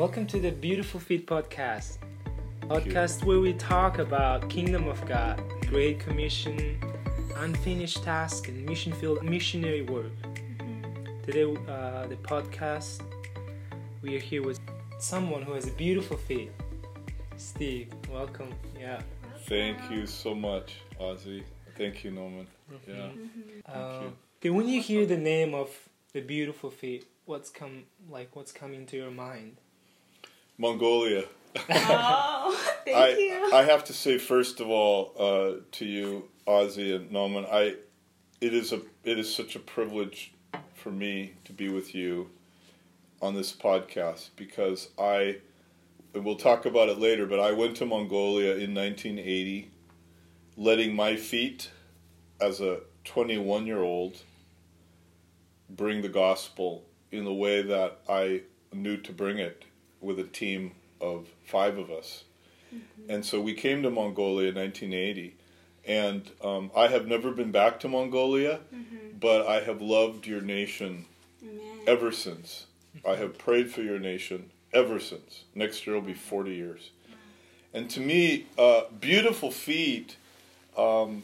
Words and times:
Welcome 0.00 0.26
to 0.28 0.40
the 0.40 0.50
Beautiful 0.50 0.98
Feet 0.98 1.26
podcast. 1.26 1.98
Podcast 2.62 3.22
where 3.22 3.38
we 3.38 3.52
talk 3.52 3.98
about 3.98 4.48
Kingdom 4.48 4.88
of 4.88 5.06
God, 5.06 5.42
Great 5.66 6.00
Commission, 6.00 6.80
unfinished 7.36 8.02
task, 8.02 8.48
and 8.48 8.64
mission 8.64 8.94
field 8.94 9.22
missionary 9.22 9.82
work. 9.82 10.10
Today, 11.22 11.44
uh, 11.68 12.06
the 12.06 12.16
podcast, 12.22 13.02
we 14.00 14.16
are 14.16 14.20
here 14.20 14.42
with 14.42 14.58
someone 14.98 15.42
who 15.42 15.52
has 15.52 15.68
a 15.68 15.72
beautiful 15.72 16.16
feet. 16.16 16.50
Steve, 17.36 17.92
welcome. 18.10 18.54
Yeah. 18.80 19.02
Thank 19.48 19.90
you 19.90 20.06
so 20.06 20.34
much, 20.34 20.76
Ozzy. 20.98 21.42
Thank 21.76 22.04
you, 22.04 22.10
Norman. 22.10 22.46
Yeah. 22.88 22.94
Uh, 22.94 23.72
Thank 23.74 24.02
you. 24.02 24.12
okay, 24.38 24.48
when 24.48 24.66
you 24.66 24.80
hear 24.80 25.04
the 25.04 25.18
name 25.18 25.54
of 25.54 25.68
the 26.14 26.22
beautiful 26.22 26.70
feet, 26.70 27.06
what's 27.26 27.50
come 27.50 27.82
like? 28.08 28.34
What's 28.34 28.50
coming 28.50 28.86
to 28.86 28.96
your 28.96 29.10
mind? 29.10 29.58
Mongolia. 30.60 31.24
Oh, 31.68 32.56
thank 32.84 32.96
I, 32.96 33.08
you. 33.16 33.50
I 33.52 33.64
have 33.64 33.84
to 33.84 33.92
say 33.92 34.18
first 34.18 34.60
of 34.60 34.68
all 34.68 35.12
uh, 35.18 35.60
to 35.72 35.84
you, 35.84 36.28
Ozzy 36.46 36.94
and 36.94 37.10
Norman, 37.10 37.44
I 37.50 37.74
it 38.40 38.54
is 38.54 38.72
a 38.72 38.80
it 39.02 39.18
is 39.18 39.34
such 39.34 39.56
a 39.56 39.58
privilege 39.58 40.32
for 40.74 40.90
me 40.90 41.34
to 41.44 41.52
be 41.52 41.68
with 41.68 41.94
you 41.94 42.30
on 43.20 43.34
this 43.34 43.52
podcast 43.52 44.30
because 44.36 44.90
I 44.98 45.38
and 46.14 46.24
we'll 46.24 46.36
talk 46.36 46.66
about 46.66 46.88
it 46.88 46.98
later, 46.98 47.26
but 47.26 47.40
I 47.40 47.52
went 47.52 47.76
to 47.78 47.86
Mongolia 47.86 48.52
in 48.52 48.74
1980, 48.74 49.70
letting 50.56 50.94
my 50.94 51.16
feet 51.16 51.70
as 52.40 52.60
a 52.60 52.80
21 53.04 53.66
year 53.66 53.80
old 53.80 54.22
bring 55.68 56.02
the 56.02 56.08
gospel 56.08 56.84
in 57.10 57.24
the 57.24 57.34
way 57.34 57.62
that 57.62 57.98
I 58.08 58.42
knew 58.72 58.96
to 58.98 59.12
bring 59.12 59.38
it 59.38 59.64
with 60.00 60.18
a 60.18 60.24
team 60.24 60.72
of 61.00 61.28
five 61.44 61.78
of 61.78 61.90
us. 61.90 62.24
And 63.08 63.24
so 63.24 63.40
we 63.40 63.54
came 63.54 63.82
to 63.82 63.90
Mongolia 63.90 64.50
in 64.50 64.54
1980. 64.54 65.34
And 65.86 66.30
um, 66.44 66.70
I 66.76 66.88
have 66.88 67.06
never 67.06 67.32
been 67.32 67.50
back 67.50 67.80
to 67.80 67.88
Mongolia, 67.88 68.60
but 69.18 69.46
I 69.46 69.60
have 69.60 69.80
loved 69.82 70.26
your 70.26 70.40
nation 70.40 71.06
Amen. 71.42 71.80
ever 71.86 72.12
since. 72.12 72.66
I 73.06 73.16
have 73.16 73.38
prayed 73.38 73.70
for 73.70 73.82
your 73.82 73.98
nation 73.98 74.50
ever 74.72 75.00
since. 75.00 75.44
Next 75.54 75.86
year 75.86 75.96
will 75.96 76.02
be 76.02 76.14
40 76.14 76.54
years. 76.54 76.90
And 77.72 77.88
to 77.90 78.00
me, 78.00 78.46
uh, 78.58 78.82
beautiful 79.00 79.50
feet, 79.50 80.16
um, 80.76 81.22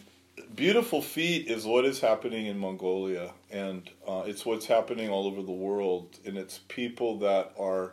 beautiful 0.55 1.03
feet 1.03 1.49
is 1.49 1.65
what 1.65 1.85
is 1.85 2.01
happening 2.01 2.47
in 2.47 2.59
Mongolia, 2.59 3.33
and 3.51 3.91
uh, 4.07 4.23
it's 4.27 4.47
what's 4.47 4.67
happening 4.67 5.11
all 5.11 5.27
over 5.27 5.43
the 5.43 5.53
world. 5.53 6.19
And 6.25 6.39
it's 6.39 6.61
people 6.69 7.19
that 7.19 7.53
are 7.59 7.93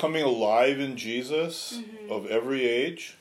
coming 0.00 0.22
alive 0.22 0.80
in 0.80 0.96
Jesus 0.96 1.78
of 2.08 2.24
every 2.26 2.66
age. 2.66 3.18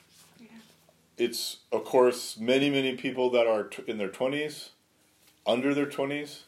It's 1.17 1.57
of 1.73 1.83
course 1.83 2.37
many 2.39 2.69
many 2.69 2.95
people 2.95 3.29
that 3.31 3.45
are 3.45 3.65
t- 3.65 3.83
in 3.85 3.97
their 3.97 4.07
20s, 4.07 4.69
under 5.45 5.73
their 5.73 5.87
20s 5.87 6.43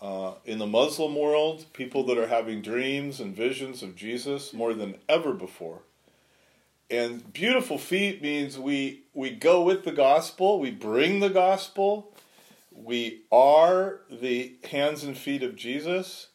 uh, 0.00 0.34
in 0.44 0.58
the 0.58 0.66
Muslim 0.66 1.16
world, 1.16 1.66
people 1.72 2.06
that 2.06 2.16
are 2.16 2.28
having 2.28 2.62
dreams 2.62 3.18
and 3.18 3.34
visions 3.34 3.82
of 3.82 3.96
Jesus 3.96 4.52
more 4.52 4.74
than 4.74 4.94
ever 5.08 5.32
before. 5.32 5.80
And 6.88 7.32
beautiful 7.32 7.78
feet 7.78 8.22
means 8.22 8.60
we 8.60 9.02
we 9.12 9.30
go 9.30 9.60
with 9.62 9.84
the 9.84 9.90
gospel, 9.90 10.60
we 10.60 10.70
bring 10.70 11.18
the 11.18 11.30
gospel, 11.30 12.14
we 12.70 13.22
are 13.32 14.02
the 14.08 14.54
hands 14.70 15.02
and 15.02 15.18
feet 15.18 15.42
of 15.42 15.56
Jesus, 15.56 16.28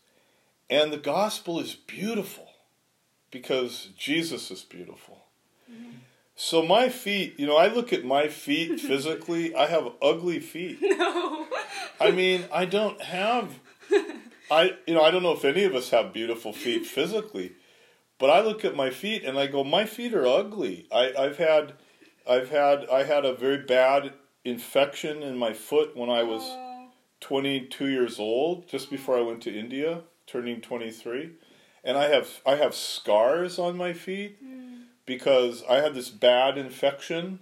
and 0.70 0.92
the 0.92 0.98
gospel 0.98 1.62
is 1.62 1.74
beautiful 1.74 2.53
because 3.34 3.90
Jesus 3.97 4.50
is 4.52 4.62
beautiful. 4.62 5.25
Mm-hmm. 5.69 5.97
So 6.35 6.63
my 6.63 6.88
feet, 6.88 7.38
you 7.38 7.46
know, 7.46 7.58
I 7.58 7.68
look 7.68 7.91
at 7.91 8.06
my 8.06 8.30
feet 8.30 8.80
physically, 8.90 9.53
I 9.53 9.66
have 9.68 9.91
ugly 10.02 10.40
feet. 10.40 10.80
No. 10.97 11.47
I 12.00 12.12
mean, 12.12 12.46
I 12.52 12.66
don't 12.66 13.00
have 13.02 13.59
I 14.52 14.74
you 14.85 14.94
know, 14.94 15.03
I 15.03 15.12
don't 15.12 15.24
know 15.24 15.34
if 15.34 15.46
any 15.46 15.63
of 15.63 15.74
us 15.74 15.90
have 15.90 16.13
beautiful 16.13 16.53
feet 16.53 16.85
physically, 16.97 17.53
but 18.19 18.30
I 18.30 18.41
look 18.41 18.63
at 18.63 18.75
my 18.75 18.90
feet 18.90 19.24
and 19.24 19.38
I 19.38 19.47
go, 19.47 19.63
my 19.63 19.85
feet 19.85 20.13
are 20.13 20.25
ugly. 20.25 20.88
I, 20.91 21.13
I've 21.18 21.38
had 21.38 21.74
I've 22.28 22.50
had 22.50 22.88
I 22.90 23.03
had 23.03 23.25
a 23.25 23.34
very 23.34 23.58
bad 23.58 24.13
infection 24.46 25.24
in 25.24 25.38
my 25.38 25.53
foot 25.53 25.96
when 25.96 26.09
I 26.09 26.24
was 26.24 26.41
Oh, 26.44 26.88
22 27.22 27.88
years 27.88 28.19
old, 28.19 28.68
just 28.68 28.90
before 28.90 29.18
I 29.18 29.22
went 29.22 29.41
to 29.44 29.58
India, 29.58 30.02
turning 30.28 30.59
23. 30.59 31.31
And 31.84 31.98
I 31.98 32.08
have 32.10 32.42
I 32.46 32.56
have 32.56 32.74
scars 32.74 33.60
on 33.60 33.76
my 33.78 33.94
feet 33.94 34.38
because 35.06 35.64
I 35.70 35.76
had 35.82 35.94
this 35.94 36.10
bad 36.10 36.58
infection 36.58 37.40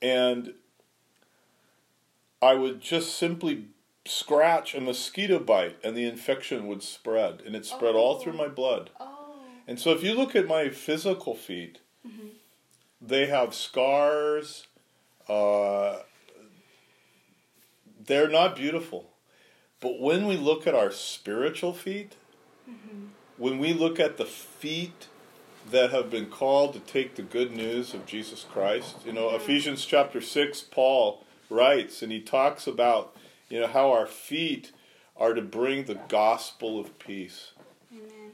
and 0.00 0.54
I 2.40 2.54
would 2.54 2.80
just 2.80 3.16
simply 3.16 3.66
scratch 4.06 4.74
a 4.74 4.80
mosquito 4.80 5.38
bite 5.38 5.76
and 5.84 5.96
the 5.96 6.04
infection 6.06 6.66
would 6.66 6.82
spread 6.82 7.42
and 7.46 7.54
it 7.56 7.64
spread 7.66 7.94
all 7.94 8.18
through 8.18 8.34
my 8.34 8.48
blood. 8.48 8.90
oh, 9.00 9.34
And 9.66 9.78
so 9.80 9.90
if 9.90 10.02
you 10.02 10.14
look 10.14 10.34
at 10.36 10.46
my 10.46 10.68
physical 10.68 11.34
feet, 11.34 11.78
they 13.00 13.26
have 13.26 13.54
scars. 13.54 14.66
Uh, 15.28 15.98
they're 18.06 18.28
not 18.28 18.56
beautiful. 18.56 19.10
But 19.80 20.00
when 20.00 20.26
we 20.26 20.36
look 20.36 20.66
at 20.66 20.74
our 20.74 20.90
spiritual 20.90 21.72
feet, 21.74 22.16
when 23.36 23.58
we 23.58 23.72
look 23.72 23.98
at 23.98 24.16
the 24.16 24.24
feet 24.24 25.06
that 25.70 25.90
have 25.90 26.10
been 26.10 26.26
called 26.26 26.74
to 26.74 26.80
take 26.80 27.14
the 27.14 27.22
good 27.22 27.52
news 27.52 27.94
of 27.94 28.06
Jesus 28.06 28.44
Christ, 28.50 28.96
you 29.06 29.12
know, 29.12 29.34
Ephesians 29.34 29.84
chapter 29.84 30.20
6, 30.20 30.60
Paul 30.62 31.24
writes, 31.48 32.02
and 32.02 32.12
he 32.12 32.20
talks 32.20 32.66
about, 32.66 33.16
you 33.48 33.60
know, 33.60 33.66
how 33.66 33.90
our 33.92 34.06
feet 34.06 34.72
are 35.16 35.32
to 35.34 35.42
bring 35.42 35.84
the 35.84 35.98
gospel 36.08 36.78
of 36.78 36.98
peace. 36.98 37.52
amen. 37.92 38.32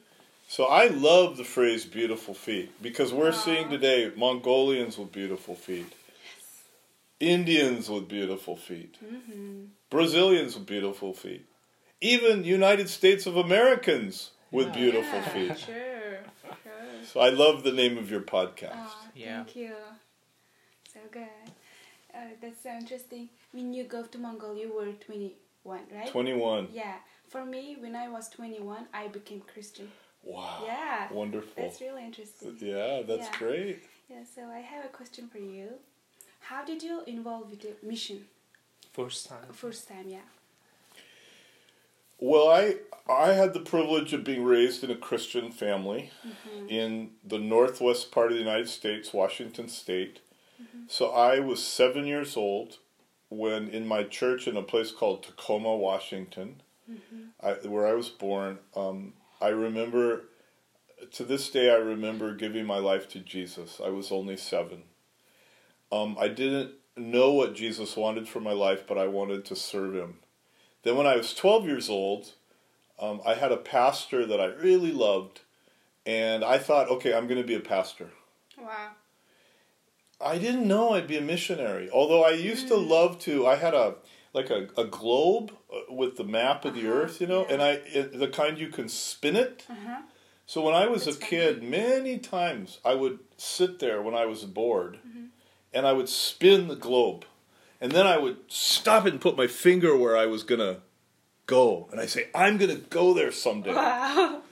So 0.48 0.64
I 0.64 0.88
love 0.88 1.36
the 1.36 1.44
phrase 1.44 1.84
beautiful 1.84 2.34
feet 2.34 2.70
because 2.82 3.12
we're 3.12 3.32
seeing 3.32 3.68
today 3.70 4.10
Mongolians 4.16 4.98
with 4.98 5.12
beautiful 5.12 5.54
feet, 5.54 5.92
Indians 7.20 7.88
with 7.88 8.08
beautiful 8.08 8.56
feet, 8.56 8.96
Mm-hmm. 9.04 9.64
Brazilians 9.90 10.54
with 10.54 10.66
beautiful 10.66 11.12
feet, 11.12 11.44
even 12.00 12.44
United 12.44 12.88
States 12.88 13.26
of 13.26 13.36
Americans 13.36 14.30
with 14.50 14.66
Yeah. 14.68 14.72
beautiful 14.72 15.18
Yeah, 15.18 15.28
feet. 15.34 15.58
Sure, 15.58 16.18
sure. 16.62 17.04
So 17.04 17.20
I 17.20 17.30
love 17.30 17.62
the 17.62 17.72
name 17.72 17.96
of 17.98 18.10
your 18.10 18.20
podcast. 18.22 18.72
Oh, 18.74 19.08
Yeah. 19.14 19.44
Thank 19.44 19.56
you. 19.56 19.74
So 20.92 21.00
good. 21.10 21.28
Uh, 22.14 22.18
that's 22.40 22.62
so 22.62 22.70
interesting. 22.70 23.28
When 23.52 23.72
you 23.72 23.84
go 23.84 24.02
to 24.04 24.18
Mongolia, 24.18 24.66
you 24.66 24.72
were 24.74 24.92
21, 24.92 25.80
right? 25.92 26.08
21. 26.08 26.68
Yeah. 26.72 26.96
For 27.28 27.44
me, 27.44 27.76
when 27.78 27.94
I 27.94 28.08
was 28.08 28.28
21, 28.28 28.88
I 28.92 29.08
became 29.08 29.40
Christian. 29.42 29.90
Wow. 30.22 30.62
Yeah. 30.66 31.12
Wonderful. 31.12 31.62
That's 31.62 31.80
really 31.80 32.04
interesting. 32.04 32.56
Yeah, 32.60 33.02
that's 33.02 33.28
Yeah. 33.28 33.38
great. 33.38 33.84
Yeah, 34.08 34.24
so 34.34 34.42
I 34.48 34.58
have 34.58 34.84
a 34.84 34.88
question 34.88 35.28
for 35.28 35.38
you. 35.38 35.78
How 36.40 36.64
did 36.64 36.82
you 36.82 37.02
involve 37.06 37.50
with 37.50 37.60
the 37.60 37.74
mission 37.86 38.26
First 38.92 39.28
time. 39.28 39.52
first 39.52 39.86
time? 39.88 40.08
Yeah. 40.08 40.26
Well, 42.20 42.48
I 42.48 42.76
I 43.10 43.32
had 43.32 43.54
the 43.54 43.60
privilege 43.60 44.12
of 44.12 44.22
being 44.24 44.44
raised 44.44 44.84
in 44.84 44.90
a 44.90 44.96
Christian 44.96 45.50
family 45.50 46.10
Mm-hmm. 46.26 46.68
in 46.68 47.10
the 47.24 47.38
northwest 47.38 48.12
part 48.12 48.28
of 48.30 48.34
the 48.34 48.38
United 48.44 48.68
States, 48.68 49.12
Washington 49.12 49.68
State. 49.68 50.20
So 50.88 51.10
I 51.10 51.38
was 51.40 51.64
seven 51.64 52.04
years 52.06 52.36
old 52.36 52.78
when 53.28 53.68
in 53.68 53.86
my 53.86 54.02
church 54.04 54.46
in 54.46 54.56
a 54.56 54.62
place 54.62 54.90
called 54.92 55.22
Tacoma, 55.22 55.74
Washington, 55.76 56.62
I, 57.40 57.52
where 57.66 57.86
I 57.86 57.94
was 57.94 58.08
born. 58.08 58.58
Um, 58.76 59.14
I 59.40 59.48
remember 59.48 60.22
to 61.12 61.24
this 61.24 61.48
day 61.50 61.70
I 61.70 61.76
remember 61.76 62.34
giving 62.34 62.66
my 62.66 62.78
life 62.78 63.08
to 63.10 63.20
Jesus. 63.20 63.80
I 63.84 63.88
was 63.88 64.12
only 64.12 64.36
seven. 64.36 64.82
Um, 65.90 66.16
I 66.20 66.28
didn't 66.28 66.72
know 66.96 67.32
what 67.32 67.54
Jesus 67.54 67.96
wanted 67.96 68.28
for 68.28 68.40
my 68.40 68.52
life, 68.52 68.84
but 68.86 68.98
I 68.98 69.06
wanted 69.06 69.44
to 69.46 69.56
serve 69.56 69.94
him. 69.94 70.16
Then, 70.82 70.96
when 70.96 71.06
I 71.06 71.16
was 71.16 71.34
12 71.34 71.66
years 71.66 71.88
old, 71.90 72.32
um, 72.98 73.20
I 73.26 73.34
had 73.34 73.52
a 73.52 73.56
pastor 73.56 74.26
that 74.26 74.40
I 74.40 74.46
really 74.46 74.92
loved, 74.92 75.40
and 76.06 76.42
I 76.44 76.58
thought, 76.58 76.88
okay, 76.88 77.12
I'm 77.14 77.26
going 77.26 77.40
to 77.40 77.46
be 77.46 77.54
a 77.54 77.60
pastor. 77.60 78.10
Wow. 78.58 78.90
I 80.20 80.38
didn't 80.38 80.68
know 80.68 80.90
I'd 80.92 81.06
be 81.06 81.16
a 81.16 81.22
missionary, 81.22 81.88
although 81.90 82.22
I 82.24 82.30
used 82.32 82.68
to 82.68 82.76
love 82.76 83.18
to. 83.20 83.46
I 83.46 83.56
had 83.56 83.74
a 83.74 83.94
like 84.32 84.50
a, 84.50 84.68
a 84.76 84.84
globe 84.84 85.52
uh, 85.74 85.92
with 85.92 86.16
the 86.16 86.24
map 86.24 86.64
of 86.64 86.74
the 86.74 86.82
Uh-huh, 86.86 86.98
earth, 87.00 87.20
you 87.20 87.26
know, 87.26 87.44
yeah. 87.46 87.52
and 87.54 87.62
I 87.62 87.70
it, 87.86 88.18
the 88.18 88.28
kind 88.28 88.58
you 88.58 88.68
can 88.68 88.88
spin 88.88 89.34
it. 89.34 89.64
Uh 89.68 89.74
huh. 89.86 90.02
So 90.46 90.60
when 90.62 90.74
I 90.74 90.86
was 90.86 91.04
That's 91.06 91.16
a 91.16 91.20
kid, 91.20 91.56
funny. 91.60 91.68
many 91.70 92.18
times 92.18 92.78
I 92.84 92.94
would 92.94 93.20
sit 93.38 93.78
there 93.78 94.02
when 94.02 94.14
I 94.14 94.26
was 94.26 94.44
bored, 94.44 94.98
Mm-hmm. 95.06 95.26
and 95.72 95.86
I 95.86 95.92
would 95.92 96.08
spin 96.08 96.68
the 96.68 96.76
globe, 96.76 97.24
and 97.80 97.92
then 97.92 98.06
I 98.06 98.18
would 98.18 98.36
stop 98.48 99.06
it 99.06 99.12
and 99.12 99.20
put 99.20 99.36
my 99.36 99.46
finger 99.46 99.96
where 99.96 100.16
I 100.16 100.26
was 100.26 100.42
gonna 100.42 100.78
go, 101.46 101.88
and 101.92 102.00
I 102.00 102.06
say, 102.06 102.28
"I'm 102.34 102.56
gonna 102.58 102.76
go 102.76 103.14
there 103.14 103.32
someday." 103.32 103.74
Wow. 103.74 104.42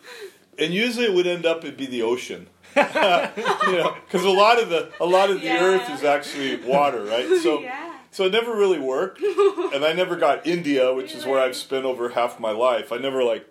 and 0.58 0.74
usually 0.74 1.06
it 1.06 1.14
would 1.14 1.26
end 1.26 1.46
up 1.46 1.58
it'd 1.64 1.76
be 1.76 1.86
the 1.86 2.02
ocean. 2.02 2.48
you 2.76 2.82
know, 2.82 3.96
because 4.06 4.24
a 4.24 4.30
lot 4.30 4.60
of 4.62 4.68
the 4.68 4.90
a 5.00 5.06
lot 5.06 5.30
of 5.30 5.40
the 5.40 5.46
Yeah. 5.46 5.62
earth 5.64 5.90
is 5.90 6.04
actually 6.04 6.56
water, 6.56 7.02
right? 7.04 7.26
So 7.42 7.60
yeah. 7.62 7.94
so 8.10 8.24
it 8.26 8.32
never 8.32 8.54
really 8.54 8.78
worked, 8.78 9.20
and 9.22 9.84
I 9.84 9.92
never 9.94 10.16
got 10.16 10.46
India, 10.46 10.92
which 10.94 11.14
is 11.14 11.24
where 11.26 11.40
I've 11.40 11.56
spent 11.56 11.84
over 11.84 12.10
half 12.10 12.38
my 12.38 12.50
life. 12.52 12.92
I 12.92 12.98
never 12.98 13.24
like, 13.24 13.46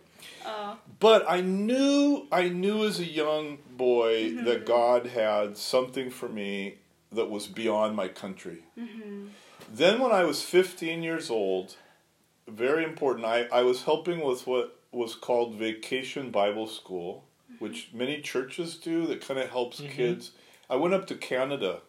Oh. 0.45 0.77
but 1.00 1.25
I 1.29 1.41
knew 1.41 2.27
I 2.31 2.47
knew 2.50 2.85
as 2.85 3.00
a 3.00 3.06
young 3.06 3.57
boy 3.75 4.31
Mm-hmm. 4.31 4.45
that 4.45 4.65
God 4.65 5.07
had 5.07 5.57
something 5.57 6.09
for 6.09 6.29
me 6.29 6.75
that 7.12 7.29
was 7.29 7.47
beyond 7.47 7.95
my 7.95 8.07
country. 8.07 8.63
Mm-hmm. 8.79 9.27
Then 9.69 9.99
when 9.99 10.11
I 10.11 10.23
was 10.23 10.41
15 10.43 11.03
years 11.03 11.29
old, 11.29 11.75
very 12.47 12.83
important, 12.83 13.25
I, 13.25 13.47
I 13.51 13.63
was 13.63 13.83
helping 13.83 14.21
with 14.21 14.47
what 14.47 14.79
was 14.91 15.15
called 15.15 15.55
Vacation 15.55 16.31
Bible 16.31 16.67
School, 16.67 17.25
which 17.59 17.89
many 17.93 18.21
churches 18.21 18.77
do 18.77 19.05
that 19.07 19.25
kind 19.25 19.39
of 19.39 19.49
helps 19.49 19.81
kids. 19.81 20.31
I 20.69 20.77
went 20.77 20.93
up 20.93 21.05
to 21.07 21.15
Canada, 21.15 21.81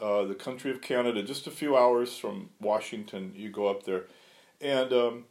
uh, 0.00 0.24
the 0.24 0.34
country 0.34 0.70
of 0.70 0.80
Canada, 0.80 1.22
just 1.22 1.46
a 1.46 1.50
few 1.50 1.76
hours 1.76 2.16
from 2.16 2.50
Washington. 2.60 3.32
You 3.34 3.50
go 3.50 3.66
up 3.66 3.82
there. 3.84 4.04
And 4.60 4.92
um, 4.92 5.24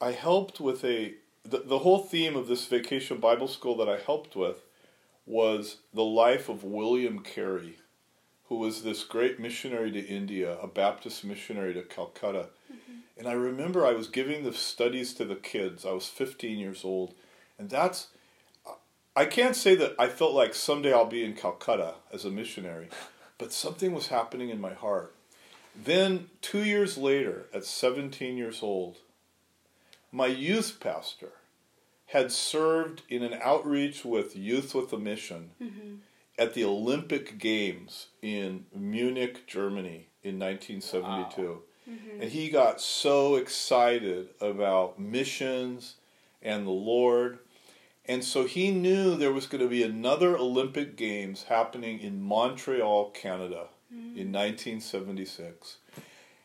I 0.00 0.12
helped 0.12 0.60
with 0.60 0.84
a, 0.84 1.14
the, 1.44 1.58
the 1.58 1.80
whole 1.80 1.98
theme 1.98 2.36
of 2.36 2.46
this 2.46 2.66
Vacation 2.66 3.18
Bible 3.18 3.48
School 3.48 3.76
that 3.78 3.88
I 3.88 3.98
helped 3.98 4.36
with 4.36 4.58
was 5.26 5.78
the 5.92 6.04
life 6.04 6.48
of 6.48 6.62
William 6.62 7.18
Carey 7.18 7.78
who 8.48 8.56
was 8.56 8.82
this 8.82 9.02
great 9.04 9.40
missionary 9.40 9.90
to 9.92 10.06
India, 10.06 10.56
a 10.60 10.66
Baptist 10.66 11.24
missionary 11.24 11.74
to 11.74 11.82
Calcutta. 11.82 12.48
Mm-hmm. 12.72 12.98
And 13.18 13.28
I 13.28 13.32
remember 13.32 13.84
I 13.84 13.92
was 13.92 14.08
giving 14.08 14.44
the 14.44 14.52
studies 14.52 15.14
to 15.14 15.24
the 15.24 15.34
kids. 15.34 15.84
I 15.84 15.92
was 15.92 16.06
15 16.06 16.58
years 16.58 16.84
old. 16.84 17.14
And 17.58 17.68
that's, 17.70 18.08
I 19.16 19.24
can't 19.24 19.56
say 19.56 19.74
that 19.76 19.94
I 19.98 20.08
felt 20.08 20.34
like 20.34 20.54
someday 20.54 20.92
I'll 20.92 21.06
be 21.06 21.24
in 21.24 21.34
Calcutta 21.34 21.94
as 22.12 22.24
a 22.24 22.30
missionary, 22.30 22.88
but 23.38 23.52
something 23.52 23.92
was 23.92 24.08
happening 24.08 24.50
in 24.50 24.60
my 24.60 24.74
heart. 24.74 25.14
Then, 25.74 26.28
two 26.40 26.64
years 26.64 26.96
later, 26.96 27.46
at 27.52 27.64
17 27.64 28.36
years 28.36 28.62
old, 28.62 28.98
my 30.10 30.26
youth 30.26 30.78
pastor 30.80 31.32
had 32.06 32.30
served 32.32 33.02
in 33.08 33.22
an 33.22 33.38
outreach 33.42 34.04
with 34.04 34.36
Youth 34.36 34.74
with 34.74 34.92
a 34.92 34.98
Mission 34.98 35.50
mm-hmm. 35.62 35.96
At 36.38 36.54
the 36.54 36.64
Olympic 36.64 37.38
Games 37.38 38.08
in 38.22 38.66
Munich, 38.74 39.46
Germany 39.46 40.08
in 40.22 40.38
1972. 40.38 41.62
Mm-hmm. 41.88 42.20
And 42.22 42.30
he 42.30 42.48
got 42.50 42.80
so 42.80 43.36
excited 43.36 44.28
about 44.40 44.98
missions 44.98 45.94
and 46.42 46.66
the 46.66 46.70
Lord. 46.70 47.38
And 48.04 48.24
so 48.24 48.44
he 48.44 48.70
knew 48.70 49.16
there 49.16 49.32
was 49.32 49.46
going 49.46 49.62
to 49.62 49.68
be 49.68 49.82
another 49.82 50.36
Olympic 50.36 50.96
Games 50.96 51.44
happening 51.44 52.00
in 52.00 52.22
Montreal, 52.22 53.10
Canada 53.10 53.68
mm. 53.92 54.16
in 54.16 54.32
1976. 54.32 55.78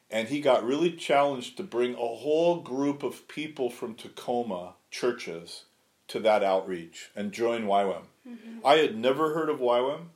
And 0.09 0.27
he 0.27 0.41
got 0.41 0.65
really 0.65 0.91
challenged 0.91 1.57
to 1.57 1.63
bring 1.63 1.93
a 1.93 1.97
whole 1.97 2.61
group 2.61 3.03
of 3.03 3.27
people 3.27 3.69
from 3.69 3.95
Tacoma 3.95 4.73
churches 4.89 5.65
to 6.11 6.19
that 6.19 6.43
outreach 6.43 7.09
and 7.15 7.31
join 7.31 7.63
YWAM. 7.63 8.03
Mm-hmm. 8.27 8.65
I 8.65 8.75
had 8.77 8.97
never 8.97 9.33
heard 9.33 9.49
of 9.49 9.59
YWAM. 9.59 10.07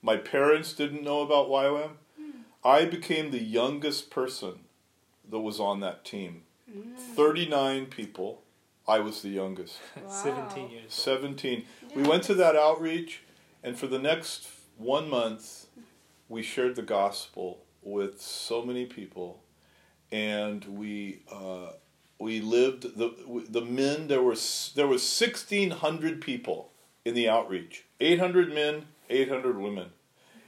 My 0.00 0.16
parents 0.16 0.72
didn't 0.72 1.02
know 1.02 1.20
about 1.20 1.48
YWAM. 1.48 1.90
Hmm. 2.16 2.30
I 2.64 2.84
became 2.84 3.32
the 3.32 3.42
youngest 3.42 4.10
person 4.10 4.60
that 5.28 5.40
was 5.40 5.58
on 5.58 5.80
that 5.80 6.04
team. 6.04 6.42
Hmm. 6.72 6.94
39 6.94 7.86
people. 7.86 8.42
I 8.86 9.00
was 9.00 9.22
the 9.22 9.30
youngest. 9.30 9.78
Wow. 10.04 10.10
17 10.10 10.70
years 10.70 10.82
old. 10.84 10.92
17. 10.92 11.64
We 11.96 12.02
went 12.04 12.22
to 12.24 12.34
that 12.34 12.54
outreach, 12.54 13.22
and 13.64 13.76
for 13.76 13.88
the 13.88 13.98
next 13.98 14.48
one 14.76 15.10
month, 15.10 15.66
we 16.28 16.42
shared 16.42 16.76
the 16.76 16.82
gospel 16.82 17.64
with 17.82 18.20
so 18.20 18.64
many 18.64 18.86
people, 18.86 19.42
and 20.12 20.64
we 20.64 21.22
uh, 21.32 21.70
we 22.18 22.40
lived 22.40 22.96
the 22.98 23.14
the 23.48 23.60
men. 23.60 24.08
There 24.08 24.22
was 24.22 24.72
there 24.76 24.86
was 24.86 25.02
sixteen 25.02 25.70
hundred 25.70 26.20
people 26.20 26.70
in 27.04 27.14
the 27.14 27.28
outreach. 27.28 27.84
Eight 28.00 28.18
hundred 28.18 28.54
men, 28.54 28.86
eight 29.10 29.28
hundred 29.28 29.58
women. 29.58 29.90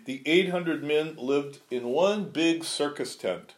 The 0.05 0.23
eight 0.27 0.51
hundred 0.51 0.85
men 0.85 1.17
lived 1.17 1.59
in 1.71 1.85
one 1.89 2.31
big 2.31 2.65
circus 2.65 3.17
tent, 3.17 3.55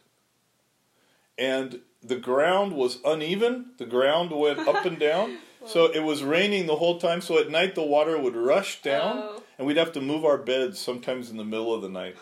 and 1.37 1.81
the 2.01 2.15
ground 2.15 2.73
was 2.73 2.99
uneven. 3.05 3.71
The 3.77 3.85
ground 3.85 4.31
went 4.31 4.59
up 4.59 4.85
and 4.85 4.99
down. 4.99 5.37
So 5.65 5.87
it 5.91 5.99
was 5.99 6.23
raining 6.23 6.67
the 6.67 6.77
whole 6.77 6.99
time. 7.01 7.19
So 7.19 7.37
at 7.37 7.49
night 7.51 7.75
the 7.75 7.83
water 7.83 8.17
would 8.17 8.33
rush 8.37 8.81
down, 8.81 9.17
Oh. 9.21 9.43
and 9.57 9.67
we'd 9.67 9.75
have 9.75 9.91
to 9.91 9.99
move 10.01 10.23
our 10.23 10.37
beds 10.37 10.79
sometimes 10.79 11.29
in 11.29 11.35
the 11.35 11.43
middle 11.43 11.73
of 11.75 11.81
the 11.81 11.89
night. 11.89 12.15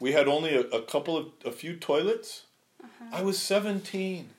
We 0.00 0.12
had 0.12 0.28
only 0.28 0.56
a, 0.56 0.60
a 0.62 0.80
couple 0.80 1.18
of 1.18 1.26
a 1.44 1.52
few 1.52 1.76
toilets. 1.76 2.44
Uh-huh. 2.82 3.04
I 3.12 3.22
was 3.22 3.38
seventeen, 3.38 4.30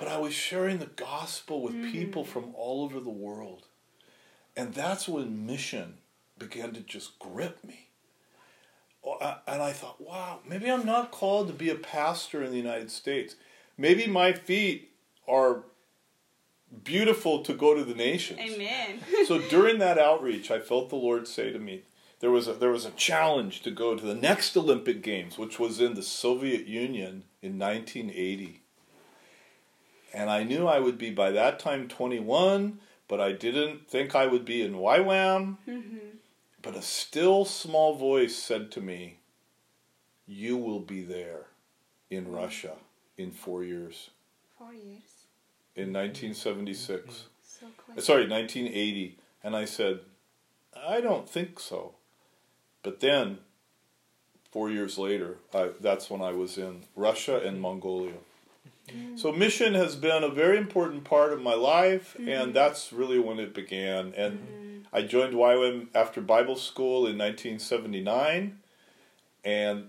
but 0.00 0.08
I 0.08 0.16
was 0.16 0.32
sharing 0.32 0.78
the 0.78 0.86
gospel 0.86 1.60
with 1.60 1.92
people 1.92 2.24
mm. 2.24 2.26
from 2.26 2.54
all 2.54 2.84
over 2.84 3.00
the 3.00 3.10
world, 3.10 3.66
and 4.56 4.72
that's 4.72 5.06
when 5.06 5.46
mission 5.46 5.98
began 6.38 6.72
to 6.72 6.80
just 6.80 7.18
grip 7.18 7.62
me. 7.62 7.88
Oh, 9.04 9.18
And 9.46 9.60
I 9.60 9.72
thought, 9.72 10.00
wow, 10.00 10.40
maybe 10.48 10.70
I'm 10.70 10.86
not 10.86 11.10
called 11.10 11.48
to 11.48 11.52
be 11.52 11.68
a 11.68 11.74
pastor 11.74 12.42
in 12.42 12.50
the 12.50 12.56
United 12.56 12.90
States. 12.90 13.36
Maybe 13.76 14.06
my 14.06 14.32
feet 14.32 14.90
are 15.28 15.64
beautiful 16.82 17.42
to 17.42 17.52
go 17.52 17.74
to 17.74 17.84
the 17.84 17.94
nations. 17.94 18.40
Amen. 18.40 19.00
So 19.26 19.38
during 19.38 19.80
that 19.80 19.98
outreach, 19.98 20.50
I 20.50 20.60
felt 20.60 20.88
the 20.88 20.96
Lord 20.96 21.28
say 21.28 21.52
to 21.52 21.58
me, 21.58 21.82
there 22.20 22.30
was 22.30 22.48
a, 22.48 22.54
there 22.54 22.70
was 22.70 22.86
a 22.86 22.90
challenge 22.92 23.60
to 23.62 23.70
go 23.70 23.94
to 23.94 24.06
the 24.06 24.14
next 24.14 24.56
Olympic 24.56 25.02
Games, 25.02 25.36
which 25.36 25.58
was 25.58 25.78
in 25.78 25.92
the 25.92 26.02
Soviet 26.02 26.66
Union 26.66 27.24
in 27.42 27.58
1980. 27.58 28.62
And 30.12 30.28
I 30.30 30.42
knew 30.42 30.66
I 30.66 30.80
would 30.80 30.98
be 30.98 31.10
by 31.10 31.30
that 31.30 31.58
time 31.58 31.88
21, 31.88 32.80
but 33.08 33.20
I 33.20 33.32
didn't 33.32 33.88
think 33.88 34.14
I 34.14 34.26
would 34.26 34.44
be 34.44 34.62
in 34.62 34.74
YWAM. 34.74 35.58
Mm-hmm. 35.68 35.98
But 36.62 36.76
a 36.76 36.82
still 36.82 37.44
small 37.44 37.94
voice 37.94 38.36
said 38.36 38.70
to 38.72 38.80
me, 38.80 39.18
You 40.26 40.56
will 40.56 40.80
be 40.80 41.02
there 41.02 41.46
in 42.10 42.26
mm. 42.26 42.36
Russia 42.36 42.74
in 43.16 43.30
four 43.30 43.64
years, 43.64 44.10
Four 44.58 44.74
years. 44.74 45.26
in 45.74 45.86
mm-hmm. 45.86 45.94
1976. 45.94 47.02
Mm-hmm. 47.02 47.12
So 47.42 47.66
close. 47.76 47.98
Uh, 47.98 48.00
sorry, 48.00 48.28
1980. 48.28 49.18
And 49.42 49.56
I 49.56 49.64
said, 49.64 50.00
I 50.76 51.00
don't 51.00 51.28
think 51.28 51.58
so. 51.60 51.94
But 52.82 53.00
then, 53.00 53.38
four 54.50 54.70
years 54.70 54.98
later, 54.98 55.38
I, 55.54 55.70
that's 55.80 56.10
when 56.10 56.22
I 56.22 56.32
was 56.32 56.58
in 56.58 56.84
Russia 56.96 57.40
and 57.44 57.60
Mongolia. 57.60 58.14
So 59.16 59.32
mission 59.32 59.74
has 59.74 59.96
been 59.96 60.24
a 60.24 60.28
very 60.28 60.56
important 60.58 61.04
part 61.04 61.32
of 61.32 61.40
my 61.42 61.54
life, 61.54 62.16
and 62.18 62.54
that's 62.54 62.92
really 62.92 63.18
when 63.18 63.38
it 63.38 63.54
began. 63.54 64.12
And 64.14 64.86
I 64.92 65.02
joined 65.02 65.34
YWAM 65.34 65.88
after 65.94 66.20
Bible 66.20 66.56
school 66.56 67.06
in 67.06 67.18
1979, 67.18 68.58
and 69.44 69.88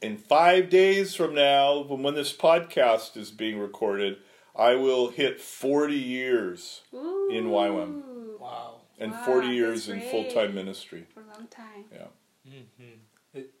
in 0.00 0.16
five 0.18 0.68
days 0.68 1.14
from 1.14 1.34
now, 1.34 1.80
when 1.82 2.02
when 2.02 2.14
this 2.14 2.32
podcast 2.36 3.16
is 3.16 3.30
being 3.30 3.58
recorded, 3.58 4.18
I 4.56 4.74
will 4.74 5.10
hit 5.10 5.40
40 5.40 5.94
years 5.94 6.82
Ooh. 6.92 7.28
in 7.30 7.46
YWAM. 7.46 8.38
Wow. 8.38 8.80
and 8.98 9.12
Wow, 9.12 9.22
40 9.24 9.48
years 9.48 9.88
in 9.88 10.00
full 10.00 10.30
time 10.30 10.54
ministry. 10.54 11.06
For 11.12 11.20
a 11.20 11.26
long 11.26 11.46
time. 11.48 11.84
Yeah. 11.92 12.06
hmm 12.44 12.98
It, 13.32 13.54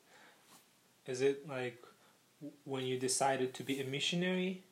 is 1.06 1.20
it 1.20 1.48
like 1.48 1.82
w- 1.82 1.93
when 2.64 2.84
you 2.84 2.98
decided 2.98 3.54
to 3.54 3.62
be 3.62 3.80
a 3.80 3.84
missionary? 3.84 4.62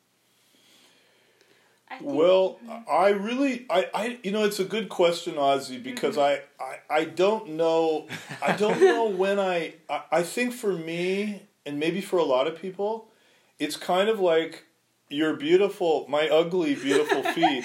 I 1.89 1.99
think, 1.99 2.11
Well, 2.11 2.59
mm. 2.67 2.89
I 2.89 3.11
really, 3.11 3.67
I, 3.69 3.89
I, 3.95 4.19
you 4.23 4.31
know, 4.33 4.45
it's 4.45 4.61
a 4.61 4.65
good 4.65 4.89
question, 4.89 5.35
Ozzy, 5.35 5.83
because 5.83 6.17
mm-hmm. 6.17 6.43
I, 6.63 6.65
I, 6.65 7.01
I 7.01 7.05
don't 7.05 7.51
know, 7.51 8.09
I 8.41 8.57
don't 8.57 8.81
know 8.83 9.09
when 9.09 9.39
I, 9.39 9.75
I, 9.91 10.03
I 10.11 10.23
think 10.23 10.55
for 10.55 10.73
me, 10.73 11.43
and 11.67 11.79
maybe 11.79 12.01
for 12.01 12.19
a 12.19 12.25
lot 12.25 12.47
of 12.47 12.61
people, 12.61 13.09
it's 13.59 13.77
kind 13.77 14.09
of 14.09 14.21
like 14.21 14.65
your 15.09 15.37
beautiful, 15.37 16.07
my 16.09 16.29
ugly, 16.29 16.75
beautiful 16.75 17.23
feet. 17.35 17.65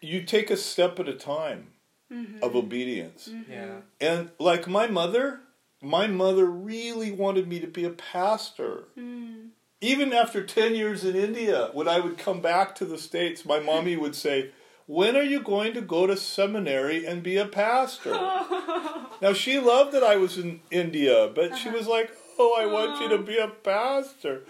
You 0.00 0.22
take 0.22 0.50
a 0.50 0.56
step 0.56 0.98
at 0.98 1.08
a 1.08 1.14
time 1.14 1.68
mm-hmm. 2.12 2.42
of 2.42 2.56
obedience. 2.56 3.28
Mm-hmm. 3.28 3.52
Yeah. 3.52 3.76
And 4.00 4.30
like 4.38 4.66
my 4.66 4.86
mother, 4.86 5.40
my 5.82 6.06
mother 6.06 6.46
really 6.46 7.10
wanted 7.10 7.48
me 7.48 7.60
to 7.60 7.66
be 7.66 7.84
a 7.84 7.90
pastor. 7.90 8.84
Hmm. 8.94 9.48
Even 9.80 10.12
after 10.12 10.44
10 10.44 10.74
years 10.74 11.04
in 11.04 11.16
India, 11.16 11.70
when 11.72 11.88
I 11.88 12.00
would 12.00 12.18
come 12.18 12.40
back 12.40 12.74
to 12.76 12.84
the 12.84 12.98
States, 12.98 13.46
my 13.46 13.60
mommy 13.60 13.96
would 13.96 14.14
say, 14.14 14.50
When 14.86 15.16
are 15.16 15.22
you 15.22 15.40
going 15.40 15.72
to 15.74 15.80
go 15.80 16.06
to 16.06 16.16
seminary 16.16 17.06
and 17.06 17.22
be 17.22 17.38
a 17.38 17.46
pastor? 17.46 18.10
now, 19.22 19.32
she 19.32 19.58
loved 19.58 19.92
that 19.92 20.04
I 20.04 20.16
was 20.16 20.36
in 20.36 20.60
India, 20.70 21.30
but 21.34 21.56
she 21.56 21.70
uh-huh. 21.70 21.78
was 21.78 21.86
like, 21.86 22.10
Oh, 22.38 22.56
I 22.60 22.66
want 22.66 23.00
you 23.00 23.08
to 23.08 23.22
oh. 23.22 23.22
be 23.22 23.38
a 23.38 23.48
pastor. 23.48 24.42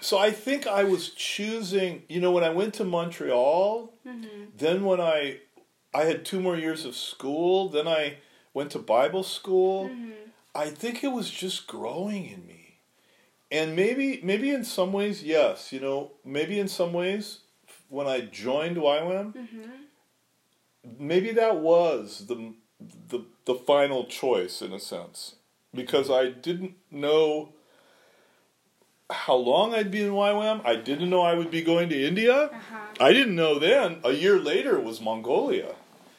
So 0.00 0.18
I 0.18 0.30
think 0.30 0.66
I 0.66 0.82
was 0.82 1.10
choosing, 1.10 2.02
you 2.08 2.20
know, 2.20 2.32
when 2.32 2.42
I 2.42 2.50
went 2.50 2.74
to 2.74 2.84
Montreal, 2.84 3.92
mm-hmm. 4.04 4.44
then 4.56 4.84
when 4.84 5.00
I 5.00 5.40
I 5.92 6.04
had 6.04 6.24
two 6.24 6.40
more 6.40 6.56
years 6.56 6.84
of 6.84 6.94
school. 6.94 7.68
Then 7.68 7.88
I 7.88 8.18
went 8.54 8.70
to 8.72 8.78
Bible 8.78 9.22
school. 9.22 9.88
Mm-hmm. 9.88 10.10
I 10.54 10.70
think 10.70 11.04
it 11.04 11.08
was 11.12 11.30
just 11.30 11.66
growing 11.66 12.26
in 12.26 12.46
me. 12.46 12.78
And 13.52 13.74
maybe 13.74 14.20
maybe 14.22 14.50
in 14.50 14.64
some 14.64 14.92
ways, 14.92 15.22
yes, 15.22 15.72
you 15.72 15.80
know, 15.80 16.12
maybe 16.24 16.58
in 16.58 16.68
some 16.68 16.92
ways 16.92 17.40
when 17.88 18.06
I 18.06 18.20
joined 18.20 18.76
YWAM, 18.76 19.34
Mm-hmm. 19.34 19.70
maybe 20.98 21.32
that 21.32 21.56
was 21.56 22.26
the 22.26 22.54
the 23.08 23.24
the 23.44 23.54
final 23.54 24.04
choice 24.06 24.62
in 24.62 24.72
a 24.72 24.78
sense 24.78 25.34
because 25.74 26.10
I 26.10 26.30
didn't 26.30 26.74
know 26.90 27.50
how 29.10 29.34
long 29.34 29.74
I'd 29.74 29.90
be 29.90 30.02
in 30.02 30.12
YWAM. 30.12 30.64
I 30.64 30.76
didn't 30.76 31.10
know 31.10 31.22
I 31.22 31.34
would 31.34 31.50
be 31.50 31.62
going 31.62 31.88
to 31.88 32.06
India. 32.06 32.44
Uh-huh. 32.44 32.76
I 33.00 33.12
didn't 33.12 33.34
know 33.34 33.58
then. 33.58 33.98
A 34.04 34.12
year 34.12 34.38
later 34.38 34.76
it 34.76 34.84
was 34.84 35.00
Mongolia. 35.00 35.74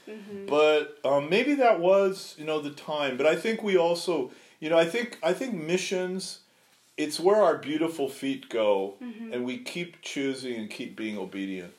Mm-hmm. 0.10 0.46
But 0.48 0.98
um, 1.06 1.30
maybe 1.30 1.54
that 1.56 1.80
was 1.80 2.36
you 2.38 2.46
know 2.46 2.60
the 2.62 2.72
time. 2.72 3.18
But 3.18 3.26
I 3.26 3.36
think 3.36 3.62
we 3.64 3.78
also 3.78 4.32
you 4.60 4.70
know 4.70 4.78
I 4.78 4.86
think 4.86 5.18
I 5.24 5.34
think 5.34 5.54
missions. 5.54 6.40
It's 6.98 7.20
where 7.20 7.42
our 7.42 7.58
beautiful 7.58 8.10
feet 8.10 8.50
go, 8.50 8.96
Mm-hmm. 9.02 9.34
and 9.34 9.46
we 9.46 9.58
keep 9.58 10.02
choosing 10.02 10.56
and 10.56 10.70
keep 10.70 10.96
being 10.96 11.18
obedient. 11.18 11.74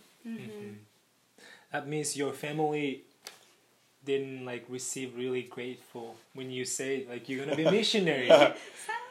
That 1.72 1.88
means 1.88 2.16
your 2.16 2.32
family 2.32 3.02
didn't 4.04 4.44
like 4.44 4.64
receive 4.68 5.16
really 5.16 5.42
grateful 5.42 6.16
when 6.34 6.50
you 6.50 6.64
say 6.64 7.06
like 7.08 7.28
you're 7.28 7.44
gonna 7.44 7.56
be 7.56 7.64
missionary. 7.80 8.28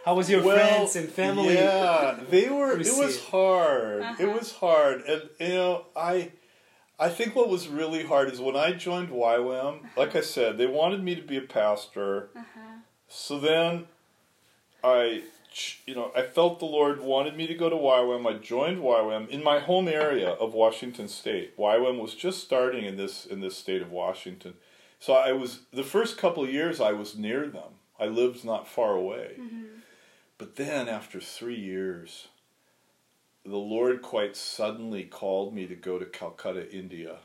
How 0.06 0.16
was 0.16 0.30
your 0.30 0.42
friends 0.44 0.96
and 0.96 1.08
family? 1.10 1.54
Yeah, 1.56 2.20
they 2.30 2.50
were. 2.50 2.74
It 2.80 2.88
was 2.98 3.20
hard. 3.26 4.02
It 4.20 4.26
Uh-huh. 4.26 4.38
was 4.38 4.52
hard, 4.54 5.02
and 5.08 5.22
you 5.40 5.50
know, 5.50 5.86
I, 5.96 6.32
I 7.02 7.10
think 7.10 7.36
what 7.36 7.50
was 7.50 7.68
really 7.68 8.06
hard 8.06 8.32
is 8.32 8.40
when 8.40 8.56
I 8.56 8.74
joined 8.74 9.10
YWAM. 9.10 9.80
Like 9.98 10.16
I 10.16 10.22
said, 10.22 10.60
they 10.60 10.68
wanted 10.68 11.04
me 11.04 11.16
to 11.16 11.24
be 11.24 11.36
a 11.36 11.42
pastor. 11.42 12.30
Uh-huh. 12.36 12.76
So 13.08 13.40
then, 13.40 13.86
I, 14.84 15.24
you 15.88 15.96
know, 15.96 16.12
I 16.16 16.22
felt 16.22 16.60
the 16.60 16.66
Lord 16.66 17.02
wanted 17.02 17.36
me 17.36 17.48
to 17.48 17.56
go 17.56 17.72
to 17.72 17.76
YWAM. 17.76 18.28
I 18.28 18.38
joined 18.38 18.78
YWAM 18.78 19.30
in 19.30 19.44
my 19.44 19.58
home 19.58 19.88
area 19.88 20.30
of 20.30 20.54
Washington 20.54 21.08
State. 21.08 21.58
YWAM 21.58 22.00
was 22.00 22.14
just 22.14 22.44
starting 22.44 22.86
in 22.86 22.98
this 22.98 23.26
in 23.26 23.42
this 23.42 23.58
state 23.58 23.82
of 23.82 23.92
Washington, 23.92 24.54
so 25.00 25.14
I 25.14 25.32
was 25.32 25.62
the 25.74 25.84
first 25.84 26.20
couple 26.20 26.44
of 26.44 26.54
years 26.54 26.80
I 26.80 26.92
was 26.92 27.18
near 27.18 27.48
them. 27.48 27.80
I 28.00 28.06
lived 28.06 28.46
not 28.46 28.68
far 28.68 28.94
away. 28.96 29.38
But 30.38 30.56
then 30.56 30.88
after 30.88 31.20
three 31.20 31.60
years, 31.60 32.28
the 33.46 33.58
Lord 33.58 34.02
quite 34.02 34.36
suddenly 34.36 35.04
called 35.04 35.54
me 35.54 35.68
to 35.68 35.76
go 35.76 35.98
to 35.98 36.06
Calcutta, 36.06 36.72
India. 36.72 37.18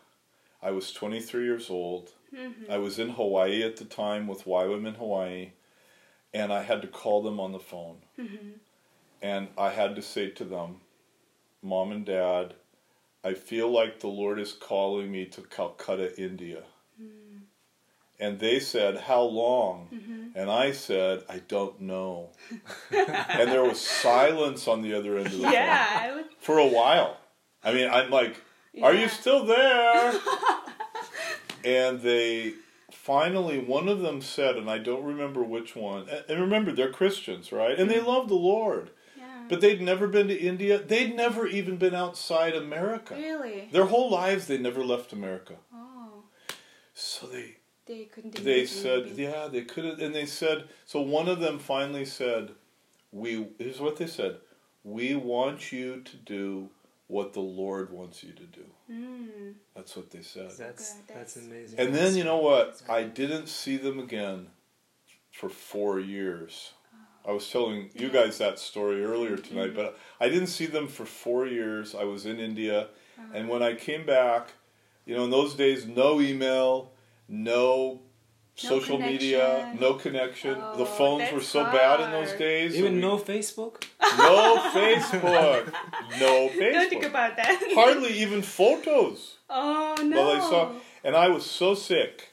I 0.62 0.70
was 0.70 0.92
23 0.92 1.44
years 1.44 1.70
old. 1.70 2.10
Mm-hmm. 2.34 2.70
I 2.70 2.78
was 2.78 2.98
in 2.98 3.10
Hawaii 3.10 3.62
at 3.62 3.76
the 3.76 3.84
time 3.84 4.26
with 4.26 4.44
YWAM 4.44 4.86
in 4.86 4.94
Hawaii, 4.94 5.52
and 6.32 6.52
I 6.52 6.62
had 6.62 6.82
to 6.82 6.88
call 6.88 7.22
them 7.22 7.38
on 7.38 7.52
the 7.52 7.58
phone. 7.58 7.98
Mm-hmm. 8.18 8.52
And 9.22 9.48
I 9.56 9.70
had 9.70 9.94
to 9.96 10.02
say 10.02 10.30
to 10.30 10.44
them, 10.44 10.80
Mom 11.62 11.92
and 11.92 12.04
Dad, 12.04 12.54
I 13.24 13.34
feel 13.34 13.70
like 13.70 14.00
the 14.00 14.08
Lord 14.08 14.38
is 14.38 14.52
calling 14.52 15.10
me 15.10 15.26
to 15.26 15.42
Calcutta, 15.42 16.18
India. 16.20 16.62
And 18.18 18.38
they 18.38 18.60
said, 18.60 18.96
How 18.98 19.22
long? 19.22 19.88
Mm-hmm. 19.92 20.38
And 20.38 20.50
I 20.50 20.72
said, 20.72 21.24
I 21.28 21.38
don't 21.40 21.80
know. 21.80 22.30
and 22.90 23.50
there 23.50 23.62
was 23.62 23.80
silence 23.80 24.66
on 24.68 24.82
the 24.82 24.94
other 24.94 25.16
end 25.18 25.26
of 25.26 25.32
the 25.32 25.42
phone 25.42 25.52
Yeah, 25.52 25.86
I 26.02 26.14
would. 26.14 26.26
for 26.38 26.58
a 26.58 26.66
while. 26.66 27.18
I 27.62 27.72
mean, 27.72 27.88
I'm 27.88 28.10
like, 28.10 28.36
Are 28.82 28.94
you 28.94 29.08
still 29.08 29.44
there? 29.44 30.14
and 31.64 32.00
they 32.00 32.54
finally, 32.90 33.58
one 33.58 33.88
of 33.88 34.00
them 34.00 34.20
said, 34.20 34.56
and 34.56 34.68
I 34.70 34.78
don't 34.78 35.04
remember 35.04 35.42
which 35.42 35.76
one. 35.76 36.08
and- 36.28 36.40
remember, 36.40 36.72
they're 36.72 36.90
Christians, 36.90 37.52
right? 37.52 37.78
And 37.78 37.90
they 37.90 37.96
mm-hmm. 37.96 38.08
love 38.08 38.28
the 38.28 38.34
Lord. 38.34 38.90
Yeah. 39.16 39.24
But 39.48 39.60
they'd 39.60 39.80
never 39.80 40.08
been 40.08 40.28
to 40.28 40.34
India. 40.36 40.78
They'd 40.78 41.14
never 41.14 41.46
even 41.46 41.76
been 41.76 41.94
outside 41.94 42.54
America. 42.54 43.14
really? 43.14 43.68
Their 43.70 43.86
whole 43.86 44.10
lives, 44.10 44.46
they 44.46 44.58
never 44.58 44.82
left 44.84 45.12
America. 45.12 45.54
Oh, 45.72 46.24
So 46.94 47.26
they 47.26 47.58
they 47.86 48.04
couldn't. 48.04 48.34
they 48.44 48.66
said, 48.66 49.06
maybe. 49.06 49.22
yeah, 49.22 49.48
they 49.50 49.62
could 49.62 49.84
have, 49.84 49.98
and 50.00 50.14
they 50.14 50.26
said, 50.26 50.64
so 50.84 51.00
one 51.00 51.28
of 51.28 51.40
them 51.40 51.58
finally 51.58 52.04
said, 52.04 52.50
we, 53.12 53.46
here's 53.58 53.80
what 53.80 53.96
they 53.96 54.06
said, 54.06 54.36
we 54.84 55.14
want 55.14 55.72
you 55.72 56.00
to 56.02 56.16
do 56.16 56.68
what 57.08 57.32
the 57.32 57.40
Lord 57.40 57.90
wants 57.92 58.22
you 58.24 58.32
to 58.32 58.42
do. 58.44 58.64
Mm. 58.90 59.54
That's 59.74 59.96
what 59.96 60.10
they 60.10 60.22
said. 60.22 60.50
That's 60.50 60.58
Okay, 60.58 60.68
that's 61.14 61.34
that's- 61.34 61.36
amazing. 61.36 61.78
And 61.78 61.94
then, 61.94 62.16
you 62.16 62.24
know 62.24 62.38
what? 62.38 62.82
I 62.88 63.04
didn't 63.04 63.48
see 63.48 63.76
them 63.76 63.98
again 63.98 64.48
for 65.32 65.48
four 65.48 66.00
years. 66.00 66.72
I 67.26 67.32
was 67.32 67.50
telling 67.50 67.90
you 67.94 68.08
guys 68.08 68.38
that 68.38 68.58
story 68.60 69.04
earlier 69.04 69.36
tonight, 69.36 69.74
but 69.74 69.98
I 70.20 70.28
didn't 70.28 70.46
see 70.46 70.66
them 70.66 70.86
for 70.86 71.04
four 71.04 71.44
years. 71.46 71.92
I 71.94 72.04
was 72.04 72.24
in 72.24 72.38
India, 72.38 72.88
and 73.34 73.48
when 73.48 73.64
I 73.64 73.74
came 73.74 74.06
back, 74.06 74.50
you 75.04 75.16
know, 75.16 75.24
in 75.24 75.30
those 75.30 75.54
days, 75.54 75.86
no 75.86 76.20
email, 76.20 76.92
no 77.28 78.00
social 78.54 78.98
media, 78.98 79.74
no 79.78 79.94
connection. 79.94 80.54
the 80.58 80.64
Oh, 80.82 80.84
phones 80.84 81.30
were 81.32 81.38
that's 81.38 81.48
so 81.50 81.64
bad 81.64 82.00
in 82.00 82.10
those 82.10 82.32
days. 82.38 82.74
even 82.74 82.86
and 82.94 82.96
we- 82.96 83.02
no 83.02 83.18
Facebook. 83.18 83.84
no 84.18 84.56
Facebook, 84.72 85.72
no 86.20 86.48
Don't 86.58 86.88
think 86.90 87.04
about 87.04 87.36
that. 87.36 87.60
hardly 87.74 88.12
even 88.20 88.42
photos. 88.42 89.36
Oh 89.50 89.94
no. 90.02 90.16
Well, 90.16 90.30
I 90.36 90.40
saw, 90.40 90.72
and 91.04 91.14
I 91.16 91.28
was 91.28 91.44
so 91.44 91.74
sick 91.74 92.30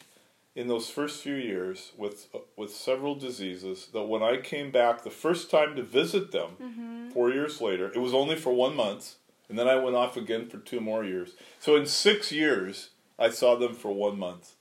in 0.55 0.67
those 0.67 0.89
first 0.89 1.21
few 1.21 1.35
years 1.35 1.91
with 1.97 2.27
with 2.55 2.71
several 2.73 3.15
diseases 3.15 3.87
that 3.93 4.03
when 4.03 4.23
I 4.23 4.37
came 4.37 4.71
back 4.71 5.03
the 5.03 5.09
first 5.09 5.51
time 5.51 5.75
to 5.75 5.83
visit 5.83 6.31
them, 6.31 6.51
Mm-hmm. 6.61 7.09
four 7.09 7.31
years 7.31 7.59
later, 7.59 7.91
it 7.93 7.99
was 7.99 8.13
only 8.13 8.35
for 8.35 8.53
one 8.53 8.75
month, 8.75 9.15
and 9.49 9.59
then 9.59 9.67
I 9.67 9.75
went 9.75 9.95
off 9.95 10.15
again 10.15 10.47
for 10.47 10.57
two 10.57 10.79
more 10.79 11.03
years. 11.03 11.33
So 11.59 11.75
in 11.75 11.85
six 11.85 12.31
years, 12.31 12.89
I 13.19 13.29
saw 13.29 13.55
them 13.55 13.73
for 13.73 13.91
one 13.91 14.17
month. 14.17 14.53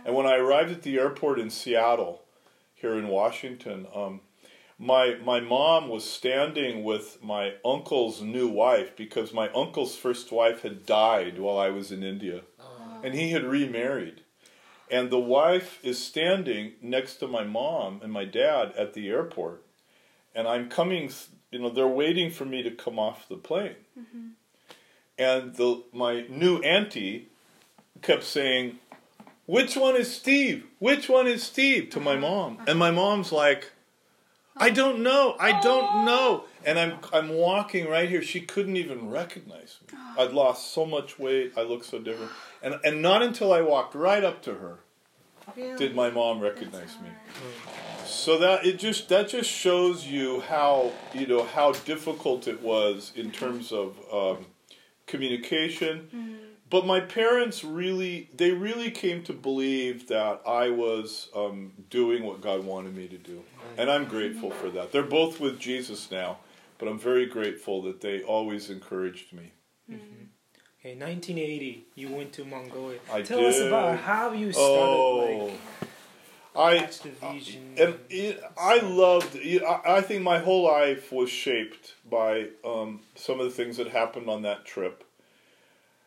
Oh. 0.00 0.06
And 0.06 0.14
when 0.16 0.26
I 0.26 0.36
arrived 0.36 0.70
at 0.70 0.82
the 0.82 0.98
airport 0.98 1.38
in 1.38 1.50
Seattle, 1.50 2.22
here 2.74 2.98
in 2.98 3.08
Washington, 3.08 3.86
um, 3.94 4.20
my 4.78 5.16
my 5.22 5.40
mom 5.40 5.88
was 5.88 6.10
standing 6.10 6.82
with 6.82 7.18
my 7.22 7.54
uncle's 7.64 8.22
new 8.22 8.48
wife 8.48 8.96
because 8.96 9.34
my 9.34 9.50
uncle's 9.50 9.94
first 9.96 10.32
wife 10.32 10.62
had 10.62 10.86
died 10.86 11.38
while 11.38 11.58
I 11.58 11.68
was 11.68 11.92
in 11.92 12.02
India, 12.02 12.40
and 13.04 13.14
he 13.14 13.30
had 13.32 13.44
remarried. 13.44 14.22
And 14.90 15.10
the 15.10 15.20
wife 15.20 15.78
is 15.84 16.04
standing 16.04 16.72
next 16.82 17.16
to 17.16 17.28
my 17.28 17.44
mom 17.44 18.00
and 18.02 18.12
my 18.12 18.24
dad 18.24 18.72
at 18.76 18.94
the 18.94 19.08
airport, 19.08 19.62
and 20.34 20.48
I'm 20.48 20.68
coming. 20.70 21.10
You 21.50 21.58
know, 21.58 21.70
they're 21.70 21.86
waiting 21.86 22.30
for 22.30 22.46
me 22.46 22.62
to 22.62 22.70
come 22.70 22.98
off 22.98 23.28
the 23.28 23.36
plane, 23.36 23.76
and 25.18 25.54
the 25.56 25.82
my 25.92 26.24
new 26.28 26.58
auntie 26.62 27.28
kept 28.00 28.24
saying, 28.24 28.78
which 29.50 29.76
one 29.76 29.96
is 29.96 30.14
Steve? 30.14 30.64
Which 30.78 31.08
one 31.08 31.26
is 31.26 31.42
Steve? 31.42 31.90
To 31.90 32.00
my 32.00 32.14
mom. 32.14 32.58
And 32.68 32.78
my 32.78 32.92
mom's 32.92 33.32
like, 33.32 33.72
I 34.56 34.70
don't 34.70 35.02
know. 35.02 35.34
I 35.40 35.60
don't 35.60 36.04
know. 36.04 36.44
And 36.64 36.78
I'm 36.78 36.98
I'm 37.12 37.30
walking 37.30 37.88
right 37.88 38.08
here. 38.08 38.22
She 38.22 38.40
couldn't 38.42 38.76
even 38.76 39.10
recognize 39.10 39.78
me. 39.90 39.98
I'd 40.18 40.32
lost 40.32 40.72
so 40.72 40.86
much 40.86 41.18
weight. 41.18 41.54
I 41.56 41.62
looked 41.62 41.86
so 41.86 41.98
different. 41.98 42.30
And 42.62 42.76
and 42.84 43.02
not 43.02 43.22
until 43.22 43.52
I 43.52 43.60
walked 43.62 43.94
right 43.94 44.22
up 44.22 44.40
to 44.42 44.54
her 44.54 44.78
Really? 45.56 45.76
did 45.76 45.96
my 45.96 46.10
mom 46.10 46.38
recognize 46.38 46.94
me. 47.02 47.10
So 48.04 48.38
that 48.38 48.64
it 48.64 48.78
just 48.78 49.08
that 49.08 49.28
just 49.28 49.50
shows 49.50 50.06
you 50.06 50.42
how 50.42 50.92
you 51.12 51.26
know 51.26 51.42
how 51.44 51.72
difficult 51.72 52.46
it 52.46 52.62
was 52.62 53.12
in 53.16 53.32
terms 53.32 53.72
of 53.72 53.98
um, 54.12 54.46
communication. 55.06 56.38
But 56.70 56.86
my 56.86 57.00
parents 57.00 57.64
really 57.64 58.30
they 58.36 58.52
really 58.52 58.90
came 58.92 59.22
to 59.24 59.32
believe 59.32 60.06
that 60.08 60.40
I 60.46 60.70
was 60.70 61.28
um, 61.34 61.72
doing 61.90 62.22
what 62.22 62.40
God 62.40 62.64
wanted 62.64 62.96
me 62.96 63.08
to 63.08 63.18
do, 63.18 63.42
and 63.76 63.90
I'm 63.90 64.04
grateful 64.04 64.50
for 64.52 64.70
that. 64.70 64.92
They're 64.92 65.02
both 65.02 65.40
with 65.40 65.58
Jesus 65.58 66.10
now, 66.12 66.38
but 66.78 66.88
I'm 66.88 66.98
very 66.98 67.26
grateful 67.26 67.82
that 67.82 68.00
they 68.00 68.22
always 68.22 68.70
encouraged 68.70 69.32
me. 69.32 69.52
Okay, 69.90 70.96
1980, 70.96 71.86
you 71.94 72.08
went 72.08 72.32
to 72.34 72.44
Mongolia. 72.44 73.00
I 73.12 73.20
Tell 73.22 73.44
us 73.44 73.60
about 73.60 73.98
how 73.98 74.32
you 74.32 74.50
started. 74.52 74.70
Oh, 74.70 75.46
like, 75.46 75.60
I 76.56 76.78
catch 76.78 77.06
and 77.76 77.94
it, 78.08 78.42
I 78.56 78.78
loved. 78.78 79.36
I 79.36 79.80
I 79.84 80.00
think 80.00 80.22
my 80.22 80.38
whole 80.38 80.64
life 80.64 81.12
was 81.12 81.30
shaped 81.30 81.94
by 82.08 82.48
um, 82.64 83.00
some 83.14 83.40
of 83.40 83.46
the 83.46 83.52
things 83.52 83.76
that 83.76 83.88
happened 83.88 84.28
on 84.30 84.42
that 84.42 84.64
trip. 84.64 85.04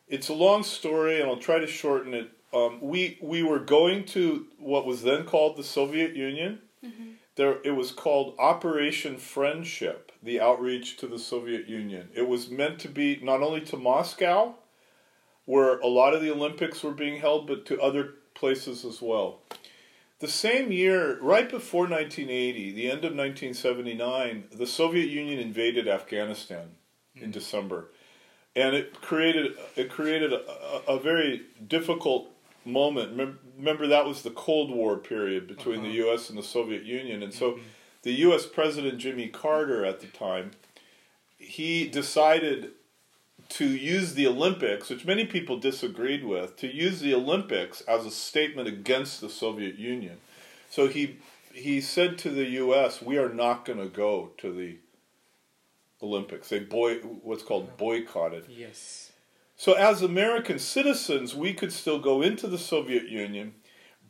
It's 0.07 0.29
a 0.29 0.33
long 0.33 0.63
story, 0.63 1.19
and 1.19 1.29
I'll 1.29 1.37
try 1.37 1.59
to 1.59 1.67
shorten 1.67 2.13
it. 2.13 2.29
Um, 2.53 2.79
we 2.81 3.17
we 3.21 3.41
were 3.41 3.59
going 3.59 4.05
to 4.07 4.45
what 4.59 4.85
was 4.85 5.01
then 5.01 5.25
called 5.25 5.57
the 5.57 5.63
Soviet 5.63 6.15
Union. 6.15 6.59
There, 7.35 7.57
it 7.63 7.71
was 7.71 7.91
called 7.91 8.35
Operation 8.37 9.17
Friendship, 9.17 10.11
the 10.21 10.39
outreach 10.39 10.97
to 10.97 11.07
the 11.07 11.17
Soviet 11.17 11.67
Union. 11.67 12.09
It 12.13 12.27
was 12.27 12.49
meant 12.49 12.77
to 12.79 12.87
be 12.87 13.19
not 13.23 13.41
only 13.41 13.61
to 13.61 13.77
Moscow, 13.77 14.53
where 15.45 15.79
a 15.79 15.87
lot 15.87 16.13
of 16.13 16.21
the 16.21 16.31
Olympics 16.31 16.83
were 16.83 16.91
being 16.91 17.19
held, 17.19 17.47
but 17.47 17.65
to 17.65 17.81
other 17.81 18.13
places 18.35 18.85
as 18.85 19.01
well. 19.01 19.39
The 20.19 20.27
same 20.27 20.71
year, 20.71 21.19
right 21.21 21.49
before 21.49 21.83
1980, 21.83 22.71
the 22.71 22.85
end 22.85 23.03
of 23.03 23.15
1979, 23.15 24.45
the 24.51 24.67
Soviet 24.67 25.09
Union 25.09 25.39
invaded 25.39 25.87
Afghanistan 25.87 26.69
in 27.15 27.31
December, 27.31 27.89
and 28.55 28.75
it 28.75 29.01
created 29.01 29.53
it 29.75 29.89
created 29.89 30.31
a, 30.33 30.41
a, 30.87 30.95
a 30.95 30.99
very 30.99 31.41
difficult 31.67 32.29
moment. 32.65 33.11
Remember, 33.11 33.37
remember, 33.57 33.87
that 33.87 34.05
was 34.05 34.21
the 34.21 34.31
Cold 34.31 34.71
War 34.71 34.97
period 34.97 35.47
between 35.47 35.79
Uh-huh. 35.79 35.87
the 35.87 35.93
U.S. 35.95 36.29
and 36.29 36.37
the 36.37 36.43
Soviet 36.43 36.83
Union, 36.83 37.21
and 37.23 37.33
so 37.33 37.59
the 38.03 38.13
U.S. 38.27 38.45
President 38.45 38.99
Jimmy 38.99 39.27
Carter 39.27 39.85
at 39.85 39.99
the 40.01 40.07
time 40.07 40.51
he 41.37 41.87
decided 41.87 42.71
to 43.49 43.65
use 43.67 44.13
the 44.13 44.25
Olympics, 44.25 44.89
which 44.89 45.05
many 45.05 45.25
people 45.25 45.57
disagreed 45.57 46.23
with, 46.23 46.55
to 46.57 46.73
use 46.73 47.01
the 47.01 47.13
Olympics 47.13 47.81
as 47.81 48.05
a 48.05 48.11
statement 48.11 48.67
against 48.67 49.19
the 49.19 49.29
Soviet 49.29 49.77
Union. 49.77 50.17
So 50.69 50.87
he 50.87 51.17
he 51.53 51.81
said 51.81 52.17
to 52.19 52.29
the 52.29 52.45
U.S., 52.45 53.01
"We 53.01 53.17
are 53.17 53.29
not 53.29 53.65
going 53.65 53.79
to 53.79 53.87
go 53.87 54.31
to 54.37 54.51
the 54.53 54.77
Olympics." 56.03 56.49
They 56.49 56.59
boy 56.59 56.97
what's 56.97 57.43
called 57.43 57.77
boycotted. 57.77 58.45
Yes. 58.49 59.11
So 59.55 59.73
as 59.73 60.01
American 60.01 60.59
citizens, 60.59 61.35
we 61.35 61.53
could 61.53 61.71
still 61.71 61.99
go 61.99 62.21
into 62.21 62.47
the 62.47 62.57
Soviet 62.57 63.07
Union, 63.07 63.55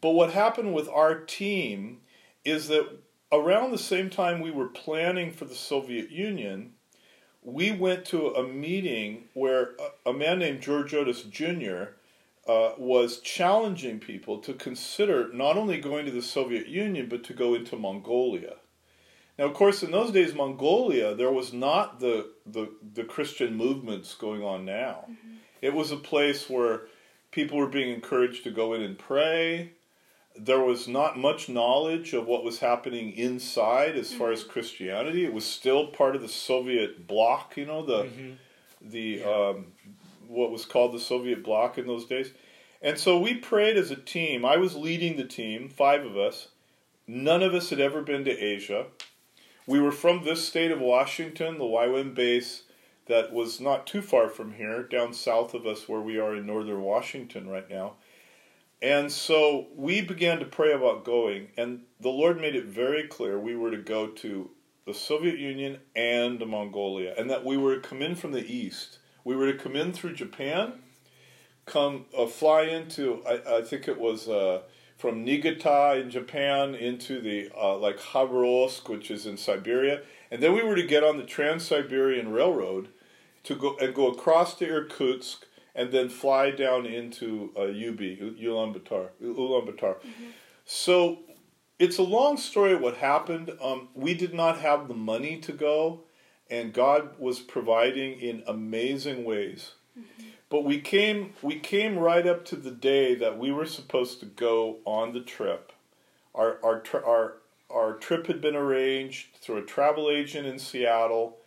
but 0.02 0.12
what 0.12 0.34
happened 0.34 0.74
with 0.74 0.90
our 0.90 1.20
team 1.20 2.02
is 2.44 2.68
that 2.70 2.88
around 3.32 3.72
the 3.72 3.78
same 3.78 4.10
time 4.10 4.42
we 4.42 4.52
were 4.52 4.68
planning 4.68 5.32
for 5.32 5.46
the 5.46 5.56
Soviet 5.56 6.12
Union, 6.12 6.74
we 7.42 7.72
went 7.72 8.06
to 8.06 8.30
a 8.30 8.48
meeting 8.48 9.26
where 9.34 9.72
a, 10.06 10.10
a 10.10 10.14
man 10.14 10.40
named 10.40 10.62
George 10.62 10.94
Otis 10.94 11.24
Jr. 11.24 11.84
Uh, 12.48 12.74
was 12.78 13.20
challenging 13.20 14.00
people 14.00 14.38
to 14.40 14.54
consider 14.54 15.32
not 15.34 15.58
only 15.58 15.80
going 15.80 16.06
to 16.06 16.12
the 16.12 16.22
Soviet 16.22 16.68
Union, 16.68 17.08
but 17.10 17.24
to 17.24 17.34
go 17.34 17.54
into 17.54 17.78
Mongolia. 17.78 18.56
Now, 19.38 19.46
of 19.46 19.54
course, 19.54 19.82
in 19.82 19.92
those 19.92 20.12
days, 20.12 20.34
Mongolia, 20.36 21.16
there 21.16 21.32
was 21.32 21.54
not 21.54 22.00
the, 22.00 22.30
the, 22.46 22.70
the 22.94 23.04
Christian 23.04 23.56
movements 23.56 24.14
going 24.14 24.44
on 24.44 24.64
now. 24.66 25.06
It 25.62 25.74
was 25.74 25.92
a 25.92 25.98
place 25.98 26.50
where 26.50 26.82
people 27.32 27.58
were 27.58 27.68
being 27.68 27.92
encouraged 27.92 28.44
to 28.44 28.52
go 28.52 28.74
in 28.74 28.82
and 28.84 28.98
pray. 28.98 29.72
There 30.36 30.60
was 30.60 30.88
not 30.88 31.18
much 31.18 31.50
knowledge 31.50 32.14
of 32.14 32.28
what 32.28 32.44
was 32.44 32.60
happening 32.60 33.12
inside 33.14 33.96
as 33.96 34.14
far 34.14 34.32
as 34.32 34.44
Christianity. 34.44 35.26
It 35.26 35.34
was 35.34 35.46
still 35.46 35.88
part 35.88 36.16
of 36.16 36.22
the 36.22 36.28
Soviet 36.28 37.08
bloc, 37.08 37.56
you 37.58 37.66
know, 37.66 37.84
the 37.86 38.04
Mhm. 38.04 38.36
the 38.82 39.20
Yeah. 39.20 39.50
um, 39.50 39.68
what 40.28 40.52
was 40.52 40.66
called 40.66 40.94
the 40.94 41.00
Soviet 41.00 41.42
bloc 41.44 41.78
in 41.78 41.88
those 41.88 42.06
days. 42.06 42.34
And 42.82 42.98
so 43.00 43.18
we 43.18 43.36
prayed 43.36 43.78
as 43.78 43.92
a 43.92 43.96
team. 43.96 44.44
I 44.44 44.58
was 44.58 44.76
leading 44.76 45.16
the 45.16 45.24
team, 45.24 45.70
five 45.70 46.06
of 46.06 46.18
us. 46.18 46.50
None 47.08 47.42
of 47.44 47.54
us 47.54 47.70
had 47.70 47.80
ever 47.80 48.02
been 48.02 48.26
to 48.26 48.32
Asia. 48.38 48.88
We 49.66 49.80
were 49.80 49.92
from 49.92 50.24
this 50.24 50.46
state 50.48 50.72
of 50.72 50.82
Washington, 50.82 51.58
the 51.58 51.64
YWAM 51.64 52.14
base 52.14 52.64
that 53.08 53.32
was 53.32 53.60
not 53.60 53.88
too 53.88 54.02
far 54.02 54.30
from 54.30 54.54
here, 54.54 54.84
down 54.84 55.14
south 55.14 55.54
of 55.54 55.66
us 55.66 55.88
where 55.88 56.02
we 56.02 56.20
are 56.20 56.36
in 56.36 56.46
northern 56.46 56.82
Washington 56.82 57.48
right 57.48 57.70
now. 57.70 57.94
And 58.82 59.10
so 59.10 59.68
we 59.76 60.02
began 60.02 60.40
to 60.40 60.46
pray 60.46 60.74
about 60.74 61.06
going, 61.06 61.48
and 61.56 61.84
the 62.02 62.10
Lord 62.10 62.42
made 62.42 62.56
it 62.56 62.66
very 62.66 63.08
clear 63.08 63.40
we 63.40 63.56
were 63.56 63.72
to 63.72 63.78
go 63.78 64.08
to 64.08 64.50
the 64.86 64.94
Soviet 64.94 65.40
Union 65.40 65.80
and 65.96 66.46
Mongolia, 66.46 67.14
and 67.18 67.30
that 67.30 67.46
we 67.46 67.56
were 67.56 67.76
to 67.76 67.88
come 67.88 68.02
in 68.02 68.16
from 68.16 68.34
the 68.34 68.46
east. 68.46 69.00
We 69.24 69.38
were 69.38 69.50
to 69.50 69.58
come 69.58 69.78
in 69.78 69.94
through 69.94 70.16
Japan, 70.16 70.74
come 71.66 72.06
uh, 72.18 72.26
fly 72.26 72.64
into 72.64 73.24
I, 73.26 73.60
I 73.60 73.62
think 73.62 73.88
it 73.88 73.98
was 73.98 74.28
uh, 74.28 74.64
from 75.04 75.26
Niigata 75.26 76.00
in 76.00 76.10
Japan 76.10 76.76
into 76.76 77.20
the 77.20 77.50
uh, 77.62 77.78
like 77.78 78.00
Khabarovsk, 78.00 78.88
which 78.88 79.12
is 79.12 79.26
in 79.26 79.36
Siberia, 79.36 80.02
and 80.32 80.42
then 80.42 80.54
we 80.54 80.64
were 80.64 80.78
to 80.78 80.88
get 80.88 81.04
on 81.04 81.18
the 81.18 81.26
Trans 81.26 81.68
Siberian 81.68 82.32
Railroad 82.32 82.88
to 83.44 83.54
go 83.54 83.76
and 83.82 83.94
go 83.94 84.10
across 84.10 84.56
to 84.60 84.66
Irkutsk 84.66 85.44
and 85.76 85.92
then 85.92 86.08
fly 86.08 86.52
down 86.52 86.86
into 86.86 87.52
uh, 87.58 87.64
UB 87.64 88.00
Ulaanbaatar. 88.00 89.10
Ulaanbaatar. 89.22 89.98
So 90.64 91.20
it's 91.80 91.98
a 91.98 92.04
long 92.04 92.38
story. 92.38 92.74
What 92.74 92.96
happened? 92.96 93.52
Um, 93.62 93.90
we 93.94 94.14
did 94.14 94.34
not 94.34 94.60
have 94.60 94.88
the 94.88 94.94
money 94.94 95.38
to 95.42 95.52
go, 95.52 96.06
and 96.50 96.72
God 96.72 97.20
was 97.20 97.42
providing 97.42 98.22
in 98.22 98.42
amazing 98.48 99.26
ways. 99.26 99.74
But 100.50 100.64
we 100.64 100.80
came 100.80 101.34
we 101.42 101.60
came 101.60 101.98
right 101.98 102.26
up 102.28 102.46
to 102.46 102.56
the 102.56 102.72
day 102.72 103.16
that 103.16 103.38
we 103.38 103.52
were 103.52 103.66
supposed 103.66 104.20
to 104.20 104.26
go 104.26 104.78
on 104.86 105.14
the 105.14 105.22
trip. 105.22 105.72
Our 106.36 106.60
our 106.64 106.84
our 107.06 107.34
our 107.70 107.94
trip 107.94 108.28
had 108.28 108.42
been 108.42 108.56
arranged 108.56 109.36
through 109.42 109.58
a 109.58 109.66
travel 109.66 110.10
agent 110.10 110.46
in 110.46 110.60
Seattle. 110.60 111.38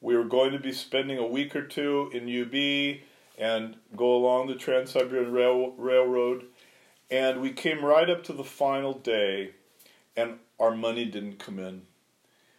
We 0.00 0.16
were 0.16 0.24
going 0.24 0.52
to 0.52 0.58
be 0.58 0.72
spending 0.72 1.18
a 1.18 1.26
week 1.26 1.54
or 1.56 1.62
two 1.62 2.10
in 2.12 2.28
UB 2.28 3.00
and 3.38 3.76
go 3.96 4.14
along 4.14 4.46
the 4.46 4.54
Trans 4.54 4.90
Siberian 4.90 5.32
Rail, 5.32 5.72
Railroad. 5.76 6.44
And 7.10 7.40
we 7.40 7.50
came 7.50 7.84
right 7.84 8.08
up 8.08 8.24
to 8.24 8.32
the 8.32 8.44
final 8.44 8.94
day, 8.94 9.52
and 10.16 10.38
our 10.58 10.74
money 10.74 11.04
didn't 11.04 11.38
come 11.38 11.58
in. 11.58 11.82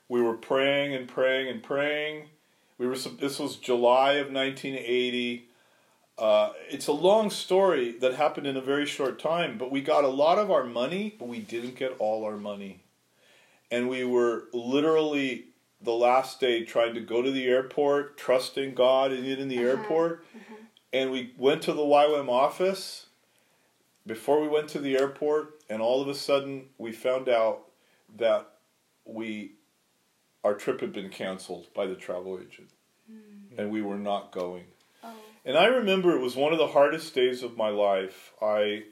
We 0.08 0.22
were 0.22 0.36
praying 0.36 0.94
and 0.94 1.08
praying 1.08 1.48
and 1.48 1.64
praying. 1.64 2.30
We 2.78 2.88
were. 2.88 2.96
This 2.96 3.40
was 3.40 3.56
July 3.58 4.14
of 4.14 4.32
1980. 4.32 5.48
Uh, 6.18 6.52
it's 6.70 6.88
a 6.88 6.92
long 6.92 7.30
story 7.30 7.92
that 8.00 8.14
happened 8.16 8.46
in 8.46 8.56
a 8.56 8.62
very 8.62 8.86
short 8.86 9.20
time, 9.20 9.58
but 9.58 9.72
we 9.72 9.82
got 9.82 10.04
a 10.04 10.08
lot 10.10 10.38
of 10.38 10.52
our 10.52 10.64
money, 10.64 11.16
but 11.18 11.28
we 11.28 11.40
didn't 11.40 11.76
get 11.76 11.96
all 12.00 12.24
our 12.24 12.38
money. 12.38 12.84
And 13.72 13.90
we 13.90 14.04
were 14.04 14.46
literally 14.54 15.46
the 15.82 15.92
last 15.94 16.40
day 16.40 16.64
trying 16.64 16.94
to 16.94 17.00
go 17.02 17.22
to 17.24 17.32
the 17.32 17.48
airport, 17.48 18.16
trusting 18.18 18.76
God 18.76 19.12
and 19.12 19.26
in 19.26 19.48
the 19.48 19.58
Uh-huh. 19.58 19.68
airport. 19.70 20.26
And 20.94 21.12
we 21.12 21.34
went 21.38 21.64
to 21.64 21.74
the 21.74 21.82
YWAM 21.82 22.30
office 22.30 23.08
before 24.06 24.40
we 24.40 24.48
went 24.48 24.70
to 24.70 24.80
the 24.80 24.96
airport, 24.98 25.64
and 25.70 25.82
all 25.82 26.02
of 26.02 26.08
a 26.08 26.14
sudden 26.14 26.70
we 26.78 26.92
found 26.92 27.28
out 27.28 27.72
that 28.18 28.48
we 29.06 29.54
our 30.44 30.54
trip 30.54 30.82
had 30.82 30.94
been 30.94 31.10
canceled 31.10 31.74
by 31.74 31.86
the 31.86 31.96
travel 31.96 32.40
agent, 32.40 32.70
hmm. 33.10 33.60
and 33.60 33.72
we 33.72 33.82
were 33.82 33.98
not 33.98 34.32
going. 34.32 34.66
Oh. 35.04 35.14
And 35.46 35.58
I 35.58 35.66
remember 35.66 36.16
it 36.16 36.22
was 36.22 36.36
one 36.36 36.54
of 36.54 36.60
the 36.60 36.68
hardest 36.68 37.14
days 37.16 37.44
of 37.44 37.58
my 37.58 37.70
life. 37.70 38.34
I, 38.42 38.84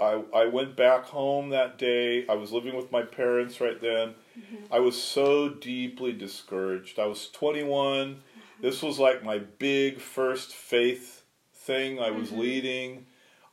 I, 0.00 0.22
I 0.34 0.46
went 0.46 0.76
back 0.76 1.04
home 1.04 1.50
that 1.50 1.78
day. 1.78 2.26
I 2.28 2.34
was 2.34 2.52
living 2.52 2.76
with 2.76 2.92
my 2.92 3.02
parents 3.02 3.60
right 3.60 3.80
then. 3.80 4.14
Mm-hmm. 4.38 4.72
I 4.72 4.80
was 4.80 5.00
so 5.00 5.48
deeply 5.48 6.12
discouraged. 6.12 6.98
I 6.98 7.06
was 7.06 7.28
21. 7.28 7.68
Mm-hmm. 7.70 8.62
This 8.62 8.82
was 8.82 8.98
like 8.98 9.24
my 9.24 9.38
big 9.38 10.00
first 10.00 10.54
faith 10.54 11.24
thing 11.54 11.98
I 12.00 12.10
was 12.10 12.28
mm-hmm. 12.28 12.40
leading. 12.40 13.06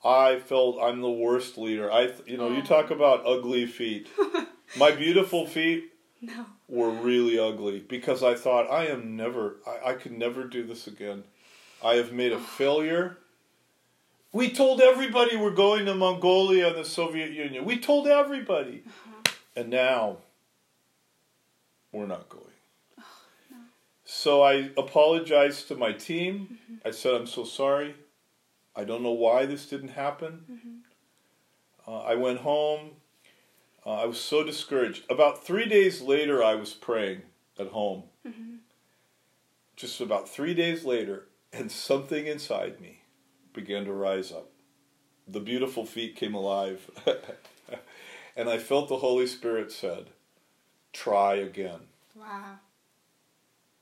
I 0.03 0.39
felt 0.39 0.77
I'm 0.81 1.01
the 1.01 1.09
worst 1.09 1.57
leader. 1.57 1.91
I, 1.91 2.11
you 2.27 2.37
know, 2.37 2.49
you 2.49 2.61
Oh. 2.61 2.65
talk 2.65 2.91
about 2.91 3.25
ugly 3.25 3.65
feet. 3.65 4.07
my 4.77 4.91
beautiful 4.91 5.45
feet 5.45 5.91
No. 6.21 6.45
Were 6.67 6.89
really 6.89 7.37
ugly 7.37 7.79
because 7.79 8.23
I 8.23 8.35
thought 8.35 8.71
I 8.71 8.87
am 8.87 9.15
never 9.15 9.57
I, 9.65 9.91
I 9.91 9.93
could 9.93 10.11
never 10.11 10.43
do 10.43 10.65
this 10.65 10.87
again. 10.87 11.23
I 11.83 11.95
have 11.95 12.11
made 12.11 12.31
a 12.31 12.39
failure. 12.57 13.17
We 14.31 14.51
told 14.51 14.81
everybody 14.81 15.37
we're 15.37 15.51
going 15.51 15.85
to 15.85 15.95
Mongolia 15.95 16.67
and 16.67 16.75
the 16.75 16.83
Soviet 16.83 17.31
Union. 17.31 17.63
We 17.63 17.79
told 17.79 18.07
everybody. 18.07 18.83
Uh-huh. 18.85 19.31
And 19.55 19.69
now 19.69 20.17
we're 21.91 22.07
not 22.07 22.29
going. 22.29 22.43
Oh, 23.51 23.57
so 24.03 24.41
I 24.43 24.69
apologized 24.77 25.69
to 25.69 25.75
my 25.75 25.93
team. 25.93 26.59
Mm-hmm. 26.71 26.87
I 26.87 26.91
said, 26.91 27.15
I'm 27.15 27.25
so 27.25 27.43
sorry. 27.43 27.95
I 28.75 28.83
don't 28.83 29.01
know 29.01 29.11
why 29.11 29.45
this 29.45 29.65
didn't 29.65 29.89
happen. 29.89 30.43
Mm-hmm. 30.51 31.91
Uh, 31.91 32.01
I 32.01 32.15
went 32.15 32.39
home. 32.39 32.91
Uh, 33.85 34.01
I 34.01 34.05
was 34.05 34.19
so 34.19 34.43
discouraged. 34.43 35.03
About 35.09 35.45
three 35.45 35.67
days 35.67 36.01
later, 36.01 36.43
I 36.43 36.55
was 36.55 36.73
praying 36.73 37.21
at 37.59 37.67
home. 37.67 38.03
Just 39.75 39.99
about 40.01 40.27
three 40.29 40.53
days 40.53 40.85
later, 40.85 41.27
and 41.51 41.71
something 41.71 42.25
inside 42.25 42.79
me 42.79 43.01
began 43.53 43.85
to 43.85 43.93
rise 43.93 44.31
up. 44.31 44.49
The 45.27 45.39
beautiful 45.39 45.85
feet 45.85 46.15
came 46.15 46.33
alive. 46.33 46.89
and 48.35 48.49
I 48.49 48.57
felt 48.57 48.89
the 48.89 48.97
Holy 48.97 49.27
Spirit 49.27 49.71
said, 49.71 50.07
Try 50.93 51.35
again. 51.35 51.81
Wow. 52.15 52.59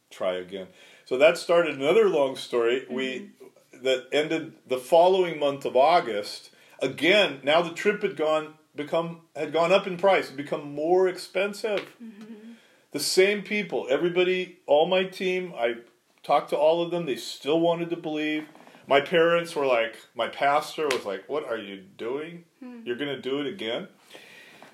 Try 0.09 0.33
again. 0.33 0.67
So 1.05 1.17
that 1.17 1.37
started 1.37 1.75
another 1.75 2.09
long 2.09 2.35
story. 2.35 2.85
We 2.89 3.29
that 3.71 4.07
ended 4.11 4.53
the 4.65 4.77
following 4.77 5.39
month 5.39 5.65
of 5.65 5.75
August. 5.75 6.49
Again, 6.81 7.39
now 7.43 7.61
the 7.61 7.73
trip 7.73 8.01
had 8.01 8.15
gone 8.15 8.55
become 8.75 9.21
had 9.35 9.53
gone 9.53 9.71
up 9.71 9.87
in 9.87 9.97
price, 9.97 10.29
become 10.29 10.73
more 10.73 11.07
expensive. 11.07 11.87
Mm-hmm. 12.03 12.53
The 12.91 12.99
same 12.99 13.41
people, 13.41 13.87
everybody, 13.89 14.59
all 14.67 14.85
my 14.85 15.03
team, 15.03 15.53
I 15.57 15.75
talked 16.21 16.51
to 16.51 16.57
all 16.57 16.81
of 16.81 16.91
them, 16.91 17.05
they 17.05 17.15
still 17.15 17.59
wanted 17.59 17.89
to 17.89 17.97
believe. 17.97 18.47
My 18.87 19.01
parents 19.01 19.55
were 19.55 19.65
like, 19.65 19.95
my 20.13 20.27
pastor 20.27 20.87
was 20.87 21.05
like, 21.05 21.27
What 21.27 21.47
are 21.47 21.57
you 21.57 21.77
doing? 21.97 22.45
Hmm. 22.59 22.81
You're 22.85 22.97
going 22.97 23.15
to 23.15 23.21
do 23.21 23.39
it 23.39 23.47
again? 23.47 23.87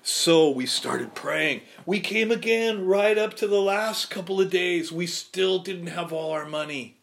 So 0.02 0.50
we 0.50 0.66
started 0.66 1.14
praying. 1.14 1.60
We 1.84 2.00
came 2.00 2.30
again 2.30 2.86
right 2.86 3.18
up 3.18 3.34
to 3.34 3.46
the 3.46 3.60
last 3.60 4.10
couple 4.10 4.40
of 4.40 4.50
days. 4.50 4.90
We 4.90 5.06
still 5.06 5.58
didn't 5.58 5.88
have 5.88 6.12
all 6.12 6.32
our 6.32 6.46
money. 6.46 6.96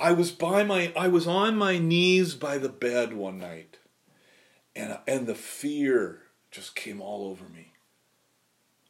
I 0.00 0.12
was 0.12 0.30
by 0.30 0.62
my 0.64 0.92
I 0.96 1.08
was 1.08 1.26
on 1.26 1.56
my 1.56 1.78
knees 1.78 2.34
by 2.34 2.58
the 2.58 2.68
bed 2.68 3.14
one 3.14 3.38
night. 3.38 3.67
And 4.78 4.96
and 5.08 5.26
the 5.26 5.34
fear 5.34 6.20
just 6.50 6.76
came 6.76 7.00
all 7.00 7.26
over 7.26 7.44
me. 7.48 7.72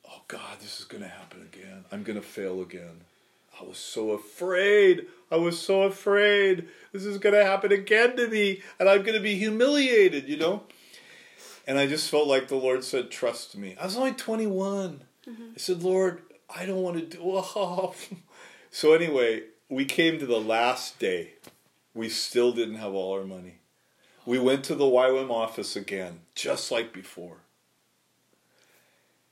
Oh 0.07 0.23
God, 0.29 0.61
this 0.61 0.79
is 0.79 0.85
going 0.85 1.03
to 1.03 1.09
happen 1.09 1.43
again. 1.43 1.85
I'm 1.91 2.03
going 2.03 2.21
to 2.21 2.27
fail 2.27 2.61
again. 2.61 3.01
I 3.61 3.65
was 3.65 3.79
so 3.79 4.11
afraid. 4.11 5.07
I 5.33 5.37
was 5.37 5.59
so 5.59 5.83
afraid. 5.83 6.69
This 6.93 7.05
is 7.05 7.19
going 7.19 7.35
to 7.35 7.45
happen 7.45 7.73
again 7.73 8.17
to 8.17 8.29
me 8.29 8.63
and 8.79 8.89
I'm 8.89 9.03
going 9.03 9.17
to 9.17 9.23
be 9.23 9.37
humiliated, 9.37 10.29
you 10.29 10.37
know? 10.37 10.63
And 11.67 11.79
I 11.79 11.87
just 11.87 12.11
felt 12.11 12.29
like 12.29 12.49
the 12.49 12.57
Lord 12.57 12.85
said, 12.85 13.11
Trust 13.11 13.57
me. 13.57 13.77
I 13.81 13.85
was 13.85 13.97
only 13.97 14.13
21. 14.13 15.03
Mm-hmm. 15.27 15.43
I 15.55 15.59
said, 15.59 15.83
Lord, 15.83 16.23
I 16.55 16.67
don't 16.67 16.83
want 16.83 16.99
to 16.99 17.17
do 17.17 17.19
oh. 17.25 17.95
So, 18.71 18.93
anyway, 18.93 19.45
we 19.69 19.85
came 19.85 20.19
to 20.19 20.27
the 20.27 20.41
last 20.41 20.99
day. 20.99 21.35
We 21.95 22.09
still 22.09 22.53
didn't 22.53 22.77
have 22.77 22.93
all 22.93 23.19
our 23.19 23.25
money. 23.25 23.58
We 24.29 24.39
went 24.39 24.63
to 24.65 24.75
the 24.75 24.85
YWAM 24.85 25.31
office 25.31 25.75
again, 25.75 26.21
just 26.35 26.71
like 26.71 26.93
before. 26.93 27.39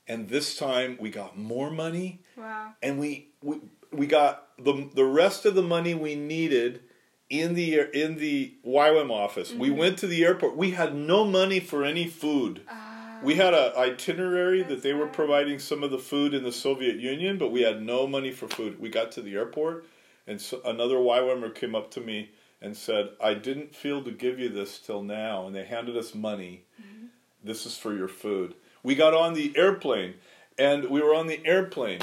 And 0.07 0.27
this 0.27 0.57
time 0.57 0.97
we 0.99 1.11
got 1.11 1.37
more 1.37 1.69
money 1.69 2.21
Wow. 2.35 2.73
and 2.81 2.99
we, 2.99 3.27
we 3.43 3.59
we 3.91 4.07
got 4.07 4.47
the 4.57 4.89
the 4.95 5.05
rest 5.05 5.45
of 5.45 5.53
the 5.53 5.61
money 5.61 5.93
we 5.93 6.15
needed 6.15 6.81
in 7.29 7.53
the 7.53 7.81
in 7.93 8.17
the 8.17 8.55
YWAM 8.65 9.11
office. 9.11 9.53
We 9.53 9.69
Mm-hmm. 9.69 9.77
went 9.77 9.97
to 9.99 10.07
the 10.07 10.25
airport. 10.25 10.57
We 10.57 10.71
had 10.71 10.95
no 10.95 11.25
money 11.25 11.59
for 11.59 11.85
any 11.85 12.07
food. 12.07 12.61
Ah. 12.67 13.19
We 13.21 13.35
had 13.35 13.53
a 13.53 13.77
itinerary 13.77 14.63
that 14.63 14.81
they 14.81 14.93
were 14.93 15.07
providing 15.07 15.59
some 15.59 15.83
of 15.83 15.91
the 15.91 15.99
food 15.99 16.33
in 16.33 16.43
the 16.43 16.51
Soviet 16.51 16.95
Union, 16.95 17.37
but 17.37 17.51
we 17.51 17.61
had 17.61 17.83
no 17.83 18.07
money 18.07 18.31
for 18.31 18.47
food. 18.47 18.79
We 18.79 18.89
got 18.89 19.11
to 19.13 19.21
the 19.21 19.35
airport, 19.35 19.85
and 20.25 20.41
so 20.41 20.59
another 20.65 20.95
YWAMer 20.95 21.53
came 21.53 21.75
up 21.75 21.91
to 21.91 22.01
me 22.01 22.29
and 22.61 22.75
said, 22.75 23.09
"I 23.21 23.33
didn't 23.33 23.75
feel 23.75 24.03
to 24.03 24.11
give 24.11 24.39
you 24.39 24.49
this 24.49 24.79
till 24.79 25.03
now," 25.03 25.45
and 25.45 25.55
they 25.55 25.65
handed 25.65 25.95
us 25.97 26.15
money. 26.15 26.65
Mm-hmm. 26.81 27.05
This 27.43 27.65
is 27.65 27.77
for 27.77 27.93
your 27.93 28.07
food. 28.07 28.55
We 28.83 28.95
got 28.95 29.13
on 29.13 29.33
the 29.33 29.53
airplane, 29.55 30.15
and 30.57 30.89
we 30.89 31.01
were 31.01 31.13
on 31.13 31.27
the 31.27 31.45
airplane, 31.45 32.01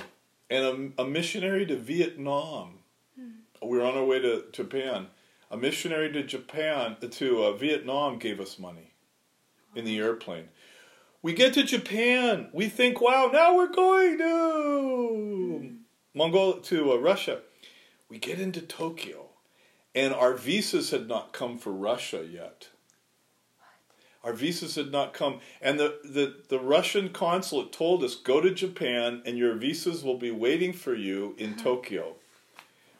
and 0.50 0.92
a, 0.98 1.02
a 1.02 1.06
missionary 1.06 1.66
to 1.66 1.76
Vietnam. 1.76 2.78
We 3.62 3.78
were 3.78 3.84
on 3.84 3.96
our 3.96 4.04
way 4.04 4.20
to 4.20 4.44
Japan. 4.52 5.06
A 5.50 5.56
missionary 5.56 6.12
to 6.12 6.22
Japan 6.22 6.96
to 7.00 7.44
uh, 7.44 7.52
Vietnam 7.52 8.18
gave 8.18 8.40
us 8.40 8.58
money 8.58 8.92
in 9.74 9.84
the 9.84 9.98
airplane. 9.98 10.48
We 11.22 11.32
get 11.32 11.54
to 11.54 11.62
Japan. 11.62 12.48
We 12.52 12.68
think, 12.68 13.00
wow, 13.00 13.30
now 13.32 13.56
we're 13.56 13.72
going 13.72 14.18
to 14.18 15.70
Mongol 16.12 16.54
to 16.54 16.92
uh, 16.92 16.96
Russia. 16.96 17.40
We 18.08 18.18
get 18.18 18.38
into 18.38 18.60
Tokyo, 18.60 19.23
and 19.94 20.12
our 20.12 20.34
visas 20.34 20.90
had 20.90 21.08
not 21.08 21.32
come 21.32 21.58
for 21.58 21.72
Russia 21.72 22.26
yet. 22.30 22.68
Our 24.24 24.32
visas 24.32 24.74
had 24.76 24.90
not 24.90 25.12
come, 25.12 25.40
and 25.60 25.78
the, 25.78 25.98
the, 26.02 26.34
the 26.48 26.58
Russian 26.58 27.10
consulate 27.10 27.72
told 27.72 28.02
us, 28.02 28.14
go 28.14 28.40
to 28.40 28.50
Japan, 28.50 29.20
and 29.26 29.36
your 29.36 29.54
visas 29.54 30.02
will 30.02 30.16
be 30.16 30.30
waiting 30.30 30.72
for 30.72 30.94
you 30.94 31.34
in 31.36 31.56
Tokyo. 31.56 32.14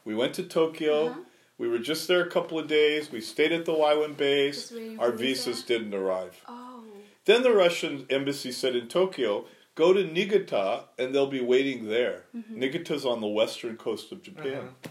We 0.05 0.13
went 0.13 0.35
to 0.35 0.43
Tokyo. 0.43 1.07
Uh-huh. 1.07 1.19
We 1.57 1.67
were 1.67 1.79
just 1.79 2.07
there 2.07 2.21
a 2.21 2.29
couple 2.29 2.59
of 2.59 2.67
days. 2.67 3.11
We 3.11 3.21
stayed 3.21 3.51
at 3.51 3.65
the 3.65 3.73
YWAM 3.73 4.17
base. 4.17 4.71
Our 4.99 5.11
for 5.11 5.17
visa? 5.17 5.49
visas 5.49 5.63
didn't 5.63 5.95
arrive. 5.95 6.39
Oh. 6.47 6.83
Then 7.25 7.41
the 7.41 7.53
Russian 7.53 8.05
embassy 8.09 8.51
said 8.51 8.75
in 8.75 8.87
Tokyo, 8.87 9.45
go 9.73 9.93
to 9.93 10.03
Niigata 10.03 10.83
and 10.99 11.15
they'll 11.15 11.25
be 11.25 11.41
waiting 11.41 11.87
there. 11.87 12.25
Mm-hmm. 12.35 12.59
Niigata's 12.59 13.05
on 13.05 13.21
the 13.21 13.27
western 13.27 13.77
coast 13.77 14.11
of 14.11 14.21
Japan. 14.21 14.53
Uh-huh. 14.53 14.89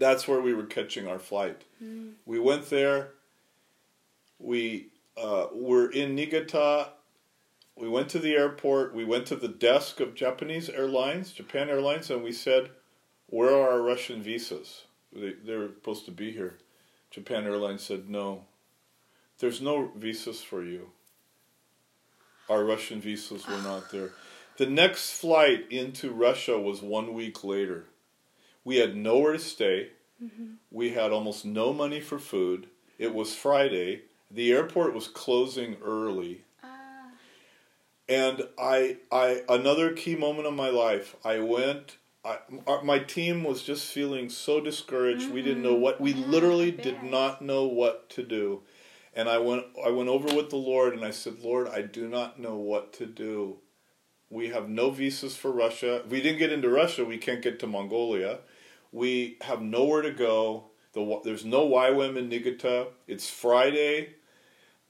That's 0.00 0.26
where 0.26 0.40
we 0.40 0.54
were 0.54 0.64
catching 0.64 1.06
our 1.06 1.18
flight. 1.18 1.62
Mm. 1.84 2.12
We 2.24 2.38
went 2.38 2.70
there. 2.70 3.10
We 4.38 4.86
uh, 5.16 5.48
were 5.52 5.90
in 5.90 6.14
Niigata. 6.14 6.88
We 7.76 7.86
went 7.86 8.08
to 8.10 8.18
the 8.18 8.32
airport. 8.32 8.94
We 8.94 9.04
went 9.04 9.26
to 9.26 9.36
the 9.36 9.46
desk 9.46 10.00
of 10.00 10.14
Japanese 10.14 10.70
Airlines, 10.70 11.32
Japan 11.32 11.68
Airlines, 11.68 12.10
and 12.10 12.24
we 12.24 12.32
said, 12.32 12.70
Where 13.26 13.54
are 13.54 13.72
our 13.72 13.82
Russian 13.82 14.22
visas? 14.22 14.84
They, 15.12 15.34
they 15.44 15.56
were 15.56 15.68
supposed 15.68 16.06
to 16.06 16.12
be 16.12 16.32
here. 16.32 16.56
Japan 17.10 17.44
Airlines 17.44 17.82
said, 17.82 18.08
No, 18.08 18.46
there's 19.38 19.60
no 19.60 19.92
visas 19.94 20.42
for 20.42 20.64
you. 20.64 20.92
Our 22.48 22.64
Russian 22.64 23.02
visas 23.02 23.46
were 23.46 23.60
not 23.62 23.90
there. 23.90 24.12
The 24.56 24.66
next 24.66 25.12
flight 25.12 25.66
into 25.70 26.10
Russia 26.10 26.58
was 26.58 26.80
one 26.80 27.12
week 27.12 27.44
later. 27.44 27.84
We 28.64 28.76
had 28.76 28.96
nowhere 28.96 29.32
to 29.32 29.38
stay. 29.38 29.88
Mm-hmm. 30.22 30.54
We 30.70 30.90
had 30.90 31.12
almost 31.12 31.44
no 31.44 31.72
money 31.72 32.00
for 32.00 32.18
food. 32.18 32.68
It 32.98 33.14
was 33.14 33.34
Friday. 33.34 34.02
The 34.30 34.52
airport 34.52 34.94
was 34.94 35.08
closing 35.08 35.76
early. 35.82 36.44
Ah. 36.62 37.08
And 38.08 38.42
I, 38.58 38.98
I, 39.10 39.42
another 39.48 39.92
key 39.92 40.16
moment 40.16 40.46
of 40.46 40.54
my 40.54 40.68
life. 40.68 41.16
I 41.24 41.38
went. 41.38 41.96
I, 42.22 42.38
our, 42.66 42.82
my 42.82 42.98
team 42.98 43.44
was 43.44 43.62
just 43.62 43.90
feeling 43.90 44.28
so 44.28 44.60
discouraged. 44.60 45.30
We 45.30 45.40
didn't 45.40 45.62
know 45.62 45.72
mm-hmm. 45.72 45.82
what. 45.82 46.00
We 46.00 46.12
Yeah, 46.12 46.26
literally 46.26 46.70
did 46.70 47.02
not 47.02 47.40
know 47.40 47.64
what 47.64 48.10
to 48.10 48.22
do. 48.22 48.60
And 49.14 49.28
I 49.28 49.38
went. 49.38 49.64
I 49.84 49.90
went 49.90 50.10
over 50.10 50.34
with 50.36 50.50
the 50.50 50.56
Lord, 50.56 50.92
and 50.92 51.04
I 51.04 51.12
said, 51.12 51.40
Lord, 51.42 51.66
I 51.68 51.80
do 51.80 52.08
not 52.08 52.38
know 52.38 52.56
what 52.56 52.92
to 52.94 53.06
do. 53.06 53.56
We 54.28 54.50
have 54.50 54.68
no 54.68 54.90
visas 54.90 55.34
for 55.34 55.50
Russia. 55.50 56.02
If 56.04 56.10
we 56.10 56.20
didn't 56.20 56.38
get 56.38 56.52
into 56.52 56.68
Russia, 56.68 57.04
we 57.04 57.18
can't 57.18 57.42
get 57.42 57.58
to 57.60 57.66
Mongolia. 57.66 58.40
We 58.92 59.38
have 59.42 59.62
nowhere 59.62 60.02
to 60.02 60.10
go. 60.10 60.70
The, 60.92 61.20
there's 61.24 61.44
no 61.44 61.68
YWAM 61.68 62.16
in 62.16 62.28
Niigata. 62.28 62.88
It's 63.06 63.28
Friday. 63.30 64.14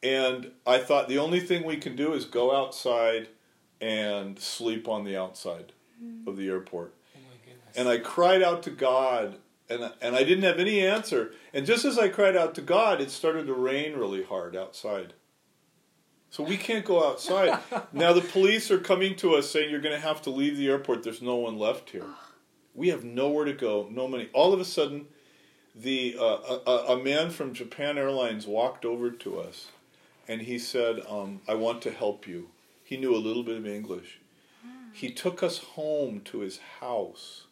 And 0.02 0.52
I 0.66 0.78
thought 0.78 1.08
the 1.08 1.18
only 1.18 1.40
thing 1.40 1.64
we 1.64 1.76
can 1.76 1.94
do 1.94 2.14
is 2.14 2.24
go 2.24 2.56
outside 2.56 3.28
and 3.80 4.38
sleep 4.38 4.88
on 4.88 5.04
the 5.04 5.16
outside 5.16 5.72
mm-hmm. 6.02 6.28
of 6.28 6.36
the 6.36 6.48
airport. 6.48 6.94
Oh 7.14 7.20
my 7.28 7.36
goodness. 7.44 7.76
And 7.76 7.88
I 7.88 7.98
cried 7.98 8.42
out 8.42 8.62
to 8.64 8.70
God, 8.70 9.36
and, 9.68 9.92
and 10.00 10.16
I 10.16 10.24
didn't 10.24 10.44
have 10.44 10.58
any 10.58 10.86
answer. 10.86 11.32
And 11.52 11.66
just 11.66 11.84
as 11.84 11.98
I 11.98 12.08
cried 12.08 12.36
out 12.36 12.54
to 12.54 12.62
God, 12.62 13.00
it 13.00 13.10
started 13.10 13.46
to 13.46 13.54
rain 13.54 13.94
really 13.94 14.22
hard 14.22 14.56
outside. 14.56 15.12
So 16.30 16.44
we 16.44 16.56
can't 16.56 16.84
go 16.84 17.06
outside. 17.06 17.58
now 17.92 18.12
the 18.12 18.20
police 18.20 18.70
are 18.70 18.78
coming 18.78 19.16
to 19.16 19.34
us 19.34 19.50
saying 19.50 19.70
you're 19.70 19.80
going 19.80 19.94
to 19.94 20.00
have 20.00 20.22
to 20.22 20.30
leave 20.30 20.56
the 20.56 20.68
airport. 20.68 21.02
There's 21.02 21.20
no 21.20 21.36
one 21.36 21.58
left 21.58 21.90
here. 21.90 22.04
Oh. 22.06 22.29
We 22.74 22.88
have 22.88 23.04
nowhere 23.04 23.44
to 23.44 23.52
go, 23.52 23.88
no 23.90 24.06
money. 24.08 24.28
All 24.32 24.52
of 24.52 24.60
a 24.60 24.64
sudden, 24.64 25.06
the 25.74 26.16
uh, 26.18 26.58
a, 26.66 26.70
a- 26.94 27.02
man 27.02 27.30
from 27.30 27.52
Japan 27.54 27.98
Airlines 27.98 28.46
walked 28.46 28.84
over 28.84 29.10
to 29.10 29.40
us, 29.40 29.68
and 30.28 30.42
he 30.42 30.58
said, 30.58 31.00
um, 31.08 31.40
"I 31.48 31.54
want 31.54 31.82
to 31.82 31.90
help 31.90 32.26
you." 32.26 32.48
He 32.84 32.96
knew 32.96 33.14
a 33.14 33.18
little 33.18 33.42
bit 33.42 33.56
of 33.56 33.66
English. 33.66 34.18
He 34.92 35.10
took 35.10 35.42
us 35.42 35.58
home 35.58 36.20
to 36.26 36.40
his 36.40 36.58
house. 36.80 37.46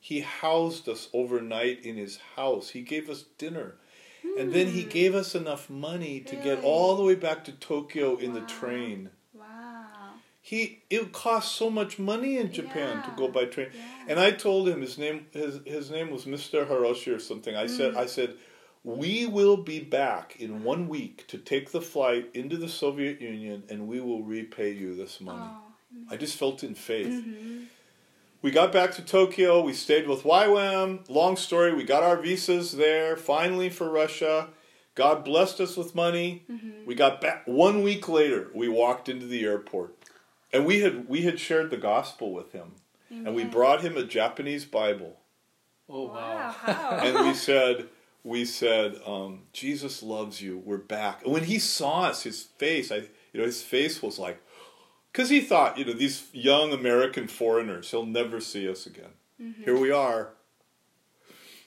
He 0.00 0.20
housed 0.20 0.88
us 0.88 1.08
overnight 1.12 1.84
in 1.84 1.96
his 1.96 2.18
house. 2.36 2.70
He 2.70 2.80
gave 2.80 3.10
us 3.10 3.24
dinner. 3.36 3.74
And 4.38 4.52
then 4.52 4.68
he 4.68 4.84
gave 4.84 5.14
us 5.14 5.34
enough 5.34 5.68
money 5.68 6.20
to 6.20 6.36
get 6.36 6.62
all 6.64 6.96
the 6.96 7.02
way 7.02 7.14
back 7.14 7.44
to 7.44 7.52
Tokyo 7.52 8.16
in 8.16 8.32
the 8.32 8.40
Wow. 8.40 8.46
train. 8.46 9.10
He 10.48 10.82
it 10.88 11.12
cost 11.12 11.56
so 11.56 11.68
much 11.68 11.98
money 11.98 12.38
in 12.38 12.50
Japan 12.50 13.02
to 13.02 13.10
go 13.18 13.28
by 13.28 13.44
train. 13.44 13.68
Yeah. 13.70 13.82
And 14.08 14.18
I 14.18 14.30
told 14.30 14.66
him 14.66 14.80
his 14.80 14.96
name 14.96 15.26
his 15.30 15.60
his 15.66 15.90
name 15.90 16.10
was 16.10 16.24
Mr. 16.24 16.66
Hiroshi 16.66 17.14
or 17.14 17.18
something. 17.18 17.54
I 17.54 17.66
said 17.66 17.92
Mm. 17.92 17.98
I 17.98 18.06
said 18.06 18.30
we 18.82 19.26
will 19.26 19.58
be 19.58 19.78
back 19.80 20.36
in 20.40 20.64
one 20.64 20.88
week 20.88 21.26
to 21.26 21.36
take 21.36 21.70
the 21.70 21.82
flight 21.82 22.30
into 22.32 22.56
the 22.56 22.68
Soviet 22.68 23.20
Union 23.20 23.64
and 23.68 23.86
we 23.86 24.00
will 24.00 24.22
repay 24.22 24.70
you 24.72 24.94
this 24.96 25.20
money. 25.20 25.50
Oh. 25.50 26.12
I 26.12 26.16
just 26.16 26.36
felt 26.38 26.64
in 26.64 26.74
faith. 26.74 27.08
Mm-hmm. 27.08 27.64
We 28.40 28.50
got 28.50 28.72
back 28.72 28.92
to 28.92 29.02
Tokyo. 29.02 29.60
We 29.60 29.74
stayed 29.74 30.08
with 30.08 30.22
YWAM. 30.22 31.10
Long 31.10 31.36
story. 31.36 31.74
We 31.74 31.84
got 31.84 32.02
our 32.02 32.16
visas 32.16 32.72
there 32.72 33.16
finally 33.18 33.68
for 33.68 33.90
Russia. 33.90 34.48
God 34.94 35.24
blessed 35.24 35.60
us 35.60 35.76
with 35.76 35.94
money. 35.94 36.44
Mm-hmm. 36.50 36.86
We 36.86 36.94
got 36.94 37.20
back 37.20 37.42
one 37.46 37.82
week 37.82 38.08
later. 38.08 38.50
We 38.52 38.68
walked 38.68 39.08
into 39.08 39.26
the 39.26 39.44
airport, 39.44 39.97
and 40.52 40.64
we 40.66 40.80
had 40.80 41.08
we 41.08 41.22
had 41.22 41.38
shared 41.40 41.70
the 41.70 41.76
gospel 41.76 42.32
with 42.32 42.52
him, 42.52 42.72
and 43.10 43.34
we 43.34 43.44
brought 43.44 43.80
him 43.82 43.96
a 43.96 44.04
Japanese 44.04 44.64
Bible, 44.64 45.18
oh 45.88 46.06
Wow. 46.08 46.54
wow. 46.66 47.00
And 47.02 47.26
we 47.26 47.34
said. 47.34 47.88
We 48.24 48.44
said, 48.44 48.96
um, 49.06 49.42
"Jesus 49.52 50.02
loves 50.02 50.42
you. 50.42 50.60
We're 50.62 50.76
back." 50.76 51.22
And 51.24 51.32
when 51.32 51.44
he 51.44 51.58
saw 51.58 52.02
us, 52.02 52.24
his 52.24 52.42
face, 52.42 52.90
I, 52.92 52.96
you 53.32 53.40
know, 53.40 53.44
his 53.44 53.62
face 53.62 54.02
was 54.02 54.18
like, 54.18 54.42
because 55.12 55.30
he 55.30 55.40
thought, 55.40 55.78
you 55.78 55.84
know, 55.84 55.92
these 55.94 56.26
young 56.32 56.72
American 56.72 57.26
foreigners, 57.28 57.90
he'll 57.90 58.04
never 58.04 58.40
see 58.40 58.68
us 58.68 58.86
again. 58.86 59.12
Mm-hmm. 59.40 59.62
Here 59.62 59.78
we 59.78 59.90
are. 59.92 60.30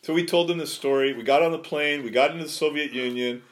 So 0.04 0.13
we 0.13 0.26
told 0.26 0.52
him 0.52 0.58
the 0.58 0.67
story. 0.67 1.13
We 1.13 1.24
got 1.24 1.41
on 1.41 1.52
the 1.54 1.58
plane. 1.58 2.04
We 2.04 2.10
got 2.12 2.32
into 2.32 2.44
the 2.44 2.50
Soviet 2.50 2.91
Union. 2.91 3.44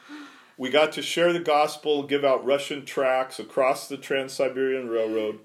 We 0.59 0.69
got 0.69 0.91
to 0.91 1.01
share 1.01 1.31
the 1.31 1.39
gospel, 1.39 2.03
give 2.03 2.25
out 2.25 2.45
Russian 2.45 2.83
tracts 2.85 3.39
across 3.39 3.87
the 3.87 3.95
Trans 3.95 4.33
Siberian 4.33 4.89
Railroad. 4.89 5.39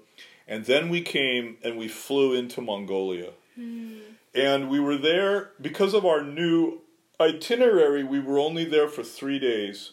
And 0.45 0.65
then 0.65 0.89
we 0.89 0.99
came 1.01 1.55
and 1.63 1.77
we 1.77 1.87
flew 1.87 2.33
into 2.33 2.59
Mongolia. 2.61 3.31
And 3.57 4.69
we 4.69 4.77
were 4.81 4.97
there 4.97 5.51
because 5.61 5.93
of 5.93 6.05
our 6.05 6.21
new 6.21 6.81
itinerary, 7.19 8.03
we 8.03 8.19
were 8.19 8.37
only 8.37 8.65
there 8.65 8.89
for 8.89 9.03
three 9.03 9.39
days. 9.39 9.91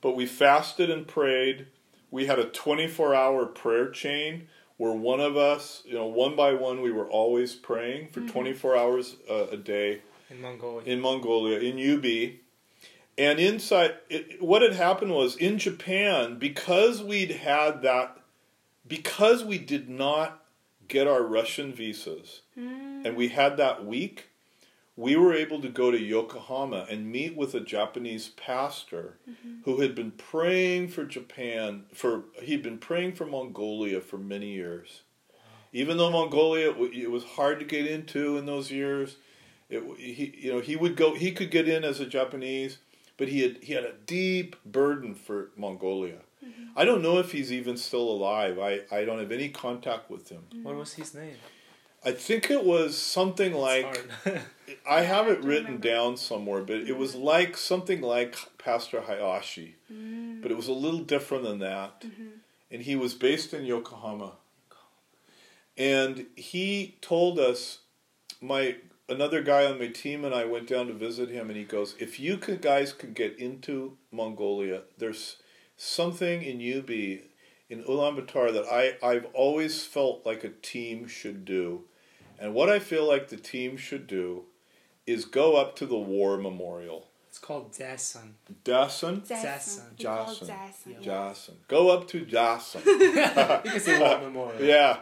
But 0.00 0.14
we 0.14 0.26
fasted 0.26 0.90
and 0.90 1.08
prayed. 1.08 1.66
We 2.12 2.26
had 2.26 2.38
a 2.38 2.44
24 2.44 3.16
hour 3.16 3.46
prayer 3.46 3.90
chain 3.90 4.46
where 4.76 4.92
one 4.92 5.18
of 5.18 5.36
us, 5.36 5.82
you 5.84 5.94
know, 5.94 6.06
one 6.06 6.36
by 6.36 6.54
one, 6.54 6.82
we 6.82 6.92
were 6.92 7.08
always 7.10 7.56
praying 7.56 8.10
for 8.10 8.20
24 8.20 8.76
hours 8.76 9.16
uh, 9.28 9.46
a 9.50 9.56
day 9.56 10.02
In 10.30 10.40
Mongolia. 10.40 10.86
in 10.86 11.00
Mongolia, 11.00 11.58
in 11.58 11.96
UB. 11.96 12.38
And 13.18 13.38
inside, 13.38 13.94
it, 14.08 14.42
what 14.42 14.62
had 14.62 14.72
happened 14.72 15.12
was 15.12 15.36
in 15.36 15.58
Japan, 15.58 16.38
because 16.38 17.02
we'd 17.02 17.30
had 17.30 17.82
that, 17.82 18.18
because 18.86 19.44
we 19.44 19.58
did 19.58 19.88
not 19.88 20.42
get 20.88 21.06
our 21.06 21.22
Russian 21.22 21.72
visas, 21.72 22.40
hmm. 22.54 23.02
and 23.04 23.16
we 23.16 23.28
had 23.28 23.56
that 23.58 23.84
week, 23.84 24.30
we 24.96 25.16
were 25.16 25.32
able 25.32 25.60
to 25.60 25.68
go 25.68 25.90
to 25.90 25.98
Yokohama 25.98 26.86
and 26.90 27.10
meet 27.10 27.36
with 27.36 27.54
a 27.54 27.60
Japanese 27.60 28.28
pastor 28.28 29.16
mm-hmm. 29.28 29.62
who 29.64 29.80
had 29.80 29.94
been 29.94 30.10
praying 30.10 30.88
for 30.88 31.04
Japan 31.04 31.84
for 31.94 32.24
he'd 32.42 32.62
been 32.62 32.78
praying 32.78 33.14
for 33.14 33.24
Mongolia 33.24 34.00
for 34.00 34.18
many 34.18 34.52
years. 34.52 35.02
Even 35.72 35.96
though 35.96 36.10
Mongolia 36.10 36.70
it 36.70 37.10
was 37.10 37.24
hard 37.24 37.58
to 37.60 37.64
get 37.64 37.86
into 37.86 38.36
in 38.36 38.44
those 38.44 38.70
years, 38.70 39.16
it, 39.70 39.82
he 39.98 40.34
you 40.36 40.52
know 40.52 40.60
he 40.60 40.76
would 40.76 40.96
go 40.96 41.14
he 41.14 41.32
could 41.32 41.50
get 41.50 41.68
in 41.68 41.84
as 41.84 41.98
a 41.98 42.06
Japanese, 42.06 42.76
but 43.16 43.28
he 43.28 43.40
had 43.42 43.58
he 43.62 43.72
had 43.74 43.84
a 43.84 43.92
deep 44.06 44.56
burden 44.64 45.14
for 45.14 45.50
Mongolia. 45.56 46.18
I 46.74 46.84
don't 46.84 47.02
know 47.02 47.18
if 47.18 47.32
he's 47.32 47.52
even 47.52 47.76
still 47.76 48.08
alive. 48.10 48.58
I, 48.58 48.80
I 48.90 49.04
don't 49.04 49.18
have 49.20 49.30
any 49.30 49.48
contact 49.50 50.10
with 50.10 50.28
him. 50.30 50.42
What 50.62 50.74
was 50.74 50.94
his 50.94 51.14
name? 51.14 51.36
I 52.04 52.10
think 52.12 52.50
it 52.50 52.64
was 52.64 52.98
something 52.98 53.52
like 53.52 53.86
I 54.88 55.02
have 55.02 55.28
it 55.28 55.34
don't 55.36 55.44
written 55.44 55.64
remember. 55.66 55.88
down 55.88 56.16
somewhere, 56.16 56.62
but 56.62 56.76
it 56.78 56.96
was 56.96 57.14
like 57.14 57.56
something 57.56 58.00
like 58.00 58.36
Pastor 58.58 59.02
Hayashi, 59.02 59.76
Mm. 59.92 60.40
but 60.42 60.50
it 60.50 60.56
was 60.56 60.66
a 60.68 60.72
little 60.72 61.00
different 61.00 61.44
than 61.44 61.58
that. 61.60 62.00
Mm-hmm. 62.00 62.28
And 62.72 62.82
he 62.82 62.96
was 62.96 63.12
based 63.14 63.52
in 63.54 63.64
Yokohama, 63.66 64.32
and 65.76 66.26
he 66.36 66.96
told 67.00 67.38
us, 67.38 67.78
my 68.40 68.76
another 69.08 69.42
guy 69.42 69.64
on 69.66 69.78
my 69.78 69.88
team 69.88 70.24
and 70.24 70.34
I 70.34 70.44
went 70.44 70.68
down 70.68 70.86
to 70.88 70.92
visit 70.92 71.28
him, 71.30 71.48
and 71.48 71.56
he 71.56 71.64
goes, 71.64 71.94
"If 71.98 72.18
you 72.20 72.36
could, 72.36 72.62
guys 72.62 72.92
could 72.92 73.14
get 73.14 73.38
into 73.38 73.96
Mongolia, 74.10 74.82
there's 74.98 75.36
something 75.76 76.42
in 76.42 76.56
UB." 76.60 76.90
In 77.70 77.84
Ulaanbaatar, 77.84 78.52
that 78.52 78.66
I, 78.70 78.98
I've 79.02 79.24
always 79.32 79.82
felt 79.86 80.26
like 80.26 80.44
a 80.44 80.50
team 80.50 81.08
should 81.08 81.46
do. 81.46 81.84
And 82.38 82.52
what 82.52 82.68
I 82.68 82.78
feel 82.78 83.06
like 83.08 83.28
the 83.28 83.38
team 83.38 83.78
should 83.78 84.06
do 84.06 84.44
is 85.06 85.24
go 85.24 85.56
up 85.56 85.74
to 85.76 85.86
the 85.86 85.96
war 85.96 86.36
memorial. 86.36 87.08
it's 87.28 87.38
called 87.38 87.72
Dasan. 87.72 88.32
Dasan? 88.62 89.26
Jason. 89.26 89.84
Jason. 89.96 89.96
We 89.96 90.04
call 90.04 90.26
Jason. 90.34 90.46
Jason. 91.02 91.54
Yeah. 91.56 91.68
Go 91.68 91.88
up 91.88 92.08
to 92.08 92.26
Dasan. 92.26 92.84
You 93.64 93.70
can 93.70 93.80
say 93.80 93.98
War 93.98 94.20
Memorial. 94.20 94.62
yeah. 94.74 94.98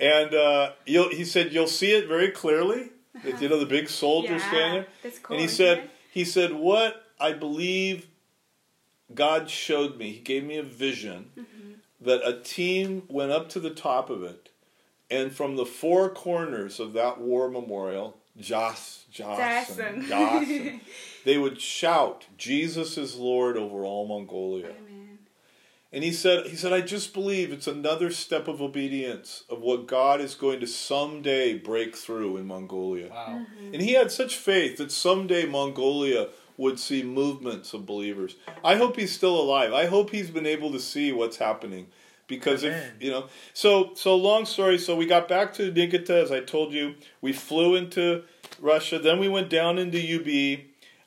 And 0.00 0.34
uh, 0.34 0.72
you'll, 0.86 1.10
he 1.10 1.24
said, 1.24 1.52
you'll 1.52 1.68
see 1.68 1.92
it 1.92 2.08
very 2.08 2.32
clearly. 2.32 2.90
That, 3.24 3.40
you 3.42 3.48
know, 3.48 3.58
the 3.58 3.66
big 3.66 3.88
soldier 3.88 4.34
Yeah, 4.34 4.48
standing 4.48 4.72
there. 4.82 4.86
that's 5.02 5.18
cool. 5.18 5.34
and 5.36 5.42
he 5.42 5.48
said, 5.48 5.78
it? 5.78 5.90
he 6.10 6.24
said, 6.24 6.52
what 6.52 7.04
I 7.20 7.32
believe 7.32 8.06
God 9.14 9.48
showed 9.50 9.96
me, 9.96 10.12
he 10.12 10.20
gave 10.20 10.44
me 10.44 10.56
a 10.58 10.62
vision 10.62 11.30
Mm-hmm. 11.36 11.72
that 12.00 12.20
a 12.26 12.40
team 12.40 13.02
went 13.08 13.32
up 13.32 13.48
to 13.50 13.60
the 13.60 13.70
top 13.70 14.10
of 14.10 14.22
it, 14.22 14.50
and 15.10 15.32
from 15.32 15.56
the 15.56 15.66
four 15.66 16.08
corners 16.10 16.78
of 16.78 16.92
that 16.92 17.18
war 17.20 17.48
memorial, 17.50 18.16
Jas, 18.36 19.04
Jason, 19.10 20.02
Jason. 20.06 20.06
Jason, 20.06 20.80
they 21.24 21.38
would 21.38 21.60
shout, 21.60 22.26
Jesus 22.36 22.96
is 22.98 23.16
Lord 23.16 23.56
over 23.56 23.84
all 23.84 24.06
Mongolia. 24.06 24.68
Amen. 25.90 26.02
And 26.02 26.04
he 26.04 26.12
said, 26.12 26.46
he 26.46 26.56
said, 26.56 26.72
I 26.72 26.80
just 26.80 27.14
believe 27.14 27.52
it's 27.52 27.66
another 27.66 28.10
step 28.10 28.48
of 28.48 28.60
obedience 28.60 29.44
of 29.48 29.60
what 29.60 29.86
God 29.86 30.20
is 30.20 30.34
going 30.34 30.60
to 30.60 30.66
someday 30.66 31.56
break 31.56 31.96
through 31.96 32.36
in 32.36 32.46
Mongolia. 32.46 33.08
Wow. 33.08 33.26
Mm-hmm. 33.40 33.74
And 33.74 33.82
he 33.82 33.94
had 33.94 34.12
such 34.12 34.36
faith 34.36 34.76
that 34.78 34.92
someday 34.92 35.46
Mongolia 35.46 36.28
would 36.58 36.78
see 36.78 37.02
movements 37.02 37.72
of 37.72 37.86
believers. 37.86 38.36
I 38.62 38.76
hope 38.76 38.96
he's 38.96 39.14
still 39.14 39.40
alive. 39.40 39.72
I 39.72 39.86
hope 39.86 40.10
he's 40.10 40.30
been 40.30 40.46
able 40.46 40.72
to 40.72 40.80
see 40.80 41.12
what's 41.12 41.38
happening. 41.38 41.86
Because 42.26 42.62
if 42.62 42.92
you 43.00 43.10
know, 43.10 43.28
so 43.54 43.92
so 43.94 44.14
long 44.14 44.44
story. 44.44 44.76
So 44.76 44.94
we 44.94 45.06
got 45.06 45.28
back 45.28 45.54
to 45.54 45.72
Niigata, 45.72 46.20
as 46.20 46.30
I 46.30 46.40
told 46.40 46.74
you. 46.74 46.96
We 47.22 47.32
flew 47.32 47.74
into 47.74 48.24
Russia. 48.60 48.98
Then 48.98 49.18
we 49.18 49.28
went 49.28 49.48
down 49.48 49.78
into 49.78 49.98
UB. 49.98 50.60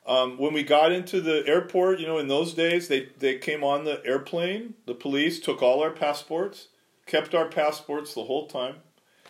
Um, 0.05 0.37
when 0.37 0.53
we 0.53 0.63
got 0.63 0.91
into 0.91 1.21
the 1.21 1.43
airport, 1.47 1.99
you 1.99 2.07
know, 2.07 2.17
in 2.17 2.27
those 2.27 2.53
days, 2.53 2.87
they 2.87 3.09
they 3.19 3.37
came 3.37 3.63
on 3.63 3.83
the 3.83 4.03
airplane. 4.05 4.73
The 4.85 4.95
police 4.95 5.39
took 5.39 5.61
all 5.61 5.81
our 5.81 5.91
passports, 5.91 6.67
kept 7.05 7.35
our 7.35 7.47
passports 7.47 8.13
the 8.13 8.23
whole 8.23 8.47
time. 8.47 8.77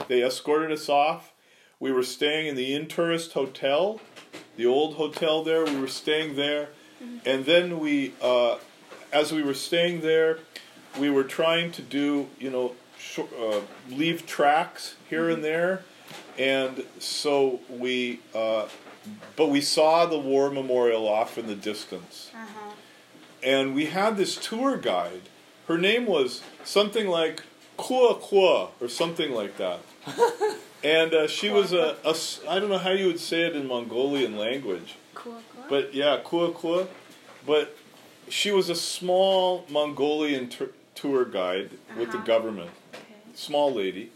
They 0.08 0.24
escorted 0.24 0.72
us 0.72 0.88
off. 0.88 1.34
We 1.80 1.92
were 1.92 2.04
staying 2.04 2.48
in 2.48 2.56
the 2.56 2.74
Intourist 2.74 3.34
Hotel, 3.34 4.00
the 4.56 4.66
old 4.66 4.96
hotel 4.96 5.44
there. 5.44 5.66
We 5.66 5.80
were 5.80 5.88
staying 5.88 6.36
there, 6.36 6.70
and 7.26 7.46
then 7.46 7.80
we, 7.80 8.14
uh, 8.22 8.58
as 9.12 9.32
we 9.32 9.44
were 9.44 9.56
staying 9.56 10.02
there, 10.02 10.40
we 11.00 11.10
were 11.10 11.24
trying 11.24 11.72
to 11.74 11.82
do, 11.82 12.30
you 12.40 12.50
know, 12.50 12.76
sh- 12.98 13.20
uh, 13.38 13.62
leave 13.90 14.26
tracts 14.26 14.96
here 15.10 15.30
and 15.30 15.44
there, 15.44 15.84
and 16.38 16.86
so 17.00 17.60
we, 17.68 18.20
uh, 18.36 18.68
but 19.36 19.48
we 19.48 19.62
saw 19.62 20.06
the 20.06 20.18
war 20.20 20.50
memorial 20.52 21.08
off 21.08 21.38
in 21.38 21.48
the 21.48 21.56
distance, 21.56 22.32
Uh-huh. 22.34 22.72
and 23.44 23.74
we 23.76 23.86
had 23.88 24.18
this 24.18 24.36
tour 24.38 24.78
guide. 24.78 25.24
Her 25.68 25.78
name 25.78 26.06
was 26.06 26.42
something 26.64 27.08
like 27.08 27.44
Kua 27.78 28.16
Kua 28.16 28.70
or 28.80 28.88
something 28.90 29.32
like 29.32 29.58
that. 29.58 29.80
And 30.84 31.14
uh, 31.14 31.28
she 31.28 31.50
was 31.52 31.74
a, 31.74 31.96
a 32.04 32.16
I 32.50 32.58
don't 32.58 32.70
know 32.70 32.80
how 32.80 32.90
you 32.90 33.06
would 33.06 33.20
say 33.20 33.42
it 33.44 33.56
in 33.56 33.68
Mongolian 33.68 34.36
language, 34.36 34.96
Cool, 35.14 35.34
cool. 35.54 35.66
but 35.70 35.94
yeah, 35.94 36.18
Kua 36.24 36.52
Kua. 36.52 36.88
But 37.46 37.78
she 38.30 38.50
was 38.52 38.68
a 38.68 38.74
small 38.74 39.64
Mongolian 39.70 40.50
tur 40.50 40.72
tour 40.96 41.24
guide 41.26 41.70
with 41.96 42.10
the 42.12 42.18
Uh-huh. 42.18 42.26
government, 42.26 42.72
okay. 42.96 43.04
small 43.36 43.72
lady, 43.72 44.10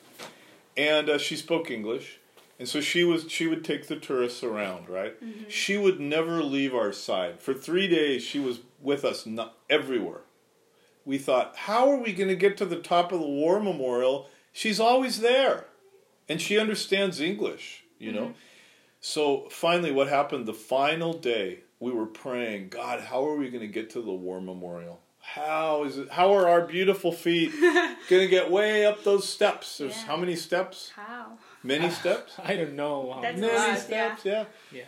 and 0.76 1.08
uh, 1.08 1.20
she 1.20 1.36
spoke 1.36 1.70
English, 1.70 2.18
and 2.58 2.68
so 2.68 2.80
she 2.80 3.04
was 3.04 3.26
she 3.30 3.48
would 3.48 3.64
take 3.64 3.88
the 3.88 3.96
tourists 3.96 4.44
around, 4.44 4.90
right? 4.90 5.22
Mm-hmm. 5.22 5.50
She 5.50 5.78
would 5.78 6.00
never 6.00 6.42
leave 6.42 6.74
our 6.74 6.92
side 6.92 7.42
for 7.42 7.54
three 7.54 7.88
days. 7.88 8.24
She 8.24 8.40
was 8.40 8.60
with 8.82 9.04
us 9.04 9.26
not, 9.26 9.58
everywhere. 9.70 10.22
We 11.04 11.18
thought, 11.18 11.56
how 11.56 11.92
are 11.92 11.98
we 11.98 12.14
going 12.14 12.30
to 12.30 12.36
get 12.36 12.58
to 12.58 12.66
the 12.66 12.80
top 12.80 13.12
of 13.12 13.20
the 13.20 13.28
war 13.28 13.60
memorial? 13.60 14.30
She's 14.52 14.80
always 14.80 15.20
there, 15.20 15.66
and 16.28 16.42
she 16.42 16.58
understands 16.58 17.20
English, 17.20 17.84
you 18.00 18.12
know. 18.12 18.22
Mm-hmm. 18.22 18.40
So 19.02 19.48
finally, 19.52 19.92
what 19.92 20.08
happened? 20.08 20.48
The 20.48 20.54
final 20.54 21.14
day, 21.14 21.60
we 21.80 21.92
were 21.92 22.08
praying, 22.08 22.70
God, 22.70 23.02
how 23.02 23.28
are 23.28 23.36
we 23.36 23.50
going 23.50 23.62
to 23.62 23.68
get 23.68 23.92
to 23.92 24.02
the 24.02 24.14
war 24.14 24.42
memorial? 24.42 25.02
How 25.34 25.84
is 25.84 25.98
it? 25.98 26.12
How 26.12 26.34
are 26.34 26.48
our 26.48 26.62
beautiful 26.66 27.12
feet 27.12 27.52
going 27.62 28.22
to 28.22 28.28
get 28.28 28.50
way 28.52 28.86
up 28.86 29.04
those 29.04 29.28
steps? 29.28 29.78
There's 29.80 29.96
Yeah. 29.98 30.06
how 30.06 30.16
many 30.18 30.36
steps? 30.36 30.92
How? 30.96 31.38
Many 31.64 31.90
steps. 32.02 32.34
I 32.44 32.56
don't 32.56 32.74
know. 32.76 33.20
That's 33.22 33.40
many- 33.40 33.54
a 33.54 33.58
lot, 33.58 33.78
steps. 33.80 34.24
Yeah. 34.26 34.46
Yeah. 34.72 34.84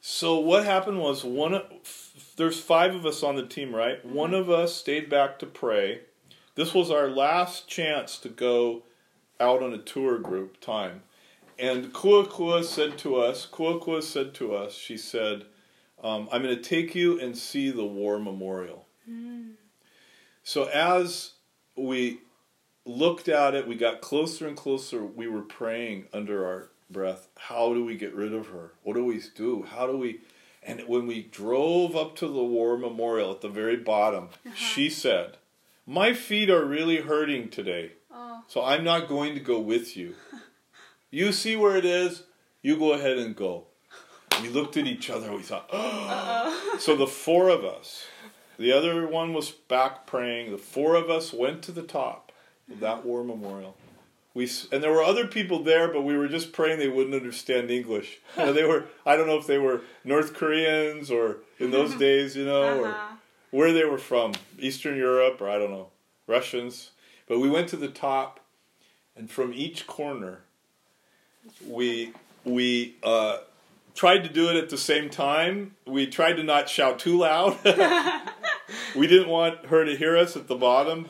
So 0.00 0.38
what 0.38 0.64
happened 0.64 0.98
was 1.00 1.24
one. 1.24 1.54
of- 1.54 1.66
f- 1.84 2.32
There's 2.36 2.60
five 2.60 2.94
of 2.94 3.04
us 3.04 3.22
on 3.22 3.36
the 3.36 3.46
team, 3.46 3.74
right? 3.74 4.04
One 4.04 4.32
of 4.34 4.48
us 4.50 4.74
stayed 4.76 5.10
back 5.10 5.38
to 5.40 5.46
pray. 5.46 6.02
This 6.54 6.72
was 6.74 6.90
our 6.90 7.08
last 7.08 7.68
chance 7.68 8.16
to 8.18 8.28
go 8.28 8.82
out 9.40 9.62
on 9.62 9.72
a 9.72 9.78
tour 9.78 10.18
group 10.18 10.60
time. 10.60 11.02
And 11.58 11.92
Kua 11.92 12.26
Kua 12.26 12.62
said 12.64 12.96
to 12.98 13.16
us, 13.16 13.44
Kua 13.46 13.78
Kua 13.80 14.00
said 14.02 14.34
to 14.34 14.54
us, 14.54 14.74
she 14.74 14.96
said, 14.96 15.44
um, 16.02 16.28
I'm 16.32 16.42
going 16.42 16.54
to 16.56 16.62
take 16.62 16.94
you 16.94 17.18
and 17.20 17.36
see 17.36 17.70
the 17.70 17.84
war 17.84 18.18
memorial. 18.18 18.86
So 20.50 20.64
as 20.64 21.34
we 21.76 22.22
looked 22.84 23.28
at 23.28 23.54
it, 23.54 23.68
we 23.68 23.76
got 23.76 24.00
closer 24.00 24.48
and 24.48 24.56
closer. 24.56 25.04
We 25.04 25.28
were 25.28 25.42
praying 25.42 26.06
under 26.12 26.44
our 26.44 26.70
breath, 26.90 27.28
how 27.36 27.72
do 27.72 27.84
we 27.84 27.96
get 27.96 28.12
rid 28.16 28.34
of 28.34 28.48
her? 28.48 28.72
What 28.82 28.94
do 28.94 29.04
we 29.04 29.22
do? 29.36 29.62
How 29.62 29.86
do 29.86 29.96
we. 29.96 30.22
And 30.60 30.80
when 30.88 31.06
we 31.06 31.22
drove 31.22 31.94
up 31.94 32.16
to 32.16 32.26
the 32.26 32.42
war 32.42 32.76
memorial 32.76 33.30
at 33.30 33.42
the 33.42 33.48
very 33.48 33.76
bottom, 33.76 34.30
uh-huh. 34.44 34.56
she 34.56 34.90
said, 34.90 35.36
My 35.86 36.14
feet 36.14 36.50
are 36.50 36.64
really 36.64 36.96
hurting 36.96 37.50
today, 37.50 37.92
Oh, 38.12 38.42
so 38.48 38.64
I'm 38.64 38.82
not 38.82 39.06
going 39.06 39.34
to 39.34 39.40
go 39.40 39.60
with 39.60 39.96
you. 39.96 40.16
You 41.12 41.30
see 41.32 41.56
where 41.56 41.76
it 41.76 41.84
is, 41.84 42.22
you 42.62 42.76
go 42.76 42.92
ahead 42.92 43.18
and 43.18 43.34
go. 43.34 43.66
we 44.42 44.48
looked 44.48 44.76
at 44.76 44.86
each 44.86 45.10
other. 45.10 45.32
We 45.32 45.42
thought, 45.42 45.68
oh. 45.72 46.76
so 46.78 46.94
the 46.94 47.08
four 47.08 47.48
of 47.48 47.64
us, 47.64 48.04
the 48.60 48.72
other 48.72 49.06
one 49.06 49.32
was 49.32 49.50
back 49.50 50.06
praying. 50.06 50.50
The 50.50 50.58
four 50.58 50.94
of 50.94 51.08
us 51.08 51.32
went 51.32 51.62
to 51.62 51.72
the 51.72 51.82
top 51.82 52.30
of 52.70 52.78
that 52.80 53.04
war 53.06 53.24
memorial. 53.24 53.74
We 54.34 54.48
and 54.70 54.82
there 54.82 54.92
were 54.92 55.02
other 55.02 55.26
people 55.26 55.62
there, 55.64 55.88
but 55.88 56.02
we 56.02 56.16
were 56.16 56.28
just 56.28 56.52
praying 56.52 56.78
they 56.78 56.88
wouldn't 56.88 57.14
understand 57.16 57.70
English. 57.70 58.18
You 58.36 58.44
know, 58.46 58.52
they 58.52 58.64
were 58.64 58.84
I 59.04 59.16
don't 59.16 59.26
know 59.26 59.38
if 59.38 59.46
they 59.46 59.58
were 59.58 59.80
North 60.04 60.34
Koreans 60.34 61.10
or 61.10 61.38
in 61.58 61.70
those 61.70 61.94
days, 62.08 62.36
you 62.36 62.44
know, 62.44 62.62
Uh-huh. 62.62 62.82
or 62.82 62.96
where 63.50 63.72
they 63.72 63.84
were 63.84 63.98
from, 63.98 64.34
Eastern 64.58 64.96
Europe 64.96 65.40
or 65.40 65.48
I 65.48 65.58
don't 65.58 65.70
know, 65.72 65.88
Russians. 66.28 66.90
But 67.28 67.38
we 67.40 67.48
went 67.50 67.68
to 67.70 67.76
the 67.76 67.88
top, 67.88 68.40
and 69.16 69.28
from 69.30 69.52
each 69.54 69.86
corner, 69.86 70.40
we 71.66 72.12
we 72.44 72.96
uh, 73.02 73.38
tried 73.94 74.22
to 74.24 74.30
do 74.32 74.48
it 74.50 74.56
at 74.56 74.68
the 74.70 74.78
same 74.78 75.10
time. 75.10 75.74
We 75.86 76.06
tried 76.06 76.34
to 76.34 76.42
not 76.42 76.68
shout 76.68 76.98
too 76.98 77.18
loud. 77.18 77.58
we 78.94 79.06
didn't 79.06 79.28
want 79.28 79.66
her 79.66 79.84
to 79.84 79.96
hear 79.96 80.16
us 80.16 80.36
at 80.36 80.46
the 80.48 80.56
bottom. 80.56 81.06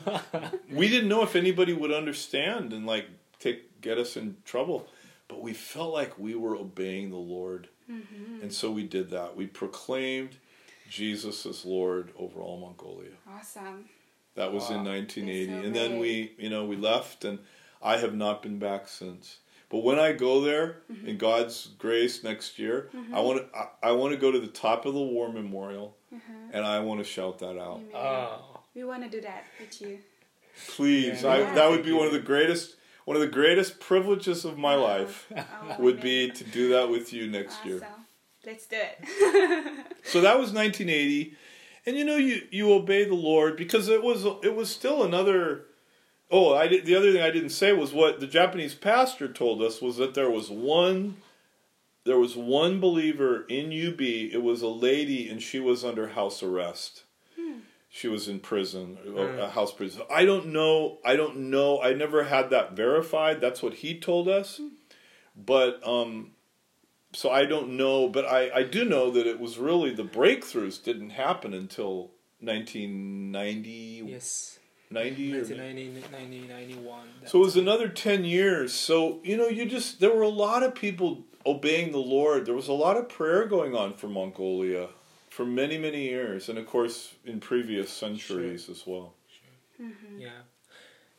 We 0.69 0.87
didn't 0.89 1.09
know 1.09 1.23
if 1.23 1.35
anybody 1.35 1.73
would 1.73 1.91
understand 1.91 2.73
and 2.73 2.85
like 2.85 3.05
take 3.39 3.81
get 3.81 3.97
us 3.97 4.15
in 4.17 4.37
trouble. 4.45 4.87
But 5.27 5.41
we 5.41 5.53
felt 5.53 5.93
like 5.93 6.17
we 6.19 6.35
were 6.35 6.55
obeying 6.55 7.09
the 7.09 7.17
Lord. 7.17 7.67
And 8.41 8.53
so 8.53 8.71
we 8.71 8.83
did 8.83 9.09
that. 9.11 9.35
We 9.35 9.47
proclaimed 9.47 10.37
Jesus 10.89 11.45
as 11.45 11.65
Lord 11.65 12.11
over 12.17 12.39
all 12.41 12.57
Mongolia. 12.59 13.11
Awesome. 13.29 13.85
That 14.35 14.53
was 14.53 14.69
in 14.69 14.83
1980. 14.85 15.47
So 15.61 15.65
and 15.67 15.75
then 15.75 15.99
we, 15.99 16.31
you 16.37 16.49
know, 16.49 16.65
we 16.65 16.77
left 16.77 17.25
and 17.25 17.39
I 17.81 17.97
have 17.97 18.15
not 18.15 18.41
been 18.43 18.59
back 18.59 18.87
since. 18.87 19.37
But 19.69 19.83
when 19.83 19.99
I 19.99 20.11
go 20.13 20.41
there 20.41 20.77
Mm-hmm. 20.91 21.07
in 21.07 21.17
God's 21.17 21.67
grace 21.77 22.23
next 22.23 22.59
year, 22.59 22.89
I 23.13 23.19
want 23.21 23.39
to 23.51 23.57
I, 23.57 23.89
I 23.89 23.91
want 23.93 24.13
to 24.13 24.17
go 24.19 24.31
to 24.31 24.39
the 24.39 24.47
top 24.47 24.85
of 24.85 24.93
the 24.93 24.99
war 25.01 25.31
memorial 25.31 25.95
Mm-hmm. 26.13 26.53
and 26.55 26.65
I 26.65 26.79
want 26.79 26.99
to 26.99 27.03
shout 27.05 27.39
that 27.39 27.57
out. 27.57 27.81
Oh, 27.93 28.59
we 28.75 28.83
want 28.83 29.03
to 29.03 29.09
do 29.09 29.21
that 29.21 29.45
with 29.59 29.81
you. 29.81 29.99
Please. 30.69 31.23
Yeah. 31.23 31.29
I, 31.29 31.37
Yeah. 31.39 31.53
that 31.55 31.69
would 31.69 31.83
be 31.83 31.91
one 31.93 32.05
of 32.07 32.11
the 32.13 32.19
greatest 32.19 32.75
one 33.05 33.15
of 33.15 33.21
the 33.21 33.27
greatest 33.29 33.79
privileges 33.79 34.45
of 34.45 34.57
my 34.57 34.75
life 34.75 35.27
Oh, 35.35 35.43
would 35.79 35.95
amen. 35.99 36.03
be 36.03 36.29
to 36.31 36.43
do 36.43 36.69
that 36.69 36.89
with 36.89 37.13
you 37.13 37.27
next 37.27 37.55
awesome. 37.59 37.69
year. 37.69 37.87
Let's 38.45 38.65
do 38.67 38.77
it. 38.77 39.85
So 40.03 40.19
that 40.21 40.37
was 40.39 40.51
1980, 40.51 41.35
and 41.85 41.95
you 41.95 42.03
know 42.03 42.17
you 42.17 42.41
you 42.51 42.73
obey 42.73 43.05
the 43.05 43.13
Lord 43.15 43.55
because 43.55 43.87
it 43.87 44.03
was 44.03 44.25
it 44.43 44.55
was 44.55 44.69
still 44.69 45.03
another. 45.03 45.65
Oh, 46.33 46.53
I 46.55 46.67
did, 46.67 46.85
the 46.85 46.95
other 46.95 47.11
thing 47.11 47.21
I 47.21 47.29
didn't 47.29 47.49
say 47.51 47.71
was 47.73 47.91
what 47.93 48.19
the 48.19 48.27
Japanese 48.27 48.73
pastor 48.73 49.27
told 49.27 49.61
us 49.61 49.81
was 49.81 49.97
that 49.97 50.13
there 50.15 50.29
was 50.29 50.49
one, 50.49 51.17
there 52.03 52.17
was 52.17 52.35
one 52.35 52.79
believer 52.79 53.45
in 53.47 53.67
UB. 53.71 54.01
It 54.01 54.41
was 54.41 54.61
a 54.61 54.67
lady, 54.67 55.29
and 55.29 55.41
she 55.41 55.59
was 55.59 55.83
under 55.85 56.09
house 56.09 56.41
arrest. 56.41 57.03
Hmm. 57.35 57.59
She 57.89 58.07
was 58.07 58.27
in 58.27 58.39
prison, 58.39 58.97
a- 59.05 59.43
a 59.43 59.49
house 59.49 59.71
prison. 59.73 60.03
I 60.09 60.25
don't 60.25 60.47
know. 60.47 60.99
I 61.05 61.15
don't 61.15 61.37
know. 61.51 61.81
I 61.81 61.93
never 61.93 62.23
had 62.23 62.49
that 62.49 62.73
verified. 62.73 63.41
That's 63.41 63.61
what 63.61 63.75
he 63.75 63.99
told 63.99 64.27
us. 64.27 64.57
Hmm. 64.57 64.67
But 65.35 65.85
um, 65.87 66.31
so 67.13 67.29
I 67.29 67.45
don't 67.45 67.75
know, 67.77 68.07
but 68.09 68.25
I, 68.25 68.49
I 68.51 68.63
do 68.63 68.85
know 68.85 69.11
that 69.11 69.27
it 69.27 69.39
was 69.39 69.57
really 69.57 69.93
the 69.93 70.03
breakthroughs 70.03 70.81
didn't 70.83 71.11
happen 71.11 71.53
until 71.53 72.11
1990, 72.39 74.03
yes. 74.07 74.59
90 74.89 75.33
or 75.33 75.37
1990, 75.37 76.47
91. 76.47 76.99
so 77.25 77.39
it 77.41 77.45
was 77.45 77.55
another 77.55 77.87
10 77.87 78.25
years. 78.25 78.73
So, 78.73 79.19
you 79.23 79.37
know, 79.37 79.47
you 79.47 79.65
just, 79.65 79.99
there 79.99 80.13
were 80.13 80.21
a 80.21 80.29
lot 80.29 80.63
of 80.63 80.75
people 80.75 81.23
obeying 81.45 81.91
the 81.91 81.97
Lord. 81.99 82.45
There 82.45 82.55
was 82.55 82.67
a 82.67 82.73
lot 82.73 82.97
of 82.97 83.09
prayer 83.09 83.45
going 83.45 83.75
on 83.75 83.93
for 83.93 84.07
Mongolia 84.07 84.87
for 85.29 85.45
many, 85.45 85.77
many 85.77 86.03
years. 86.03 86.49
And 86.49 86.57
of 86.57 86.67
course, 86.67 87.15
in 87.25 87.39
previous 87.39 87.89
centuries 87.91 88.69
as 88.69 88.85
well. 88.85 89.13
Yeah, 90.17 90.29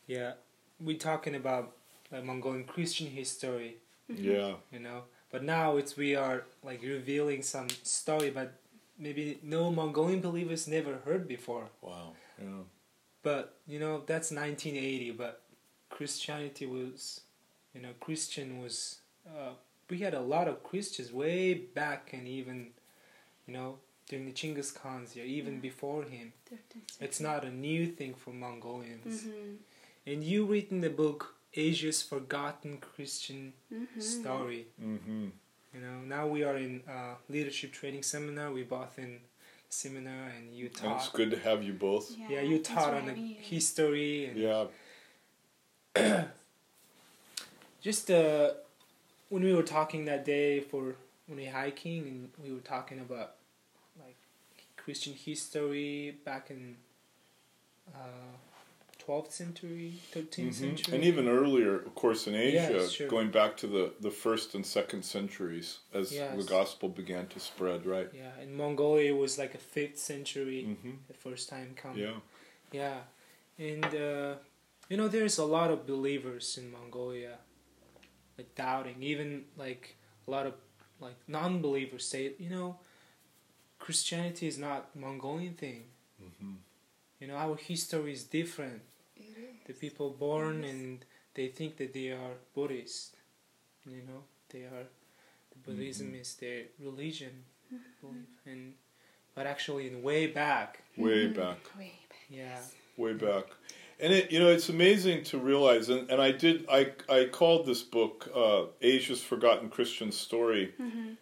yeah. 0.07 0.33
We're 0.81 0.99
talking 0.99 1.35
about 1.35 1.73
like 2.11 2.25
Mongolian 2.25 2.65
Christian 2.65 3.09
history, 3.09 3.77
Yeah. 4.09 4.55
you 4.71 4.79
know. 4.79 5.05
But 5.31 5.43
now 5.45 5.77
it's 5.79 5.97
we 5.97 6.15
are 6.15 6.45
like 6.63 6.83
revealing 6.83 7.43
some 7.43 7.69
story, 7.83 8.31
but 8.31 8.53
maybe 8.99 9.39
no 9.43 9.71
Mongolian 9.73 10.21
believers 10.21 10.69
never 10.69 10.99
heard 11.05 11.27
before. 11.27 11.71
Wow. 11.81 12.13
Yeah. 12.41 12.65
But 13.23 13.57
you 13.67 13.79
know 13.79 14.03
that's 14.07 14.31
1980. 14.31 15.13
But 15.13 15.43
Christianity 15.89 16.67
was, 16.67 17.23
you 17.75 17.81
know, 17.81 17.91
Christian 18.01 18.61
was. 18.61 18.99
Uh, 19.27 19.53
we 19.93 19.99
had 19.99 20.15
a 20.15 20.21
lot 20.35 20.47
of 20.49 20.63
Christians 20.71 21.13
way 21.13 21.53
back, 21.53 22.03
and 22.17 22.25
even, 22.27 22.59
you 23.47 23.53
know, 23.57 23.71
during 24.09 24.25
the 24.25 24.33
Chinggis 24.41 24.71
Khan's 24.79 25.15
year, 25.15 25.27
even 25.27 25.61
before 25.61 26.03
him. 26.05 26.33
It's 27.07 27.21
not 27.21 27.45
a 27.45 27.51
new 27.69 27.83
thing 27.99 28.15
for 28.15 28.31
Mongolians. 28.31 29.17
Mm-hmm. 29.25 29.53
And 30.11 30.25
you 30.25 30.47
read 30.47 30.69
in 30.71 30.81
the 30.81 30.95
book 31.05 31.21
Asia's 31.55 32.01
Forgotten 32.03 32.79
Christian 32.79 33.53
Mm-hmm. 33.73 34.01
Story. 34.01 34.67
Mm-hmm. 34.83 35.27
You 35.75 35.81
know, 35.85 35.99
now 36.17 36.25
we 36.27 36.41
are 36.49 36.57
in 36.57 36.75
uh, 36.89 37.15
leadership 37.29 37.71
training 37.73 38.03
seminar. 38.03 38.51
We 38.59 38.63
both 38.63 38.99
in 38.99 39.13
seminar, 39.69 40.25
and 40.37 40.45
you 40.59 40.67
And 40.83 40.93
it's 40.97 41.09
good 41.11 41.31
to 41.37 41.39
have 41.49 41.63
you 41.63 41.75
both. 41.89 42.07
Yeah, 42.33 42.41
you 42.51 42.59
taught 42.61 42.95
on 42.95 43.05
the 43.07 43.13
having 43.13 43.23
me. 43.29 43.39
history 43.55 44.27
and 44.27 44.37
Yeah. 44.47 44.65
just 47.89 48.11
uh, 48.11 48.51
when 49.33 49.43
we 49.43 49.55
were 49.55 49.63
talking 49.63 50.05
that 50.05 50.27
day 50.27 50.61
for 50.61 50.95
when 51.27 51.39
we 51.39 51.47
hiking 51.47 52.01
and 52.07 52.29
we 52.45 52.53
were 52.53 52.61
talking 52.61 53.01
about 53.01 53.31
like 54.05 54.17
Christian 54.77 55.15
history 55.15 56.19
back 56.23 56.51
in 56.51 56.77
uh, 57.95 58.35
12th 58.99 59.33
century, 59.33 59.95
13th 60.13 60.49
Mhm. 60.49 60.55
century, 60.55 60.95
And 60.97 61.05
even 61.05 61.29
earlier, 61.29 61.77
of 61.77 61.95
course, 61.95 62.27
in 62.27 62.35
Asia, 62.35 62.73
Yes, 62.83 62.91
sure. 62.93 63.09
going 63.09 63.31
back 63.31 63.57
to 63.63 63.67
the, 63.67 63.95
the 64.01 64.11
first 64.11 64.55
and 64.55 64.67
second 64.67 65.03
centuries 65.05 65.79
as 65.95 66.11
the 66.11 66.45
gospel 66.45 66.91
began 66.91 67.27
to 67.29 67.41
spread, 67.41 67.87
right? 67.87 68.11
yeah, 68.13 68.39
in 68.43 68.55
Mongolia 68.55 69.15
it 69.15 69.17
was 69.17 69.39
like 69.39 69.55
a 69.55 69.59
fifth 69.77 69.99
century 69.99 70.65
Mm-hmm. 70.67 70.97
the 71.09 71.15
first 71.15 71.49
time 71.49 71.75
come. 71.75 71.97
Yeah. 71.99 72.19
Yeah, 72.71 72.99
and 73.59 73.95
uh, 73.95 74.35
you 74.91 74.97
know, 74.99 75.09
there's 75.09 75.39
a 75.39 75.45
lot 75.47 75.71
of 75.71 75.87
believers 75.87 76.59
in 76.59 76.71
Mongolia, 76.71 77.39
like 78.43 78.55
doubting. 78.55 79.03
Even 79.03 79.45
like 79.57 79.97
a 80.27 80.31
lot 80.31 80.47
of 80.47 80.55
like 81.01 81.17
non-believers 81.29 82.05
say, 82.05 82.33
you 82.39 82.51
know, 82.51 82.77
Christianity 83.79 84.47
is 84.47 84.59
not 84.59 84.95
Mongolian 84.95 85.55
thing. 85.55 85.85
Mm-hmm. 86.23 86.55
You 87.21 87.27
know, 87.29 87.37
our 87.37 87.57
history 87.57 88.13
is 88.13 88.25
different. 88.25 88.81
It 89.17 89.23
is. 89.23 89.67
The 89.67 89.73
people 89.75 90.11
born 90.11 90.63
Yes. 90.63 90.73
and 90.73 91.05
they 91.35 91.49
think 91.49 91.77
that 91.79 91.93
they 91.95 92.11
are 92.11 92.35
Buddhist. 92.55 93.17
You 93.87 94.03
know, 94.09 94.23
they 94.51 94.63
are. 94.63 94.87
The 95.53 95.59
Buddhism 95.71 96.15
is 96.15 96.35
their 96.37 96.65
religion, 96.81 97.45
belief, 98.01 98.29
and 98.47 98.75
but 99.35 99.47
actually, 99.47 99.89
in 99.89 100.03
way 100.03 100.27
back, 100.27 100.83
Way 100.97 101.27
Mhm. 101.29 101.35
back. 101.37 101.59
Way 101.79 101.93
back. 102.09 102.17
yeah. 102.31 102.61
way 102.99 103.15
back 103.15 103.45
and 104.03 104.13
it 104.13 104.31
you 104.33 104.39
know 104.41 104.49
it's 104.51 104.69
amazing 104.69 105.23
to 105.25 105.39
realize 105.39 105.89
and, 105.89 106.11
and 106.11 106.21
i 106.21 106.31
did 106.33 106.67
i 106.69 106.93
i 107.09 107.25
called 107.33 107.65
this 107.67 107.83
book 107.83 108.29
uh, 108.35 108.65
asia's 108.83 109.23
forgotten 109.23 109.69
christian 109.71 110.11
story. 110.13 110.75
Mm-hmm. 110.81 111.13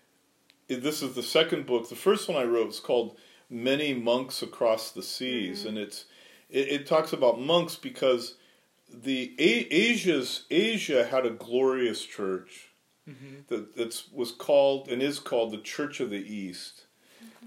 It- 0.69 0.83
this 0.83 1.03
is 1.03 1.15
the 1.15 1.23
second 1.23 1.67
book. 1.67 1.89
The 1.89 1.97
first 1.97 2.29
one 2.29 2.39
i 2.39 2.45
wrote 2.45 2.67
was 2.69 2.81
called 2.81 3.17
many 3.51 3.93
monks 3.95 4.41
across 4.43 4.93
the 4.93 5.03
seas. 5.03 5.65
And 5.67 5.77
it's 5.79 6.05
it, 6.49 6.69
it 6.77 6.87
talks 6.87 7.13
about 7.13 7.41
monks 7.41 7.77
because 7.77 8.35
the 8.93 9.35
a- 9.39 9.69
asia's 9.89 10.45
asia 10.51 11.05
had 11.07 11.25
a 11.27 11.31
glorious 11.31 12.05
church 12.05 12.73
hmm 13.07 13.41
that 13.49 13.77
that's 13.77 14.09
was 14.13 14.31
called 14.33 14.89
and 14.89 15.03
is 15.03 15.19
called 15.19 15.53
the 15.53 15.59
Church 15.75 15.99
of 16.01 16.11
the 16.11 16.25
East. 16.45 16.87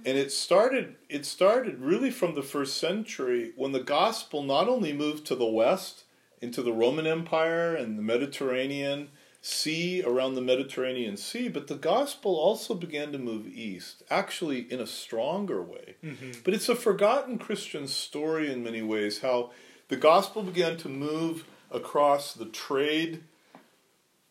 And 0.06 0.18
it 0.18 0.32
started 0.32 0.96
it 1.10 1.26
started 1.26 1.80
really 1.80 2.12
from 2.12 2.36
the 2.36 2.44
first 2.44 2.78
century 2.78 3.54
when 3.56 3.72
the 3.72 3.84
gospel 3.84 4.44
not 4.44 4.68
only 4.68 4.94
moved 4.94 5.26
to 5.28 5.36
the 5.36 5.46
west 5.46 6.04
into 6.42 6.62
the 6.62 6.74
Roman 6.74 7.08
Empire 7.08 7.76
and 7.76 7.98
the 7.98 8.02
Mediterranean 8.02 9.10
Sea 9.42 10.02
around 10.04 10.36
the 10.36 10.42
Mediterranean 10.42 11.18
Sea, 11.18 11.50
but 11.50 11.68
the 11.68 11.76
gospel 11.76 12.36
also 12.36 12.74
began 12.74 13.12
to 13.12 13.18
move 13.18 13.46
east, 13.48 14.02
actually 14.10 14.60
in 14.72 14.80
a 14.80 14.88
stronger 14.88 15.62
way. 15.62 15.96
hmm 16.02 16.32
But 16.44 16.54
it's 16.54 16.70
a 16.70 16.76
forgotten 16.76 17.38
Christian 17.38 17.88
story 17.88 18.52
in 18.52 18.64
many 18.64 18.82
ways 18.82 19.20
how 19.20 19.52
the 19.90 19.98
gospel 19.98 20.44
began 20.44 20.78
to 20.78 20.90
move 20.90 21.46
across 21.72 22.34
the 22.34 22.46
trade 22.46 23.24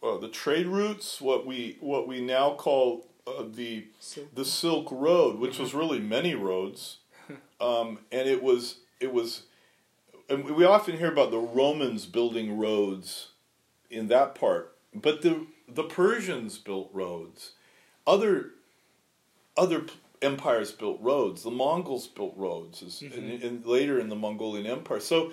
uh, 0.03 0.19
the 0.19 0.29
trade 0.29 0.67
routes, 0.67 1.21
what 1.21 1.47
we 1.47 1.77
what 1.81 2.09
we 2.09 2.21
now 2.21 2.55
call 2.55 3.07
uh, 3.27 3.45
the 3.53 3.87
So 4.01 4.23
the 4.35 4.45
Silk 4.45 4.89
Road, 4.91 5.39
which 5.39 5.59
was 5.59 5.75
really 5.75 5.99
many 5.99 6.35
roads, 6.35 6.99
um, 7.61 7.99
and 8.11 8.29
it 8.29 8.43
was 8.43 8.77
it 9.01 9.13
was, 9.13 9.43
and 10.29 10.45
we 10.45 10.65
often 10.65 10.99
hear 10.99 11.11
about 11.11 11.31
the 11.31 11.39
Romans 11.39 12.07
building 12.07 12.59
roads 12.59 13.29
in 13.91 14.09
that 14.09 14.35
part, 14.35 14.77
but 14.95 15.23
the 15.23 15.47
the 15.69 15.85
Persians 15.85 16.59
built 16.59 16.91
roads, 16.93 17.53
other 18.07 18.51
other 19.57 19.87
empires 20.21 20.73
built 20.73 21.01
roads. 21.01 21.43
The 21.43 21.51
Mongols 21.51 22.07
built 22.07 22.35
roads 22.37 22.83
as, 22.83 23.01
Mhm. 23.01 23.13
in, 23.17 23.31
in, 23.43 23.63
later 23.65 23.99
in 23.99 24.09
the 24.09 24.17
Mongolian 24.17 24.67
Empire. 24.67 25.01
So 25.01 25.33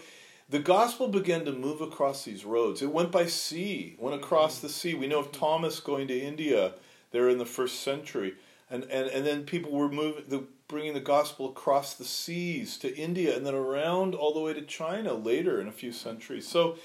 the 0.50 0.60
gospel 0.60 1.08
began 1.08 1.46
to 1.46 1.52
move 1.52 1.80
across 1.80 2.26
these 2.26 2.44
roads. 2.44 2.82
It 2.82 2.92
went 2.92 3.12
by 3.12 3.28
sea, 3.28 3.96
went 4.00 4.16
across 4.16 4.60
the 4.60 4.70
sea. 4.70 4.96
We 4.96 5.08
know 5.08 5.20
of 5.20 5.32
Thomas 5.32 5.80
going 5.80 6.08
to 6.08 6.20
India 6.20 6.74
there 7.12 7.30
in 7.30 7.38
the 7.38 7.46
first 7.46 7.82
century, 7.82 8.36
and 8.70 8.84
and, 8.84 9.08
and 9.08 9.26
then 9.26 9.44
people 9.44 9.72
were 9.72 9.90
moving 9.90 10.26
the 10.28 10.46
bringing 10.68 10.94
the 10.94 11.00
gospel 11.00 11.50
across 11.50 11.96
the 11.96 12.06
seas 12.06 12.78
to 12.78 12.96
India 12.96 13.36
and 13.36 13.46
then 13.46 13.56
around 13.56 14.14
all 14.14 14.34
the 14.34 14.40
way 14.40 14.54
to 14.54 14.62
China 14.62 15.14
later 15.14 15.60
in 15.60 15.68
a 15.68 15.72
few 15.72 15.92
centuries. 15.92 16.48
So 16.48 16.78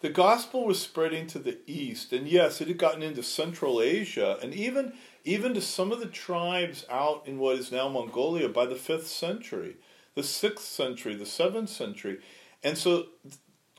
the 0.00 0.10
gospel 0.10 0.64
was 0.64 0.80
spreading 0.80 1.26
to 1.28 1.40
the 1.40 1.58
east, 1.66 2.12
and 2.12 2.28
yes, 2.28 2.60
it 2.60 2.68
had 2.68 2.78
gotten 2.78 3.02
into 3.02 3.22
Central 3.22 3.80
Asia 3.80 4.38
and 4.42 4.54
even 4.54 4.92
even 5.24 5.54
to 5.54 5.60
some 5.60 5.92
of 5.92 6.00
the 6.00 6.06
tribes 6.06 6.84
out 6.90 7.22
in 7.26 7.38
what 7.38 7.56
is 7.56 7.70
now 7.70 7.88
Mongolia 7.88 8.48
by 8.48 8.66
the 8.66 8.74
fifth 8.74 9.06
century, 9.06 9.76
the 10.14 10.22
sixth 10.22 10.64
century, 10.64 11.14
the 11.14 11.26
seventh 11.26 11.68
century. 11.68 12.18
And 12.62 12.76
so 12.76 13.06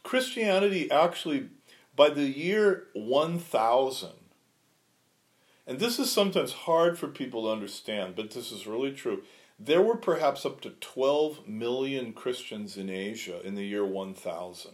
Christianity 0.04 0.90
actually, 0.92 1.50
by 1.96 2.10
the 2.10 2.26
year 2.26 2.88
1000, 2.94 4.10
and 5.66 5.80
this 5.80 6.00
is 6.00 6.12
sometimes 6.12 6.52
hard 6.52 6.98
for 6.98 7.08
people 7.08 7.44
to 7.44 7.52
understand, 7.52 8.16
but 8.16 8.32
this 8.32 8.52
is 8.52 8.68
really 8.68 8.92
true. 8.92 9.24
There 9.60 9.82
were 9.82 9.96
perhaps 9.96 10.46
up 10.46 10.62
to 10.62 10.72
12 10.72 11.48
million 11.48 12.14
Christians 12.14 12.76
in 12.76 12.90
Asia 12.90 13.40
in 13.46 13.56
the 13.56 13.64
year 13.64 13.86
1000. 13.86 14.74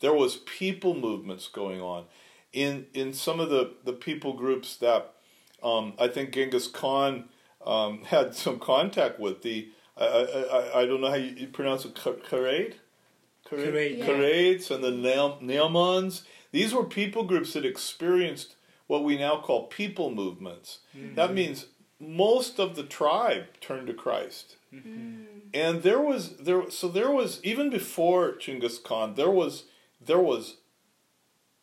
There 0.00 0.14
was 0.14 0.36
people 0.36 0.94
movements 0.94 1.48
going 1.48 1.80
on. 1.80 2.06
In, 2.52 2.86
in 2.92 3.12
some 3.12 3.40
of 3.40 3.50
the, 3.50 3.74
the 3.84 3.92
people 3.92 4.32
groups 4.32 4.76
that 4.76 5.14
um, 5.62 5.94
I 5.98 6.08
think 6.08 6.32
Genghis 6.32 6.66
Khan 6.66 7.28
um, 7.64 8.04
had 8.06 8.34
some 8.34 8.58
contact 8.58 9.20
with, 9.20 9.42
the 9.42 9.70
I, 9.96 10.04
I, 10.04 10.80
I 10.80 10.86
don't 10.86 11.00
know 11.00 11.10
how 11.10 11.14
you, 11.14 11.46
pronounce 11.48 11.84
it, 11.84 11.94
Karaid? 11.94 12.74
Karaid, 13.48 13.98
yeah. 14.68 14.74
And 14.74 14.84
the 14.84 14.90
Naam- 14.90 15.42
Naamans. 15.42 16.22
These 16.50 16.74
were 16.74 16.84
people 16.84 17.24
groups 17.24 17.52
that 17.52 17.64
experienced 17.64 18.56
what 18.86 19.04
we 19.04 19.16
now 19.16 19.40
call 19.40 19.66
people 19.66 20.10
movements. 20.10 20.80
That 20.94 21.26
mm-hmm. 21.26 21.34
means 21.34 21.66
most 21.98 22.58
of 22.58 22.76
the 22.76 22.82
tribe 22.82 23.46
turned 23.60 23.86
to 23.86 23.94
Christ. 23.94 24.56
Mm-hmm. 24.72 25.22
And 25.52 25.82
there 25.82 26.00
was 26.00 26.36
there 26.38 26.70
so 26.70 26.88
there 26.88 27.10
was 27.10 27.40
even 27.44 27.70
before 27.70 28.36
Genghis 28.36 28.78
Khan 28.78 29.14
there 29.14 29.30
was 29.30 29.64
there 30.00 30.20
was 30.20 30.56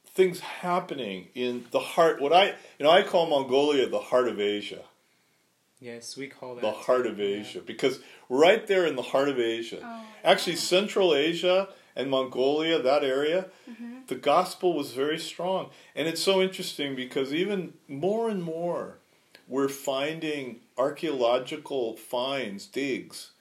things 0.06 0.40
happening 0.40 1.28
in 1.36 1.66
the 1.72 1.80
heart 1.80 2.22
what 2.22 2.34
I 2.34 2.48
you 2.80 2.86
know 2.86 2.90
I 2.90 3.04
call 3.04 3.28
Mongolia 3.28 3.88
the 3.88 4.00
heart 4.00 4.28
of 4.28 4.40
Asia. 4.40 4.84
Yes, 5.80 6.16
we 6.16 6.28
call 6.28 6.56
that 6.56 6.62
The 6.62 6.72
heart 6.72 7.08
of 7.08 7.20
Asia 7.20 7.60
because 7.60 8.00
right 8.30 8.66
there 8.68 8.86
in 8.86 8.96
the 8.96 9.02
heart 9.02 9.30
of 9.30 9.40
Asia. 9.40 9.80
Oh, 9.84 10.04
Actually 10.24 10.56
Central 10.56 11.16
Asia 11.16 11.70
and 11.96 12.10
Mongolia 12.10 12.82
that 12.82 13.04
area 13.04 13.48
mm-hmm. 13.70 14.00
the 14.08 14.16
gospel 14.16 14.74
was 14.74 14.94
very 14.94 15.20
strong. 15.20 15.70
And 15.96 16.08
it's 16.08 16.22
so 16.22 16.42
interesting 16.42 16.96
because 16.96 17.34
even 17.34 17.74
more 17.88 18.30
and 18.30 18.44
more 18.44 18.98
we're 19.48 19.70
finding 19.70 20.62
archaeological 20.78 21.98
finds, 21.98 22.66
digs, 22.66 23.32